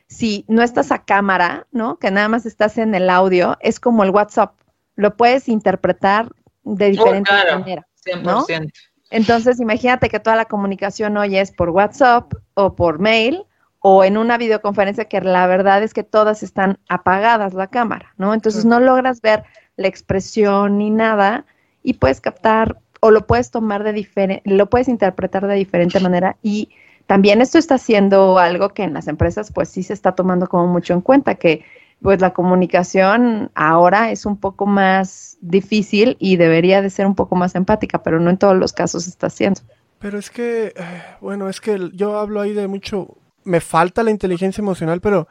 si 0.08 0.44
no 0.48 0.60
estás 0.64 0.90
a 0.90 1.04
cámara, 1.04 1.68
¿no? 1.70 2.00
Que 2.00 2.10
nada 2.10 2.28
más 2.28 2.46
estás 2.46 2.78
en 2.78 2.96
el 2.96 3.08
audio, 3.08 3.56
es 3.60 3.78
como 3.78 4.02
el 4.02 4.10
WhatsApp. 4.10 4.58
Lo 4.96 5.16
puedes 5.16 5.48
interpretar 5.48 6.32
de 6.64 6.86
oh, 6.86 6.90
diferentes 6.90 7.32
maneras. 7.32 7.84
100%. 8.04 8.72
Entonces, 9.10 9.60
imagínate 9.60 10.08
que 10.08 10.18
toda 10.18 10.34
la 10.34 10.46
comunicación 10.46 11.16
hoy 11.16 11.36
es 11.36 11.52
por 11.52 11.70
WhatsApp 11.70 12.34
o 12.54 12.74
por 12.74 12.98
mail 12.98 13.44
o 13.90 14.04
en 14.04 14.18
una 14.18 14.36
videoconferencia 14.36 15.06
que 15.06 15.18
la 15.22 15.46
verdad 15.46 15.82
es 15.82 15.94
que 15.94 16.02
todas 16.02 16.42
están 16.42 16.78
apagadas 16.90 17.54
la 17.54 17.68
cámara, 17.68 18.12
¿no? 18.18 18.34
Entonces 18.34 18.66
no 18.66 18.80
logras 18.80 19.22
ver 19.22 19.44
la 19.76 19.88
expresión 19.88 20.76
ni 20.76 20.90
nada 20.90 21.46
y 21.82 21.94
puedes 21.94 22.20
captar 22.20 22.76
o 23.00 23.10
lo 23.10 23.26
puedes 23.26 23.50
tomar 23.50 23.84
de 23.84 23.94
diferente, 23.94 24.42
lo 24.44 24.68
puedes 24.68 24.88
interpretar 24.88 25.46
de 25.46 25.54
diferente 25.54 26.00
manera 26.00 26.36
y 26.42 26.68
también 27.06 27.40
esto 27.40 27.56
está 27.56 27.78
siendo 27.78 28.38
algo 28.38 28.68
que 28.68 28.82
en 28.82 28.92
las 28.92 29.08
empresas 29.08 29.50
pues 29.50 29.70
sí 29.70 29.82
se 29.82 29.94
está 29.94 30.12
tomando 30.12 30.48
como 30.48 30.66
mucho 30.66 30.92
en 30.92 31.00
cuenta, 31.00 31.36
que 31.36 31.64
pues 32.02 32.20
la 32.20 32.34
comunicación 32.34 33.50
ahora 33.54 34.10
es 34.10 34.26
un 34.26 34.36
poco 34.36 34.66
más 34.66 35.38
difícil 35.40 36.18
y 36.20 36.36
debería 36.36 36.82
de 36.82 36.90
ser 36.90 37.06
un 37.06 37.14
poco 37.14 37.36
más 37.36 37.54
empática, 37.54 38.02
pero 38.02 38.20
no 38.20 38.28
en 38.28 38.36
todos 38.36 38.54
los 38.54 38.74
casos 38.74 39.08
está 39.08 39.28
haciendo. 39.28 39.62
Pero 39.98 40.18
es 40.18 40.28
que, 40.28 40.74
eh, 40.76 41.02
bueno, 41.22 41.48
es 41.48 41.62
que 41.62 41.90
yo 41.94 42.18
hablo 42.18 42.42
ahí 42.42 42.52
de 42.52 42.68
mucho, 42.68 43.16
me 43.48 43.60
falta 43.60 44.02
la 44.02 44.10
inteligencia 44.10 44.60
emocional, 44.60 45.00
pero, 45.00 45.26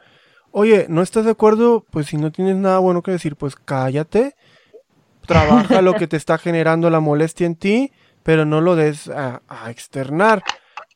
oye, 0.50 0.86
¿no 0.88 1.02
estás 1.02 1.24
de 1.24 1.30
acuerdo? 1.30 1.86
Pues 1.90 2.06
si 2.06 2.16
no 2.16 2.32
tienes 2.32 2.56
nada 2.56 2.78
bueno 2.80 3.02
que 3.02 3.12
decir, 3.12 3.36
pues 3.36 3.54
cállate, 3.54 4.34
trabaja 5.26 5.82
lo 5.82 5.94
que 5.94 6.08
te 6.08 6.16
está 6.16 6.36
generando 6.36 6.90
la 6.90 7.00
molestia 7.00 7.46
en 7.46 7.54
ti, 7.54 7.92
pero 8.24 8.44
no 8.44 8.60
lo 8.60 8.74
des 8.74 9.08
a, 9.08 9.40
externar, 9.70 10.42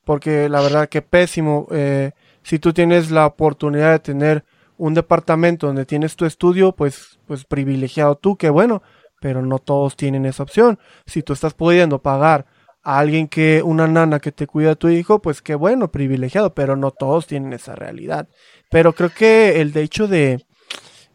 porque 0.05 0.49
la 0.49 0.61
verdad 0.61 0.89
que 0.89 1.01
pésimo, 1.01 1.69
eh, 1.71 2.11
si 2.43 2.59
tú 2.59 2.73
tienes 2.73 3.11
la 3.11 3.27
oportunidad 3.27 3.93
de 3.93 3.99
tener 4.01 4.45
un 4.77 4.95
departamento 4.95 5.69
donde 5.69 5.87
tienes 5.87 6.17
tu 6.17 6.25
estudio, 6.25 6.73
pues, 6.73 7.21
pues 7.27 7.45
privilegiado 7.45 8.17
tú, 8.17 8.37
que 8.37 8.51
bueno, 8.51 8.83
pero 9.21 9.41
no 9.41 9.61
todos 9.61 9.95
tienen 9.95 10.27
esa 10.27 10.43
opción. 10.43 10.81
Si 11.07 11.23
tú 11.23 11.33
estás 11.33 11.55
pudiendo 11.55 12.03
pagar 12.03 12.47
a 12.83 12.99
alguien 12.99 13.29
que, 13.29 13.63
una 13.63 13.87
nana 13.87 14.21
que 14.21 14.33
te 14.33 14.47
cuida 14.47 14.73
a 14.73 14.77
tu 14.77 14.89
hijo, 14.89 15.21
pues 15.21 15.43
qué 15.43 15.55
bueno, 15.55 15.91
privilegiado, 15.91 16.55
pero 16.55 16.77
no 16.77 16.91
todos 16.91 17.27
tienen 17.27 17.53
esa 17.53 17.75
realidad. 17.75 18.29
Pero 18.71 18.93
creo 18.93 19.11
que 19.11 19.61
el 19.61 19.73
de 19.73 19.83
hecho 19.83 20.09
de, 20.09 20.45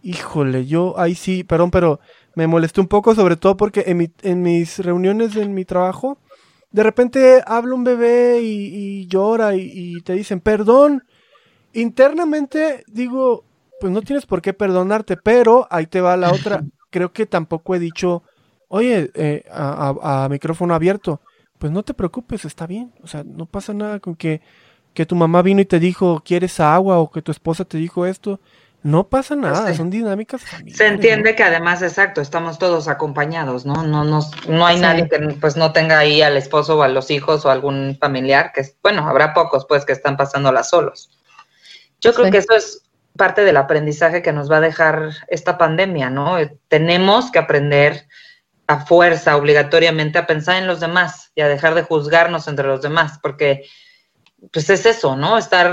híjole, 0.01 0.65
yo 0.65 0.97
ahí 0.97 1.15
sí, 1.15 1.43
perdón, 1.43 1.71
pero 1.71 1.99
me 2.35 2.47
molesté 2.47 2.81
un 2.81 2.87
poco, 2.87 3.15
sobre 3.15 3.35
todo 3.35 3.57
porque 3.57 3.83
en, 3.87 4.13
en 4.21 4.41
mis 4.41 4.79
reuniones 4.79 5.35
en 5.35 5.53
mi 5.53 5.65
trabajo, 5.65 6.19
de 6.71 6.83
repente 6.83 7.41
habla 7.45 7.75
un 7.75 7.83
bebé 7.83 8.39
y, 8.41 9.07
llora 9.07 9.55
y, 9.55 9.71
y, 9.73 10.01
te 10.01 10.13
dicen, 10.13 10.39
perdón. 10.39 11.03
Internamente 11.73 12.83
digo, 12.87 13.43
pues 13.79 13.91
no 13.91 14.01
tienes 14.01 14.25
por 14.25 14.41
qué 14.41 14.53
perdonarte, 14.53 15.17
pero 15.17 15.67
ahí 15.69 15.87
te 15.87 16.01
va 16.01 16.17
la 16.17 16.31
otra. 16.31 16.63
Creo 16.89 17.11
que 17.11 17.25
tampoco 17.25 17.75
he 17.75 17.79
dicho, 17.79 18.23
oye, 18.67 19.11
eh, 19.13 19.43
a, 19.51 20.27
micrófono 20.29 20.73
abierto, 20.73 21.21
pues 21.57 21.71
no 21.71 21.83
te 21.83 21.93
preocupes, 21.93 22.45
está 22.45 22.67
bien. 22.67 22.93
O 23.03 23.07
sea, 23.07 23.23
no 23.23 23.45
pasa 23.45 23.73
nada 23.73 23.99
con 23.99 24.15
que, 24.15 24.41
que 24.93 25.05
tu 25.05 25.15
mamá 25.15 25.41
vino 25.41 25.61
y 25.61 25.65
te 25.65 25.79
dijo, 25.79 26.21
¿quieres 26.25 26.59
agua? 26.59 26.99
O 26.99 27.11
que 27.11 27.21
tu 27.21 27.31
esposa 27.31 27.65
te 27.65 27.77
dijo 27.77 28.05
esto. 28.05 28.39
No 28.83 29.07
pasa 29.07 29.35
pues 29.35 29.51
nada, 29.51 29.73
son 29.73 29.89
dinámicas 29.89 30.41
familiares. 30.43 30.77
Se 30.77 30.87
entiende 30.87 31.35
que 31.35 31.43
además, 31.43 31.81
exacto, 31.81 32.21
estamos 32.21 32.59
todos 32.59 32.87
acompañados, 32.87 33.65
¿no? 33.65 33.83
No, 33.83 34.03
no, 34.03 34.19
no 34.47 34.65
hay 34.65 34.79
nadie 34.79 35.09
que 35.09 35.19
pues 35.41 35.57
no 35.57 35.73
tenga 35.73 35.97
ahí 35.97 36.21
al 36.21 36.37
esposo 36.37 36.77
o 36.77 36.83
a 36.83 36.87
los 36.87 37.09
hijos 37.09 37.43
o 37.45 37.49
algún 37.49 37.97
familiar, 37.99 38.51
que 38.53 38.61
bueno, 38.83 39.07
habrá 39.07 39.33
pocos 39.33 39.65
pues 39.67 39.83
que 39.83 39.93
están 39.93 40.15
pasándola 40.15 40.63
solos. 40.63 41.09
Yo 41.99 42.13
creo 42.13 42.31
que 42.31 42.37
eso 42.37 42.53
es 42.55 42.83
parte 43.17 43.43
del 43.43 43.57
aprendizaje 43.57 44.21
que 44.21 44.31
nos 44.31 44.49
va 44.49 44.57
a 44.57 44.61
dejar 44.61 45.09
esta 45.27 45.57
pandemia, 45.57 46.11
¿no? 46.11 46.37
Tenemos 46.67 47.31
que 47.31 47.39
aprender 47.39 48.07
a 48.67 48.85
fuerza, 48.85 49.37
obligatoriamente, 49.37 50.19
a 50.19 50.27
pensar 50.27 50.57
en 50.57 50.67
los 50.67 50.79
demás 50.79 51.31
y 51.35 51.41
a 51.41 51.47
dejar 51.47 51.73
de 51.73 51.83
juzgarnos 51.83 52.47
entre 52.47 52.67
los 52.67 52.81
demás, 52.81 53.19
porque 53.21 53.65
pues 54.51 54.69
es 54.69 54.85
eso, 54.85 55.15
¿no? 55.15 55.37
Estar 55.37 55.71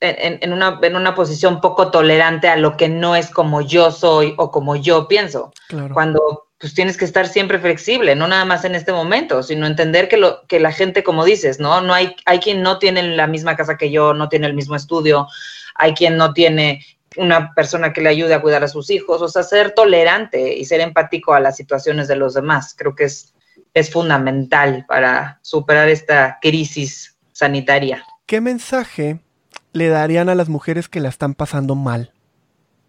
en, 0.00 0.52
una, 0.52 0.78
en 0.82 0.96
una 0.96 1.14
posición 1.14 1.60
poco 1.60 1.90
tolerante 1.90 2.48
a 2.48 2.56
lo 2.56 2.76
que 2.76 2.88
no 2.88 3.16
es 3.16 3.30
como 3.30 3.62
yo 3.62 3.90
soy 3.90 4.34
o 4.36 4.50
como 4.50 4.76
yo 4.76 5.08
pienso. 5.08 5.52
Cuando 5.92 6.48
pues 6.58 6.74
tienes 6.74 6.96
que 6.96 7.04
estar 7.04 7.28
siempre 7.28 7.60
flexible, 7.60 8.16
no 8.16 8.26
nada 8.26 8.44
más 8.44 8.64
en 8.64 8.74
este 8.74 8.92
momento, 8.92 9.42
sino 9.44 9.66
entender 9.66 10.08
que, 10.08 10.16
lo, 10.16 10.44
que 10.48 10.58
la 10.58 10.72
gente, 10.72 11.04
como 11.04 11.24
dices, 11.24 11.60
¿no? 11.60 11.80
No 11.80 11.94
hay, 11.94 12.16
hay 12.26 12.40
quien 12.40 12.62
no 12.62 12.78
tiene 12.78 13.02
la 13.14 13.28
misma 13.28 13.56
casa 13.56 13.76
que 13.76 13.92
yo, 13.92 14.12
no 14.12 14.28
tiene 14.28 14.48
el 14.48 14.54
mismo 14.54 14.74
estudio, 14.74 15.28
hay 15.76 15.94
quien 15.94 16.16
no 16.16 16.32
tiene 16.32 16.84
una 17.18 17.54
persona 17.54 17.92
que 17.92 18.00
le 18.00 18.08
ayude 18.08 18.34
a 18.34 18.40
cuidar 18.40 18.64
a 18.64 18.68
sus 18.68 18.90
hijos, 18.90 19.20
o 19.22 19.28
sea, 19.28 19.42
ser 19.42 19.72
tolerante 19.72 20.56
y 20.56 20.64
ser 20.64 20.80
empático 20.80 21.34
a 21.34 21.40
las 21.40 21.56
situaciones 21.56 22.08
de 22.08 22.16
los 22.16 22.34
demás, 22.34 22.74
creo 22.76 22.94
que 22.94 23.04
es, 23.04 23.34
es 23.74 23.90
fundamental 23.90 24.84
para 24.88 25.38
superar 25.42 25.88
esta 25.88 26.38
crisis 26.40 27.16
sanitaria. 27.32 28.04
¿Qué 28.26 28.40
mensaje 28.40 29.20
le 29.72 29.88
darían 29.88 30.28
a 30.28 30.34
las 30.34 30.48
mujeres 30.48 30.88
que 30.88 31.00
la 31.00 31.08
están 31.08 31.34
pasando 31.34 31.74
mal? 31.74 32.12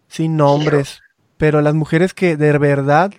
Sin 0.08 0.36
nombres, 0.36 1.00
pero 1.36 1.60
las 1.60 1.74
mujeres 1.74 2.14
que 2.14 2.36
de 2.36 2.58
verdad 2.58 3.12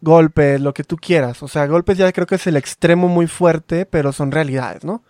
golpes, 0.00 0.60
lo 0.60 0.74
que 0.74 0.84
tú 0.84 0.96
quieras. 0.96 1.42
O 1.42 1.48
sea, 1.48 1.66
golpes 1.66 1.98
ya 1.98 2.12
creo 2.12 2.26
que 2.26 2.36
es 2.36 2.46
el 2.46 2.56
extremo 2.56 3.08
muy 3.08 3.26
fuerte, 3.26 3.86
pero 3.86 4.12
son 4.12 4.30
realidades, 4.30 4.84
¿no? 4.84 5.02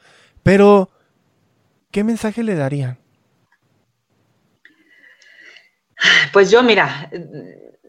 Pero, 0.43 0.91
¿qué 1.91 2.05
mensaje 2.05 2.43
le 2.43 2.55
darían? 2.55 2.99
Pues 6.33 6.51
yo, 6.51 6.63
mira, 6.63 7.11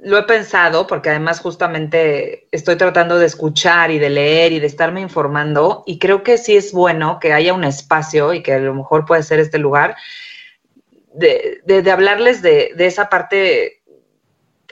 lo 0.01 0.17
he 0.17 0.23
pensado 0.23 0.87
porque 0.87 1.09
además 1.09 1.39
justamente 1.39 2.47
estoy 2.51 2.75
tratando 2.75 3.19
de 3.19 3.27
escuchar 3.27 3.91
y 3.91 3.99
de 3.99 4.09
leer 4.09 4.51
y 4.51 4.59
de 4.59 4.67
estarme 4.67 5.01
informando 5.01 5.83
y 5.85 5.99
creo 5.99 6.23
que 6.23 6.37
sí 6.37 6.55
es 6.55 6.73
bueno 6.73 7.19
que 7.19 7.33
haya 7.33 7.53
un 7.53 7.63
espacio 7.63 8.33
y 8.33 8.41
que 8.41 8.53
a 8.53 8.59
lo 8.59 8.73
mejor 8.73 9.05
puede 9.05 9.23
ser 9.23 9.39
este 9.39 9.59
lugar 9.59 9.95
de, 11.13 11.61
de, 11.65 11.91
hablarles 11.91 12.41
de, 12.41 12.71
de 12.75 12.85
esa 12.87 13.09
parte 13.09 13.80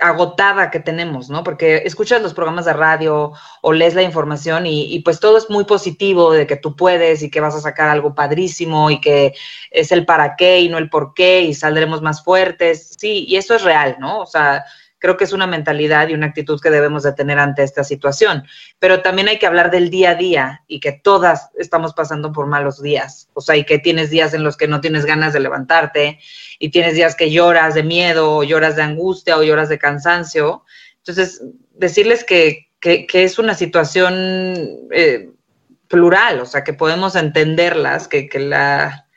agotada 0.02 0.72
que 0.72 0.80
tenemos, 0.80 1.30
¿no? 1.30 1.44
Porque 1.44 1.84
escuchas 1.86 2.22
los 2.22 2.34
programas 2.34 2.66
de 2.66 2.74
radio 2.74 3.34
o 3.62 3.74
lees 3.74 3.96
la 3.96 4.04
información 4.04 4.66
y, 4.66 4.94
y, 4.94 5.00
pues 5.00 5.20
todo 5.20 5.38
es 5.38 5.50
muy 5.50 5.66
positivo 5.66 6.32
de 6.32 6.48
que 6.48 6.56
tú 6.56 6.76
puedes 6.76 7.24
y 7.24 7.30
que 7.30 7.42
vas 7.42 7.56
a 7.56 7.62
sacar 7.62 7.90
algo 7.90 8.16
padrísimo 8.16 8.90
y 8.92 9.02
que 9.02 9.34
es 9.72 9.92
el 9.92 10.06
para 10.06 10.36
qué 10.36 10.62
y 10.62 10.70
no 10.70 10.78
el 10.78 10.90
por 10.90 11.14
qué 11.14 11.42
y 11.42 11.54
saldremos 11.54 12.02
más 12.02 12.24
fuertes. 12.24 12.96
Sí, 12.98 13.26
y 13.28 13.36
eso 13.38 13.56
es 13.56 13.64
real, 13.64 13.98
¿no? 14.00 14.20
O 14.22 14.26
sea, 14.26 14.66
creo 15.00 15.18
que 15.18 15.24
es 15.24 15.34
una 15.34 15.48
mentalidad 15.48 16.10
y 16.10 16.14
una 16.14 16.28
actitud 16.28 16.60
que 16.62 16.70
debemos 16.70 17.04
de 17.04 17.14
tener 17.14 17.40
ante 17.40 17.64
esta 17.64 17.84
situación. 17.84 18.44
Pero 18.78 19.02
también 19.02 19.30
hay 19.30 19.40
que 19.40 19.48
hablar 19.48 19.72
del 19.72 19.90
día 19.90 20.12
a 20.12 20.16
día 20.16 20.64
y 20.68 20.80
que 20.80 20.92
todas 20.92 21.50
estamos 21.58 21.94
pasando 21.94 22.32
por 22.32 22.46
malos 22.46 22.82
días. 22.82 23.30
O 23.34 23.42
sea, 23.42 23.56
y 23.56 23.64
que 23.64 23.80
tienes 23.80 24.10
días 24.10 24.34
en 24.34 24.44
los 24.44 24.58
que 24.58 24.68
no 24.68 24.82
tienes 24.82 25.06
ganas 25.06 25.34
de 25.34 25.40
levantarte 25.40 26.20
y 26.60 26.70
tienes 26.70 26.96
días 26.96 27.16
que 27.16 27.32
lloras 27.32 27.74
de 27.74 27.84
miedo 27.84 28.36
o 28.36 28.44
lloras 28.44 28.76
de 28.76 28.84
angustia 28.84 29.38
o 29.38 29.44
lloras 29.44 29.70
de 29.70 29.80
cansancio. 29.80 30.64
Entonces, 30.98 31.42
decirles 31.74 32.24
que, 32.24 32.70
que, 32.80 33.08
es 33.12 33.40
una 33.40 33.56
situación 33.56 34.14
eh, 34.92 35.32
plural, 35.88 36.42
o 36.42 36.46
sea, 36.46 36.64
que 36.64 36.74
podemos 36.74 37.16
entenderlas, 37.16 38.08
que, 38.08 38.28
que 38.28 38.40
la 38.40 39.09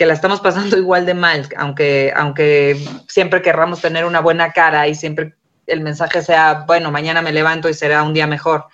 que 0.00 0.06
la 0.06 0.14
estamos 0.14 0.40
pasando 0.40 0.78
igual 0.78 1.04
de 1.04 1.12
mal, 1.12 1.46
aunque, 1.58 2.10
aunque 2.16 2.82
siempre 3.06 3.42
querramos 3.42 3.82
tener 3.82 4.06
una 4.06 4.20
buena 4.20 4.50
cara 4.50 4.88
y 4.88 4.94
siempre 4.94 5.34
el 5.66 5.82
mensaje 5.82 6.22
sea, 6.22 6.64
bueno, 6.66 6.90
mañana 6.90 7.20
me 7.20 7.32
levanto 7.32 7.68
y 7.68 7.74
será 7.74 8.02
un 8.02 8.14
día 8.14 8.26
mejor. 8.26 8.64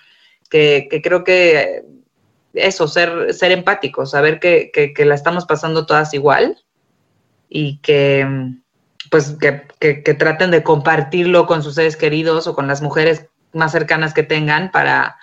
Que, 0.49 0.89
creo 1.03 1.25
que 1.25 1.83
eso, 2.55 2.87
ser, 2.87 3.35
ser 3.35 3.51
empáticos, 3.51 4.13
saber 4.13 4.39
que, 4.39 4.71
que, 4.73 5.05
la 5.05 5.17
estamos 5.17 5.47
pasando 5.47 5.85
todas 5.85 6.15
igual 6.15 6.63
y 7.49 7.79
que 7.79 8.25
pues 9.11 9.35
que, 9.41 10.15
traten 10.15 10.53
de 10.53 10.63
compartirlo 10.63 11.49
con 11.49 11.65
sus 11.65 11.75
seres 11.75 11.97
queridos 11.97 12.47
o 12.47 12.55
con 12.55 12.69
las 12.69 12.83
mujeres 12.83 13.27
más 13.53 13.73
cercanas 13.73 14.15
que 14.15 14.23
tengan 14.23 14.71
para, 14.71 15.17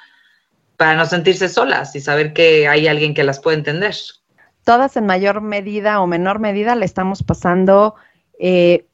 para 0.75 0.95
no 0.95 1.05
sentirse 1.05 1.47
solas 1.47 1.95
y 1.95 2.01
saber 2.01 2.33
que 2.33 2.67
hay 2.67 2.89
alguien 2.89 3.13
que 3.13 3.23
las 3.23 3.39
puede 3.39 3.55
entender 3.55 3.95
todas 4.63 4.97
en 4.97 5.05
mayor 5.05 5.41
medida 5.41 6.01
o 6.01 6.07
menor 6.07 6.39
medida 6.39 6.75
le 6.75 6.85
estamos 6.85 7.23
pasando 7.23 7.95
eh, 8.39 8.85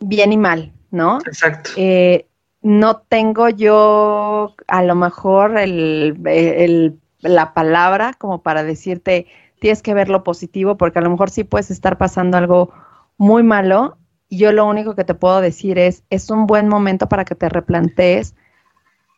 bien 0.00 0.32
y 0.32 0.36
mal, 0.36 0.72
¿no? 0.90 1.18
Exacto. 1.26 1.70
Eh, 1.76 2.26
no 2.62 2.98
tengo 2.98 3.48
yo 3.48 4.54
a 4.68 4.82
lo 4.82 4.94
mejor 4.94 5.58
el, 5.58 6.98
la 7.20 7.54
palabra 7.54 8.14
como 8.18 8.42
para 8.42 8.62
decirte 8.62 9.26
tienes 9.60 9.82
que 9.82 9.94
ver 9.94 10.08
lo 10.08 10.24
positivo, 10.24 10.76
porque 10.76 10.98
a 10.98 11.02
lo 11.02 11.10
mejor 11.10 11.30
sí 11.30 11.44
puedes 11.44 11.70
estar 11.70 11.96
pasando 11.96 12.36
algo 12.36 12.72
muy 13.16 13.44
malo. 13.44 13.96
Yo 14.28 14.50
lo 14.50 14.66
único 14.66 14.96
que 14.96 15.04
te 15.04 15.14
puedo 15.14 15.40
decir 15.40 15.78
es, 15.78 16.02
es 16.10 16.30
un 16.30 16.46
buen 16.46 16.68
momento 16.68 17.08
para 17.08 17.24
que 17.24 17.36
te 17.36 17.48
replantees 17.48 18.34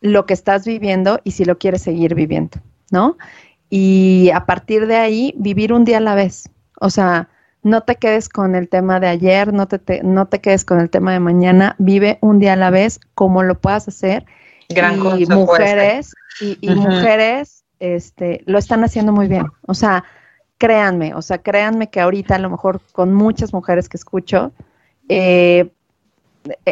lo 0.03 0.27
que 0.27 0.35
estás 0.35 0.67
viviendo 0.67 1.21
y 1.25 1.31
si 1.31 1.47
lo 1.47 1.57
quieres 1.57 1.81
seguir 1.81 2.15
viviendo, 2.15 2.59
¿no? 2.91 3.17
Y 3.77 4.31
a 4.33 4.47
partir 4.47 4.87
de 4.87 4.95
ahí 4.95 5.35
vivir 5.37 5.73
un 5.73 5.85
día 5.85 5.97
a 5.97 6.01
la 6.01 6.15
vez. 6.15 6.49
O 6.81 6.91
sea, 6.91 7.29
no 7.65 7.81
te 7.81 7.97
quedes 7.97 8.29
con 8.29 8.55
el 8.55 8.69
tema 8.69 9.01
de 9.01 9.09
ayer, 9.09 9.53
no 9.53 9.67
te, 9.67 10.01
no 10.05 10.27
te 10.27 10.41
quedes 10.41 10.65
con 10.65 10.79
el 10.79 10.91
tema 10.91 11.13
de 11.13 11.19
mañana, 11.19 11.75
vive 11.79 12.19
un 12.21 12.39
día 12.39 12.53
a 12.53 12.57
la 12.57 12.71
vez 12.71 13.01
como 13.17 13.43
lo 13.43 13.57
puedas 13.57 13.89
hacer. 13.89 14.27
Gran 14.69 15.01
y 15.19 15.27
mujeres 15.27 16.15
y, 16.41 16.71
mujeres 16.71 17.65
este, 17.81 18.45
lo 18.47 18.59
están 18.59 18.85
haciendo 18.85 19.11
muy 19.11 19.27
bien. 19.27 19.47
O 19.67 19.75
sea, 19.75 20.05
créanme, 20.59 21.13
o 21.17 21.23
sea, 21.23 21.39
créanme 21.39 21.91
que 21.91 22.01
ahorita 22.01 22.37
a 22.37 22.39
lo 22.39 22.51
mejor 22.51 22.81
con 22.93 23.13
muchas 23.13 23.53
mujeres 23.53 23.89
que 23.89 23.97
escucho, 23.97 24.53
eh, 25.09 25.69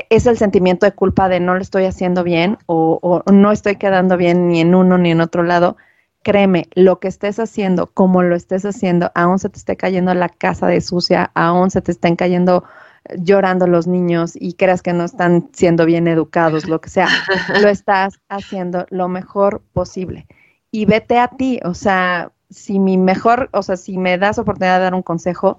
es 0.08 0.26
el 0.26 0.38
sentimiento 0.38 0.86
de 0.86 0.92
culpa 0.92 1.28
de 1.28 1.40
no 1.40 1.56
lo 1.56 1.62
estoy 1.62 1.84
haciendo 1.86 2.22
bien 2.22 2.58
o, 2.66 3.00
o, 3.02 3.32
no 3.32 3.50
estoy 3.50 3.74
quedando 3.74 4.16
bien 4.16 4.46
ni 4.46 4.60
en 4.60 4.76
uno 4.76 4.98
ni 4.98 5.10
en 5.10 5.20
otro 5.20 5.42
lado 5.42 5.76
créeme, 6.22 6.68
lo 6.74 7.00
que 7.00 7.08
estés 7.08 7.38
haciendo, 7.38 7.88
como 7.88 8.22
lo 8.22 8.34
estés 8.36 8.64
haciendo, 8.64 9.10
aún 9.14 9.38
se 9.38 9.48
te 9.48 9.58
esté 9.58 9.76
cayendo 9.76 10.14
la 10.14 10.28
casa 10.28 10.66
de 10.66 10.80
sucia, 10.80 11.30
aún 11.34 11.70
se 11.70 11.82
te 11.82 11.92
estén 11.92 12.16
cayendo 12.16 12.64
eh, 13.04 13.16
llorando 13.18 13.66
los 13.66 13.86
niños 13.86 14.32
y 14.34 14.54
creas 14.54 14.82
que 14.82 14.92
no 14.92 15.04
están 15.04 15.50
siendo 15.52 15.84
bien 15.86 16.08
educados, 16.08 16.68
lo 16.68 16.80
que 16.80 16.90
sea, 16.90 17.08
lo 17.62 17.68
estás 17.68 18.14
haciendo 18.28 18.86
lo 18.90 19.08
mejor 19.08 19.62
posible. 19.72 20.26
Y 20.70 20.86
vete 20.86 21.18
a 21.18 21.28
ti, 21.28 21.60
o 21.64 21.74
sea, 21.74 22.32
si 22.50 22.78
mi 22.78 22.96
mejor, 22.96 23.48
o 23.52 23.62
sea, 23.62 23.76
si 23.76 23.98
me 23.98 24.18
das 24.18 24.38
oportunidad 24.38 24.78
de 24.78 24.84
dar 24.84 24.94
un 24.94 25.02
consejo, 25.02 25.58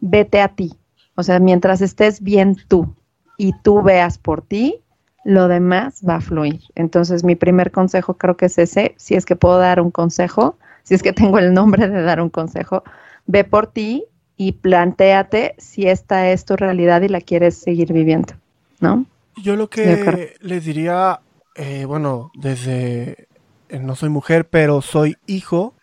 vete 0.00 0.40
a 0.40 0.48
ti. 0.48 0.78
O 1.14 1.22
sea, 1.22 1.38
mientras 1.38 1.80
estés 1.80 2.22
bien 2.22 2.56
tú 2.68 2.94
y 3.38 3.52
tú 3.62 3.82
veas 3.82 4.18
por 4.18 4.42
ti, 4.42 4.81
lo 5.24 5.48
demás 5.48 6.02
va 6.08 6.16
a 6.16 6.20
fluir. 6.20 6.60
Entonces, 6.74 7.24
mi 7.24 7.36
primer 7.36 7.70
consejo 7.70 8.14
creo 8.14 8.36
que 8.36 8.46
es 8.46 8.58
ese, 8.58 8.94
si 8.96 9.14
es 9.14 9.24
que 9.24 9.36
puedo 9.36 9.58
dar 9.58 9.80
un 9.80 9.90
consejo, 9.90 10.56
si 10.82 10.94
es 10.94 11.02
que 11.02 11.12
tengo 11.12 11.38
el 11.38 11.54
nombre 11.54 11.88
de 11.88 12.02
dar 12.02 12.20
un 12.20 12.30
consejo, 12.30 12.82
ve 13.26 13.44
por 13.44 13.68
ti 13.68 14.04
y 14.36 14.52
planteate 14.52 15.54
si 15.58 15.86
esta 15.86 16.30
es 16.30 16.44
tu 16.44 16.56
realidad 16.56 17.02
y 17.02 17.08
la 17.08 17.20
quieres 17.20 17.56
seguir 17.56 17.92
viviendo, 17.92 18.34
¿no? 18.80 19.06
Yo 19.36 19.56
lo 19.56 19.70
que 19.70 20.36
les 20.40 20.64
diría, 20.64 21.20
eh, 21.54 21.84
bueno, 21.86 22.30
desde, 22.34 23.28
eh, 23.68 23.78
no 23.78 23.94
soy 23.94 24.08
mujer, 24.08 24.46
pero 24.46 24.82
soy 24.82 25.16
hijo 25.26 25.74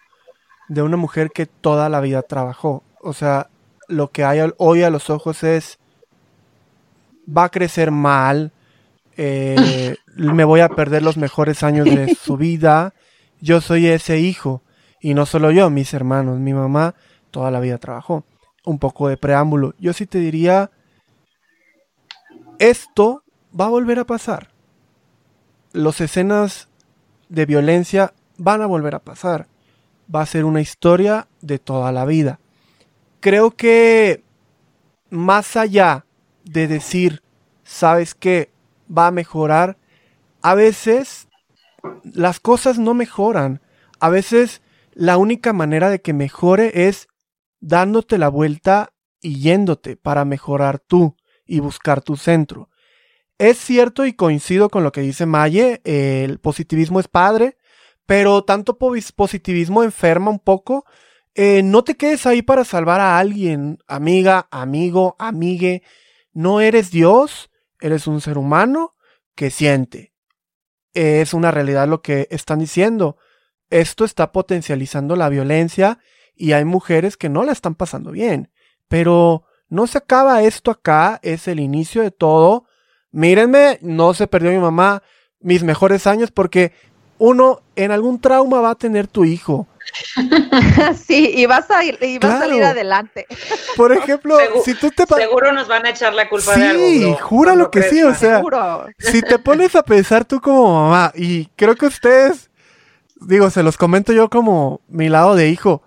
de 0.68 0.84
una 0.84 0.98
mujer 0.98 1.32
que 1.32 1.46
toda 1.46 1.90
la 1.90 2.00
vida 2.00 2.22
trabajó. 2.22 2.84
O 3.02 3.14
sea, 3.14 3.48
lo 3.88 4.12
que 4.12 4.24
hay 4.24 4.40
hoy 4.58 4.84
a 4.84 4.90
los 4.90 5.10
ojos 5.10 5.44
es, 5.44 5.80
va 7.28 7.46
a 7.46 7.50
crecer 7.50 7.90
mal, 7.92 8.52
eh, 9.22 9.97
me 10.15 10.45
voy 10.45 10.61
a 10.61 10.70
perder 10.70 11.03
los 11.03 11.17
mejores 11.17 11.61
años 11.63 11.84
de 11.84 12.15
su 12.24 12.38
vida. 12.38 12.93
Yo 13.41 13.59
soy 13.59 13.88
ese 13.88 14.20
hijo. 14.20 14.63
Y 15.01 15.13
no 15.13 15.26
solo 15.26 15.51
yo, 15.51 15.70
mis 15.70 15.93
hermanos, 15.93 16.39
mi 16.39 16.53
mamá 16.53 16.95
toda 17.30 17.51
la 17.51 17.59
vida 17.59 17.78
trabajó. 17.80 18.24
Un 18.63 18.80
poco 18.80 19.09
de 19.09 19.17
preámbulo. 19.17 19.74
Yo 19.78 19.91
sí 19.91 20.05
te 20.05 20.20
diría, 20.20 20.72
esto 22.59 23.24
va 23.59 23.65
a 23.65 23.70
volver 23.70 23.99
a 23.99 24.05
pasar. 24.05 24.51
Las 25.74 25.99
escenas 25.99 26.70
de 27.28 27.45
violencia 27.45 28.13
van 28.38 28.61
a 28.61 28.67
volver 28.67 28.95
a 28.95 28.99
pasar. 28.99 29.47
Va 30.13 30.22
a 30.22 30.28
ser 30.28 30.45
una 30.45 30.61
historia 30.61 31.28
de 31.41 31.59
toda 31.59 31.91
la 31.91 32.05
vida. 32.05 32.39
Creo 33.20 33.51
que 33.51 34.24
más 35.09 35.57
allá 35.57 36.05
de 36.45 36.70
decir, 36.70 37.22
¿sabes 37.65 38.15
qué? 38.15 38.57
Va 38.96 39.08
a 39.08 39.12
mejorar, 39.12 39.78
a 40.42 40.56
veces 40.56 41.28
las 42.04 42.40
cosas 42.40 42.78
no 42.80 42.94
mejoran. 42.94 43.62
A 44.00 44.10
veces 44.10 44.62
la 44.94 45.18
única 45.18 45.54
manera 45.54 45.90
de 45.90 46.02
que 46.02 46.14
mejore 46.14 46.88
es 46.88 47.08
dándote 47.60 48.18
la 48.18 48.30
vuelta 48.30 48.94
y 49.22 49.40
yéndote 49.40 49.98
para 49.98 50.26
mejorar 50.26 50.80
tú 50.80 51.16
y 51.46 51.60
buscar 51.60 52.02
tu 52.02 52.16
centro. 52.16 52.70
Es 53.38 53.58
cierto 53.58 54.06
y 54.06 54.14
coincido 54.14 54.70
con 54.70 54.84
lo 54.84 54.92
que 54.92 55.02
dice 55.02 55.26
Maye, 55.26 55.82
el 55.84 56.40
positivismo 56.40 57.00
es 57.00 57.08
padre, 57.08 57.58
pero 58.06 58.44
tanto 58.44 58.78
positivismo 58.78 59.84
enferma 59.84 60.32
un 60.32 60.40
poco. 60.40 60.86
Eh, 61.36 61.62
no 61.64 61.84
te 61.84 61.96
quedes 61.96 62.26
ahí 62.26 62.42
para 62.42 62.66
salvar 62.66 63.00
a 63.00 63.18
alguien, 63.18 63.78
amiga, 63.88 64.48
amigo, 64.52 65.16
amigue. 65.20 65.84
No 66.34 66.60
eres 66.60 66.92
Dios, 66.92 67.50
Eres 67.80 68.07
un 68.07 68.21
ser 68.21 68.38
humano 68.38 68.95
que 69.36 69.51
siente. 69.51 70.13
Es 70.93 71.34
una 71.34 71.51
realidad 71.51 71.88
lo 71.88 72.01
que 72.01 72.27
están 72.32 72.59
diciendo. 72.59 73.17
Esto 73.69 74.05
está 74.05 74.32
potencializando 74.32 75.15
la 75.15 75.30
violencia 75.30 75.99
y 76.36 76.53
hay 76.53 76.65
mujeres 76.65 77.17
que 77.17 77.30
no 77.30 77.43
la 77.43 77.51
están 77.51 77.75
pasando 77.75 78.11
bien. 78.11 78.51
Pero 78.88 79.43
no 79.69 79.86
se 79.88 79.99
acaba 79.99 80.41
esto 80.41 80.71
acá, 80.71 81.19
es 81.21 81.47
el 81.47 81.59
inicio 81.59 82.01
de 82.01 82.11
todo. 82.11 82.65
Mírenme, 83.11 83.77
no 83.82 84.13
se 84.13 84.27
perdió 84.27 84.51
mi 84.51 84.57
mamá 84.57 85.03
mis 85.39 85.63
mejores 85.63 86.05
años 86.07 86.32
porque 86.32 86.73
uno 87.17 87.61
en 87.75 87.91
algún 87.91 88.19
trauma 88.19 88.61
va 88.61 88.71
a 88.71 88.75
tener 88.75 89.07
tu 89.07 89.25
hijo. 89.25 89.67
sí, 91.06 91.32
y 91.36 91.46
vas 91.46 91.70
a, 91.72 91.84
y 91.84 92.20
vas 92.20 92.36
a 92.36 92.40
salir 92.40 92.64
adelante. 92.64 93.26
Por 93.76 93.92
ejemplo, 93.92 94.38
si 94.64 94.74
tú 94.74 94.92
te... 94.92 95.06
Seguro 95.06 95.52
nos 95.52 95.68
van 95.68 95.86
a 95.86 95.90
echar 95.90 96.14
la 96.14 96.30
culpa 96.30 96.56
de 96.56 96.68
algo. 96.68 96.86
Sí, 96.86 97.16
júralo 97.22 97.72
que 97.72 97.84
sí, 97.84 98.04
o 98.04 98.14
sea, 98.14 98.42
si 98.98 99.22
te 99.22 99.40
pones 99.40 99.76
a 99.76 99.84
pensar 99.84 100.26
tú 100.26 100.40
como 100.40 100.84
mamá, 100.84 101.12
y 101.16 101.46
creo 101.56 101.76
que 101.76 101.86
ustedes, 101.86 102.50
digo, 103.22 103.50
se 103.50 103.64
los 103.64 103.78
comento 103.78 104.14
yo 104.14 104.30
como 104.30 104.82
mi 104.88 105.10
lado 105.10 105.36
de 105.36 105.50
hijo, 105.50 105.84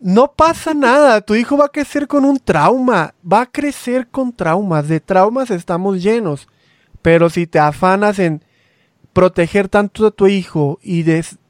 no 0.00 0.32
pasa 0.32 0.74
nada, 0.74 1.20
tu 1.20 1.34
hijo 1.34 1.56
va 1.56 1.66
a 1.66 1.70
crecer 1.70 2.06
con 2.06 2.24
un 2.24 2.38
trauma, 2.38 3.14
va 3.30 3.42
a 3.42 3.46
crecer 3.46 4.06
con 4.08 4.32
traumas, 4.32 4.88
de 4.88 5.00
traumas 5.00 5.50
estamos 5.50 6.02
llenos, 6.02 6.48
pero 7.02 7.30
si 7.30 7.46
te 7.46 7.58
afanas 7.58 8.18
en 8.18 8.44
proteger 9.12 9.68
tanto 9.68 10.06
a 10.06 10.10
tu 10.12 10.28
hijo 10.28 10.78
y 10.82 11.02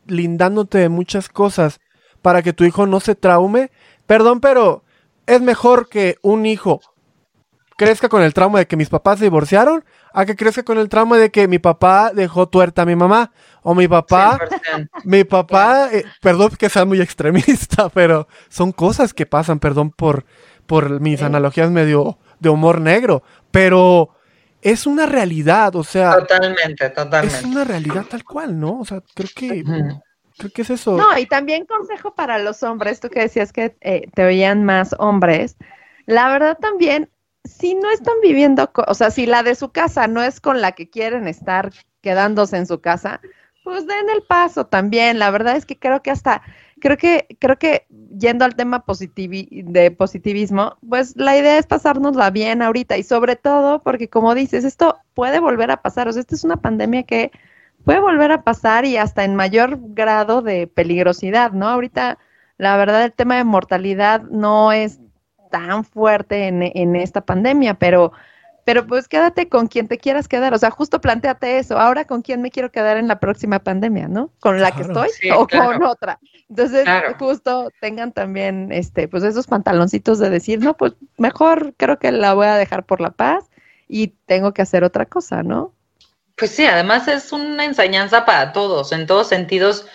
deslindándote 0.09 0.79
de 0.79 0.89
muchas 0.89 1.29
cosas 1.29 1.81
para 2.23 2.43
que 2.43 2.53
tu 2.53 2.65
hijo 2.65 2.87
no 2.87 3.01
se 3.01 3.15
traume, 3.15 3.71
perdón, 4.07 4.41
pero 4.41 4.83
es 5.27 5.41
mejor 5.41 5.89
que 5.89 6.17
un 6.23 6.47
hijo 6.47 6.81
crezca 7.77 8.09
con 8.09 8.23
el 8.23 8.35
trauma 8.35 8.59
de 8.59 8.67
que 8.67 8.77
mis 8.77 8.89
papás 8.89 9.19
se 9.19 9.27
divorciaron, 9.27 9.85
a 10.13 10.27
que 10.27 10.35
crezca 10.35 10.65
con 10.65 10.79
el 10.79 10.89
trauma 10.89 11.17
de 11.17 11.31
que 11.31 11.47
mi 11.47 11.61
papá 11.61 12.11
dejó 12.13 12.49
tuerta 12.49 12.83
a 12.83 12.87
mi 12.87 12.97
mamá. 12.97 13.31
O 13.63 13.75
mi 13.75 13.87
papá, 13.87 14.39
100%. 14.73 14.89
mi 15.05 15.25
papá, 15.25 15.91
eh, 15.93 16.05
perdón 16.21 16.51
que 16.59 16.71
sea 16.71 16.85
muy 16.85 17.01
extremista, 17.01 17.89
pero 17.95 18.27
son 18.49 18.73
cosas 18.73 19.15
que 19.15 19.27
pasan, 19.27 19.61
perdón 19.61 19.91
por, 19.91 20.25
por 20.67 21.01
mis 21.01 21.23
analogías 21.23 21.71
medio 21.71 22.19
de 22.41 22.49
humor 22.49 22.81
negro, 22.81 23.23
pero 23.51 24.11
es 24.63 24.87
una 24.87 25.07
realidad, 25.07 25.77
o 25.77 25.85
sea, 25.85 26.19
Totalmente, 26.19 26.87
es 26.87 26.95
totalmente. 26.95 27.47
una 27.47 27.65
realidad 27.65 28.05
tal 28.09 28.25
cual, 28.25 28.59
¿no? 28.59 28.81
O 28.81 28.85
sea, 28.85 29.03
creo 29.15 29.31
que, 29.35 29.65
creo 30.37 30.51
que 30.53 30.63
es 30.63 30.71
eso. 30.71 30.97
No, 30.97 31.17
y 31.19 31.27
también 31.27 31.67
consejo 31.67 32.15
para 32.15 32.39
los 32.39 32.63
hombres, 32.63 33.01
tú 33.01 33.09
que 33.09 33.21
decías 33.21 33.53
que 33.53 33.77
eh, 33.81 34.09
te 34.15 34.25
veían 34.25 34.65
más 34.65 34.95
hombres, 34.99 35.57
la 36.07 36.29
verdad 36.31 36.59
también, 36.61 37.11
si 37.45 37.75
no 37.75 37.91
están 37.91 38.15
viviendo, 38.23 38.71
o 38.87 38.95
sea, 38.95 39.11
si 39.11 39.27
la 39.27 39.43
de 39.43 39.55
su 39.55 39.71
casa 39.71 40.07
no 40.07 40.23
es 40.23 40.41
con 40.41 40.61
la 40.61 40.73
que 40.73 40.91
quieren 40.91 41.29
estar 41.29 41.71
quedándose 42.01 42.57
en 42.57 42.67
su 42.67 42.81
casa, 42.81 43.21
pues 43.65 43.87
den 43.87 44.09
el 44.11 44.23
paso 44.23 44.67
también. 44.67 45.19
La 45.19 45.31
verdad 45.31 45.57
es 45.57 45.67
que 45.67 45.79
creo 45.79 46.03
que 46.03 46.11
hasta, 46.11 46.43
creo 46.81 46.97
que, 46.97 47.27
creo 47.39 47.57
que 47.59 47.87
yendo 48.19 48.45
al 48.45 48.57
tema 48.57 48.85
positivi- 48.85 49.65
de 49.65 49.91
positivismo, 49.91 50.77
pues 50.89 51.15
la 51.17 51.37
idea 51.37 51.59
es 51.59 51.67
pasárnosla 51.67 52.31
bien 52.31 52.63
ahorita 52.63 52.97
y 52.97 53.03
sobre 53.03 53.37
todo 53.37 53.83
porque 53.83 54.09
como 54.09 54.35
dices, 54.35 54.65
esto 54.65 54.99
puede 55.15 55.41
volver 55.41 55.71
a 55.71 55.83
pasar, 55.83 56.09
o 56.09 56.13
sea, 56.13 56.21
esta 56.21 56.35
es 56.35 56.45
una 56.45 56.57
pandemia 56.57 57.03
que 57.05 57.31
puede 57.85 58.01
volver 58.01 58.33
a 58.33 58.43
pasar 58.43 58.85
y 58.85 58.97
hasta 58.97 59.25
en 59.25 59.37
mayor 59.37 59.79
grado 59.81 60.43
de 60.43 60.67
peligrosidad, 60.67 61.53
¿no? 61.53 61.69
Ahorita, 61.69 62.19
la 62.57 62.77
verdad, 62.77 63.05
el 63.05 63.13
tema 63.13 63.37
de 63.37 63.45
mortalidad 63.45 64.23
no 64.23 64.73
es 64.73 65.01
tan 65.51 65.85
fuerte 65.85 66.49
en, 66.49 66.63
en 66.63 66.97
esta 66.97 67.23
pandemia, 67.23 67.75
pero, 67.75 68.13
pero 68.65 68.87
pues 68.87 69.09
quédate 69.09 69.49
con 69.49 69.67
quien 69.67 69.89
te 69.89 69.97
quieras 69.97 70.29
quedar, 70.29 70.53
o 70.53 70.59
sea, 70.59 70.71
justo 70.71 71.01
planteate 71.01 71.59
eso, 71.59 71.79
ahora 71.79 72.05
con 72.05 72.21
quién 72.21 72.43
me 72.43 72.51
quiero 72.51 72.71
quedar 72.71 72.99
en 72.99 73.09
la 73.09 73.19
próxima 73.19 73.59
pandemia, 73.61 74.09
¿no? 74.09 74.31
¿Con 74.41 74.61
la 74.61 74.73
que 74.73 74.83
estoy 74.83 75.09
Sí, 75.11 75.31
o 75.31 75.47
claro. 75.47 75.79
con 75.79 75.83
otra? 75.85 76.19
Entonces, 76.51 76.85
Claro. 76.85 77.15
justo 77.19 77.71
tengan 77.81 78.13
también, 78.13 78.73
este, 78.73 79.07
pues 79.07 79.23
esos 79.23 79.47
pantaloncitos 79.47 80.19
de 80.19 80.31
decir, 80.31 80.61
no, 80.61 80.77
pues 80.77 80.95
mejor 81.19 81.75
creo 81.77 81.99
que 81.99 82.11
la 82.11 82.35
voy 82.35 82.47
a 82.47 82.57
dejar 82.57 82.87
por 82.87 83.01
la 83.01 83.11
paz 83.11 83.45
y 83.87 84.09
tengo 84.27 84.53
que 84.53 84.63
hacer 84.63 84.83
otra 84.85 85.07
cosa, 85.07 85.43
¿no? 85.43 85.75
Pues 86.37 86.53
sí, 86.53 86.65
además 86.65 87.09
es 87.09 87.33
una 87.33 87.65
enseñanza 87.65 88.25
para 88.25 88.53
todos, 88.53 88.93
en 88.93 89.07
todos 89.07 89.29
sentidos. 89.29 89.87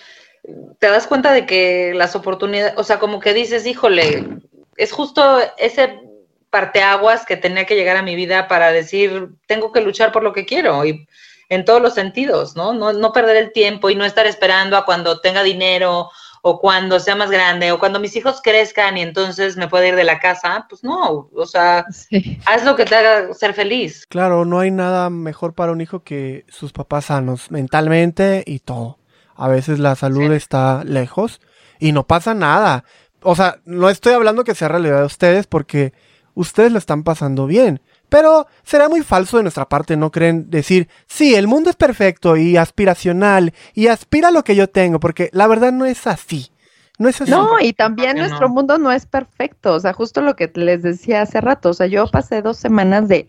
Te 0.79 0.87
das 0.89 1.07
cuenta 1.07 1.31
de 1.31 1.45
que 1.45 1.93
las 1.95 2.15
oportunidades, 2.15 2.73
o 2.77 2.83
sea, 2.83 2.99
como 2.99 3.19
que 3.19 3.33
dices, 3.33 3.65
híjole, 3.65 4.27
es 4.75 4.91
justo 4.91 5.39
ese 5.57 6.01
parteaguas 6.49 7.25
que 7.25 7.37
tenía 7.37 7.65
que 7.65 7.75
llegar 7.75 7.97
a 7.97 8.03
mi 8.03 8.15
vida 8.15 8.47
para 8.47 8.71
decir, 8.71 9.29
tengo 9.47 9.71
que 9.71 9.81
luchar 9.81 10.11
por 10.11 10.21
lo 10.21 10.33
que 10.33 10.45
quiero 10.45 10.85
y 10.85 11.07
en 11.49 11.65
todos 11.65 11.81
los 11.81 11.95
sentidos, 11.95 12.55
¿no? 12.55 12.73
No, 12.73 12.93
no 12.93 13.11
perder 13.11 13.37
el 13.37 13.51
tiempo 13.53 13.89
y 13.89 13.95
no 13.95 14.05
estar 14.05 14.27
esperando 14.27 14.77
a 14.77 14.85
cuando 14.85 15.19
tenga 15.19 15.43
dinero 15.43 16.09
o 16.45 16.59
cuando 16.59 16.99
sea 16.99 17.15
más 17.15 17.31
grande 17.31 17.71
o 17.71 17.79
cuando 17.79 18.01
mis 18.01 18.15
hijos 18.17 18.41
crezcan 18.43 18.97
y 18.97 19.01
entonces 19.01 19.55
me 19.55 19.69
pueda 19.69 19.87
ir 19.87 19.95
de 19.95 20.03
la 20.03 20.19
casa. 20.19 20.65
Pues 20.69 20.83
no, 20.83 21.29
o 21.33 21.45
sea, 21.45 21.85
Sí. 21.89 22.37
haz 22.45 22.65
lo 22.65 22.75
que 22.75 22.83
te 22.83 22.95
haga 22.95 23.33
ser 23.33 23.53
feliz. 23.53 24.05
Claro, 24.09 24.43
no 24.43 24.59
hay 24.59 24.69
nada 24.69 25.09
mejor 25.09 25.53
para 25.53 25.71
un 25.71 25.79
hijo 25.79 26.03
que 26.03 26.43
sus 26.49 26.73
papás 26.73 27.05
sanos 27.05 27.49
mentalmente 27.49 28.43
y 28.45 28.59
todo. 28.59 28.99
A 29.37 29.47
veces 29.47 29.79
la 29.79 29.95
salud 29.95 30.27
Sí. 30.31 30.33
está 30.35 30.83
lejos 30.83 31.39
y 31.79 31.93
no 31.93 32.05
pasa 32.05 32.33
nada. 32.33 32.83
O 33.21 33.35
sea, 33.37 33.59
no 33.63 33.89
estoy 33.89 34.11
hablando 34.13 34.43
que 34.43 34.53
sea 34.53 34.67
realidad 34.67 34.99
de 34.99 35.05
ustedes 35.05 35.47
porque 35.47 35.93
ustedes 36.35 36.73
lo 36.73 36.77
están 36.77 37.03
pasando 37.03 37.47
bien. 37.47 37.81
Pero 38.13 38.45
será 38.61 38.89
muy 38.89 39.01
falso 39.01 39.37
de 39.37 39.43
nuestra 39.43 39.67
parte, 39.67 39.97
¿no 39.97 40.11
creen? 40.11 40.47
Decir, 40.51 40.87
sí, 41.07 41.33
el 41.33 41.47
mundo 41.47 41.71
es 41.71 41.75
perfecto 41.75 42.37
y 42.37 42.57
aspiracional 42.57 43.55
y 43.73 43.87
aspira 43.87 44.27
a 44.27 44.31
lo 44.31 44.43
que 44.43 44.55
yo 44.55 44.69
tengo, 44.69 44.99
porque 44.99 45.31
la 45.33 45.47
verdad 45.47 45.71
no 45.71 45.83
es 45.85 46.05
así. 46.05 46.51
No 46.99 47.09
es 47.09 47.19
así. 47.19 47.31
No, 47.31 47.59
y 47.59 47.73
también 47.73 48.17
nuestro 48.17 48.49
no. 48.49 48.53
mundo 48.53 48.77
no 48.77 48.91
es 48.91 49.07
perfecto, 49.07 49.73
o 49.73 49.79
sea, 49.79 49.93
justo 49.93 50.21
lo 50.21 50.35
que 50.35 50.51
les 50.53 50.83
decía 50.83 51.23
hace 51.23 51.41
rato, 51.41 51.71
o 51.71 51.73
sea, 51.73 51.87
yo 51.87 52.05
pasé 52.05 52.43
dos 52.43 52.57
semanas 52.57 53.07
de, 53.07 53.27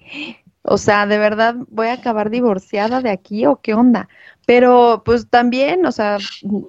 o 0.60 0.76
sea, 0.76 1.06
de 1.06 1.16
verdad 1.16 1.54
voy 1.68 1.86
a 1.86 1.94
acabar 1.94 2.28
divorciada 2.28 3.00
de 3.00 3.08
aquí 3.08 3.46
o 3.46 3.62
qué 3.62 3.72
onda, 3.72 4.10
pero 4.44 5.00
pues 5.02 5.30
también, 5.30 5.86
o 5.86 5.92
sea, 5.92 6.18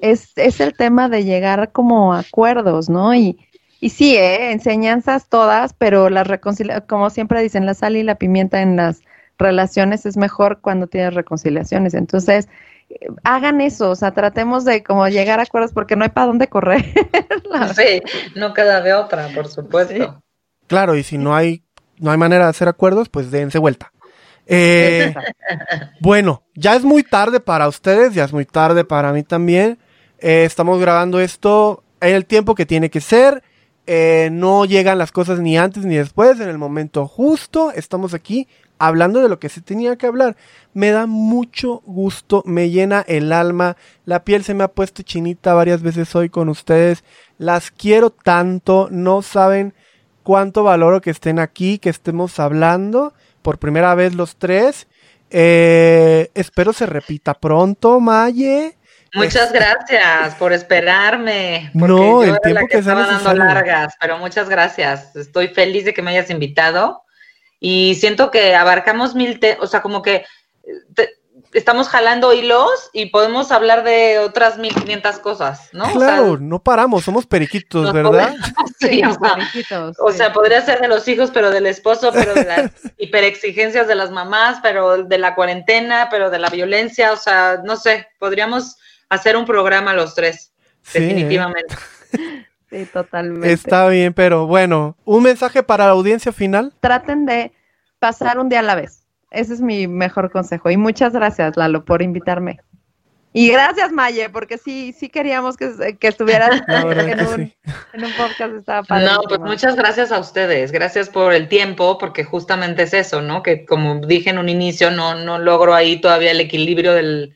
es, 0.02 0.32
es 0.38 0.62
el 0.62 0.74
tema 0.74 1.10
de 1.10 1.26
llegar 1.26 1.74
como 1.74 2.14
a 2.14 2.20
acuerdos, 2.20 2.88
¿no? 2.88 3.14
Y, 3.14 3.46
y 3.80 3.90
sí, 3.90 4.16
¿eh? 4.16 4.52
enseñanzas 4.52 5.28
todas, 5.30 5.74
pero 5.74 6.10
la 6.10 6.24
reconciliación, 6.24 6.88
como 6.88 7.10
siempre 7.10 7.42
dicen, 7.42 7.66
la 7.66 7.74
sal 7.74 7.96
y 7.98 8.04
la 8.04 8.16
pimienta 8.16 8.62
en 8.62 8.76
las 8.76 9.02
relaciones 9.38 10.06
es 10.06 10.18
mejor 10.18 10.60
cuando 10.62 10.88
tienes 10.88 11.14
reconciliaciones, 11.14 11.94
entonces 11.94 12.48
eh, 12.90 13.08
hagan 13.24 13.62
eso, 13.62 13.90
o 13.90 13.96
sea, 13.96 14.12
tratemos 14.12 14.66
de 14.66 14.84
como 14.84 15.08
llegar 15.08 15.40
a 15.40 15.44
acuerdos 15.44 15.74
porque 15.74 15.96
no 15.96 16.04
hay 16.04 16.10
para 16.10 16.28
dónde 16.28 16.48
correr. 16.48 16.86
Sí, 17.74 18.02
no 18.36 18.54
queda 18.54 18.82
de 18.82 18.94
otra, 18.94 19.30
por 19.30 19.48
supuesto. 19.48 20.22
Claro, 20.68 20.98
y 20.98 21.04
si 21.04 21.18
no 21.18 21.34
hay, 21.34 21.64
no 22.00 22.12
hay 22.12 22.18
manera 22.18 22.44
de 22.44 22.50
hacer 22.50 22.68
acuerdos, 22.68 23.08
pues 23.08 23.32
dense 23.32 23.60
vuelta. 23.60 23.94
Eh, 24.46 25.14
Bueno, 26.02 26.44
ya 26.54 26.76
es 26.76 26.84
muy 26.84 27.04
tarde 27.04 27.40
para 27.40 27.68
ustedes, 27.68 28.14
ya 28.14 28.26
es 28.26 28.34
muy 28.34 28.46
tarde 28.46 28.84
para 28.84 29.14
mí 29.14 29.24
también. 29.24 29.80
Eh, 30.20 30.44
estamos 30.46 30.80
grabando 30.80 31.20
esto 31.20 31.84
en 32.02 32.16
el 32.16 32.26
tiempo 32.26 32.56
que 32.56 32.66
tiene 32.66 32.90
que 32.90 33.02
ser. 33.02 33.42
Eh, 33.88 34.30
no 34.32 34.66
llegan 34.66 34.98
las 34.98 35.12
cosas 35.12 35.40
ni 35.40 35.58
antes 35.58 35.86
ni 35.86 35.96
después, 35.96 36.40
en 36.40 36.50
el 36.50 36.58
momento 36.58 37.08
justo. 37.08 37.72
Estamos 37.72 38.14
aquí 38.14 38.48
hablando 38.78 39.22
de 39.22 39.30
lo 39.30 39.40
que 39.40 39.50
se 39.50 39.62
tenía 39.62 39.96
que 39.96 40.08
hablar. 40.08 40.36
Me 40.74 40.92
da 40.92 41.06
mucho 41.06 41.82
gusto, 41.86 42.44
me 42.46 42.70
llena 42.70 43.04
el 43.08 43.32
alma. 43.32 43.78
La 44.06 44.24
piel 44.24 44.44
se 44.44 44.54
me 44.54 44.64
ha 44.64 44.70
puesto 44.70 45.04
chinita 45.04 45.54
varias 45.54 45.82
veces 45.82 46.16
hoy 46.16 46.30
con 46.30 46.50
ustedes. 46.50 47.04
Las 47.38 47.72
quiero 47.72 48.10
tanto, 48.10 48.88
no 48.92 49.22
saben 49.22 49.74
cuánto 50.24 50.64
valoro 50.64 51.02
que 51.02 51.12
estén 51.12 51.40
aquí, 51.40 51.78
que 51.78 51.90
estemos 51.90 52.40
hablando 52.40 53.14
por 53.42 53.60
primera 53.60 53.94
vez 53.96 54.16
los 54.16 54.36
tres. 54.38 54.88
Eh, 55.30 56.32
espero 56.34 56.74
se 56.74 56.86
repita 56.86 57.34
pronto, 57.36 58.00
Maye. 58.00 58.78
Muchas 59.16 59.52
gracias 59.52 60.36
por 60.36 60.54
esperarme. 60.54 61.70
No, 61.74 61.88
yo 61.88 62.24
el 62.24 62.30
era 62.30 62.40
tiempo 62.40 62.62
la 62.62 62.68
que 62.68 62.78
que 62.78 62.84
sea 62.84 62.94
estaba 62.94 63.00
dando 63.02 63.14
necesario. 63.14 63.44
largas, 63.44 63.94
pero 64.00 64.18
muchas 64.18 64.50
gracias. 64.50 65.16
Estoy 65.16 65.48
feliz 65.50 65.86
de 65.86 65.94
que 65.94 66.02
me 66.02 66.12
hayas 66.12 66.30
invitado 66.30 67.04
y 67.60 67.96
siento 67.96 68.32
que 68.32 68.56
abarcamos 68.56 69.16
mil, 69.16 69.40
te- 69.40 69.58
o 69.60 69.68
sea, 69.68 69.82
como 69.82 70.02
que 70.02 70.16
eh, 70.16 70.26
te- 70.94 71.10
estamos 71.54 71.88
jalando 71.88 72.34
hilos 72.34 72.90
y 72.92 73.06
podemos 73.08 73.52
hablar 73.52 73.84
de 73.86 74.20
otras 74.20 74.58
mil 74.58 74.74
quinientas 74.76 75.20
cosas, 75.20 75.70
¿no? 75.72 75.86
O 75.86 75.88
sea, 75.88 75.96
Claro, 76.18 76.38
no 76.38 76.62
paramos, 76.62 77.06
somos 77.06 77.26
periquitos, 77.26 77.94
¿verdad? 77.94 78.36
sí, 78.80 79.02
o 79.04 79.14
sea, 79.14 79.36
Periquitos, 79.36 79.96
O 80.00 80.12
sí. 80.12 80.18
sea, 80.18 80.34
podría 80.34 80.62
ser 80.62 80.82
de 80.82 80.90
los 80.90 81.08
hijos, 81.08 81.32
pero 81.34 81.52
del 81.52 81.66
esposo, 81.68 82.12
pero 82.14 82.34
de 82.34 82.44
las 82.46 82.72
hiperexigencias 82.98 83.88
de 83.88 83.96
las 83.96 84.12
mamás, 84.12 84.60
pero 84.62 85.04
de 85.04 85.18
la 85.18 85.34
cuarentena, 85.36 86.08
pero 86.12 86.30
de 86.30 86.40
la 86.40 86.50
violencia, 86.50 87.14
o 87.14 87.18
sea, 87.18 87.62
no 87.64 87.78
sé, 87.78 88.08
podríamos 88.20 88.76
hacer 89.10 89.38
un 89.38 89.46
programa 89.46 89.94
los 89.94 90.16
tres, 90.16 90.54
Sí, 90.86 91.00
definitivamente. 91.00 91.76
Sí, 92.68 92.84
totalmente. 92.92 93.54
Está 93.54 93.88
bien, 93.88 94.14
pero 94.14 94.48
bueno, 94.48 94.98
un 95.06 95.24
mensaje 95.24 95.62
para 95.62 95.86
la 95.86 95.92
audiencia 95.92 96.34
final. 96.34 96.74
Traten 96.82 97.26
de 97.26 97.54
pasar 98.00 98.40
un 98.40 98.50
día 98.50 98.60
a 98.60 98.64
la 98.64 98.76
vez. 98.76 99.06
Ese 99.30 99.54
es 99.54 99.62
mi 99.62 99.88
mejor 99.88 100.32
consejo. 100.32 100.72
Y 100.72 100.76
muchas 100.76 101.14
gracias, 101.14 101.56
Lalo, 101.56 101.86
por 101.86 102.02
invitarme. 102.02 102.60
Y 103.34 103.50
gracias, 103.52 103.92
Maye, 103.92 104.30
porque 104.30 104.58
sí, 104.58 104.94
sí 104.98 105.10
queríamos 105.10 105.58
que, 105.58 105.98
que 106.00 106.08
estuvieras 106.08 106.52
en 106.68 107.18
que 107.18 107.24
un, 107.24 107.36
sí. 107.36 107.56
en 107.94 108.06
un 108.06 108.12
podcast. 108.14 108.54
Estaba 108.56 109.00
No, 109.00 109.22
pues 109.28 109.40
muchas 109.42 109.76
gracias 109.76 110.12
a 110.12 110.20
ustedes, 110.20 110.72
gracias 110.72 111.10
por 111.10 111.34
el 111.34 111.48
tiempo, 111.48 111.98
porque 111.98 112.24
justamente 112.24 112.84
es 112.84 112.94
eso, 112.94 113.22
¿no? 113.22 113.44
Que 113.44 113.66
como 113.66 114.00
dije 114.00 114.32
en 114.32 114.38
un 114.38 114.50
inicio, 114.50 114.90
no, 114.90 115.16
no 115.16 115.38
logro 115.38 115.76
ahí 115.76 116.02
todavía 116.02 116.32
el 116.32 116.40
equilibrio 116.40 116.94
del, 116.94 117.36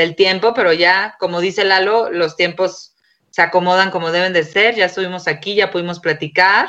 del 0.00 0.16
tiempo, 0.16 0.54
pero 0.54 0.72
ya, 0.72 1.16
como 1.18 1.40
dice 1.40 1.64
Lalo, 1.64 2.10
los 2.10 2.36
tiempos 2.36 2.94
se 3.30 3.42
acomodan 3.42 3.90
como 3.90 4.10
deben 4.10 4.32
de 4.32 4.44
ser, 4.44 4.74
ya 4.74 4.86
estuvimos 4.86 5.28
aquí, 5.28 5.54
ya 5.54 5.70
pudimos 5.70 6.00
platicar, 6.00 6.68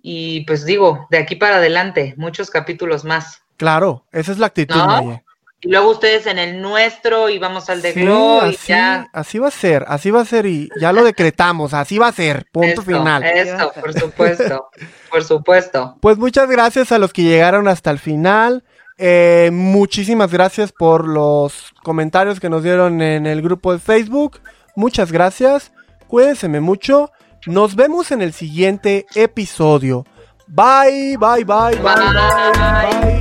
y 0.00 0.44
pues 0.44 0.64
digo, 0.64 1.06
de 1.10 1.18
aquí 1.18 1.36
para 1.36 1.56
adelante, 1.56 2.14
muchos 2.16 2.50
capítulos 2.50 3.04
más. 3.04 3.42
Claro, 3.56 4.06
esa 4.12 4.32
es 4.32 4.38
la 4.38 4.46
actitud, 4.46 4.76
¿No? 4.76 4.86
Maye. 4.86 5.22
Y 5.64 5.70
luego 5.70 5.92
ustedes 5.92 6.26
en 6.26 6.40
el 6.40 6.60
nuestro 6.60 7.28
y 7.28 7.38
vamos 7.38 7.70
al 7.70 7.82
de 7.82 7.92
Sí, 7.92 8.00
Glow 8.00 8.46
y 8.46 8.54
así, 8.54 8.66
ya. 8.72 9.08
así 9.12 9.38
va 9.38 9.46
a 9.46 9.52
ser, 9.52 9.84
así 9.86 10.10
va 10.10 10.20
a 10.20 10.24
ser 10.24 10.44
y 10.46 10.68
ya 10.80 10.92
lo 10.92 11.04
decretamos, 11.04 11.72
así 11.72 11.98
va 11.98 12.08
a 12.08 12.12
ser, 12.12 12.46
punto 12.50 12.82
final. 12.82 13.22
Eso, 13.22 13.72
por 13.80 13.92
supuesto, 13.96 14.70
por 15.08 15.22
supuesto. 15.22 15.96
Pues 16.00 16.18
muchas 16.18 16.50
gracias 16.50 16.90
a 16.90 16.98
los 16.98 17.12
que 17.12 17.22
llegaron 17.22 17.68
hasta 17.68 17.92
el 17.92 18.00
final. 18.00 18.64
Eh, 19.04 19.50
muchísimas 19.52 20.30
gracias 20.30 20.70
por 20.70 21.08
los 21.08 21.74
comentarios 21.82 22.38
que 22.38 22.48
nos 22.48 22.62
dieron 22.62 23.02
en 23.02 23.26
el 23.26 23.42
grupo 23.42 23.72
de 23.72 23.80
Facebook. 23.80 24.38
Muchas 24.76 25.10
gracias. 25.10 25.72
Cuídense 26.06 26.48
mucho. 26.60 27.10
Nos 27.46 27.74
vemos 27.74 28.12
en 28.12 28.22
el 28.22 28.32
siguiente 28.32 29.06
episodio. 29.16 30.06
Bye, 30.46 31.16
bye, 31.18 31.44
bye, 31.44 31.76
bye, 31.82 31.94
bye. 31.96 33.00
bye. 33.02 33.11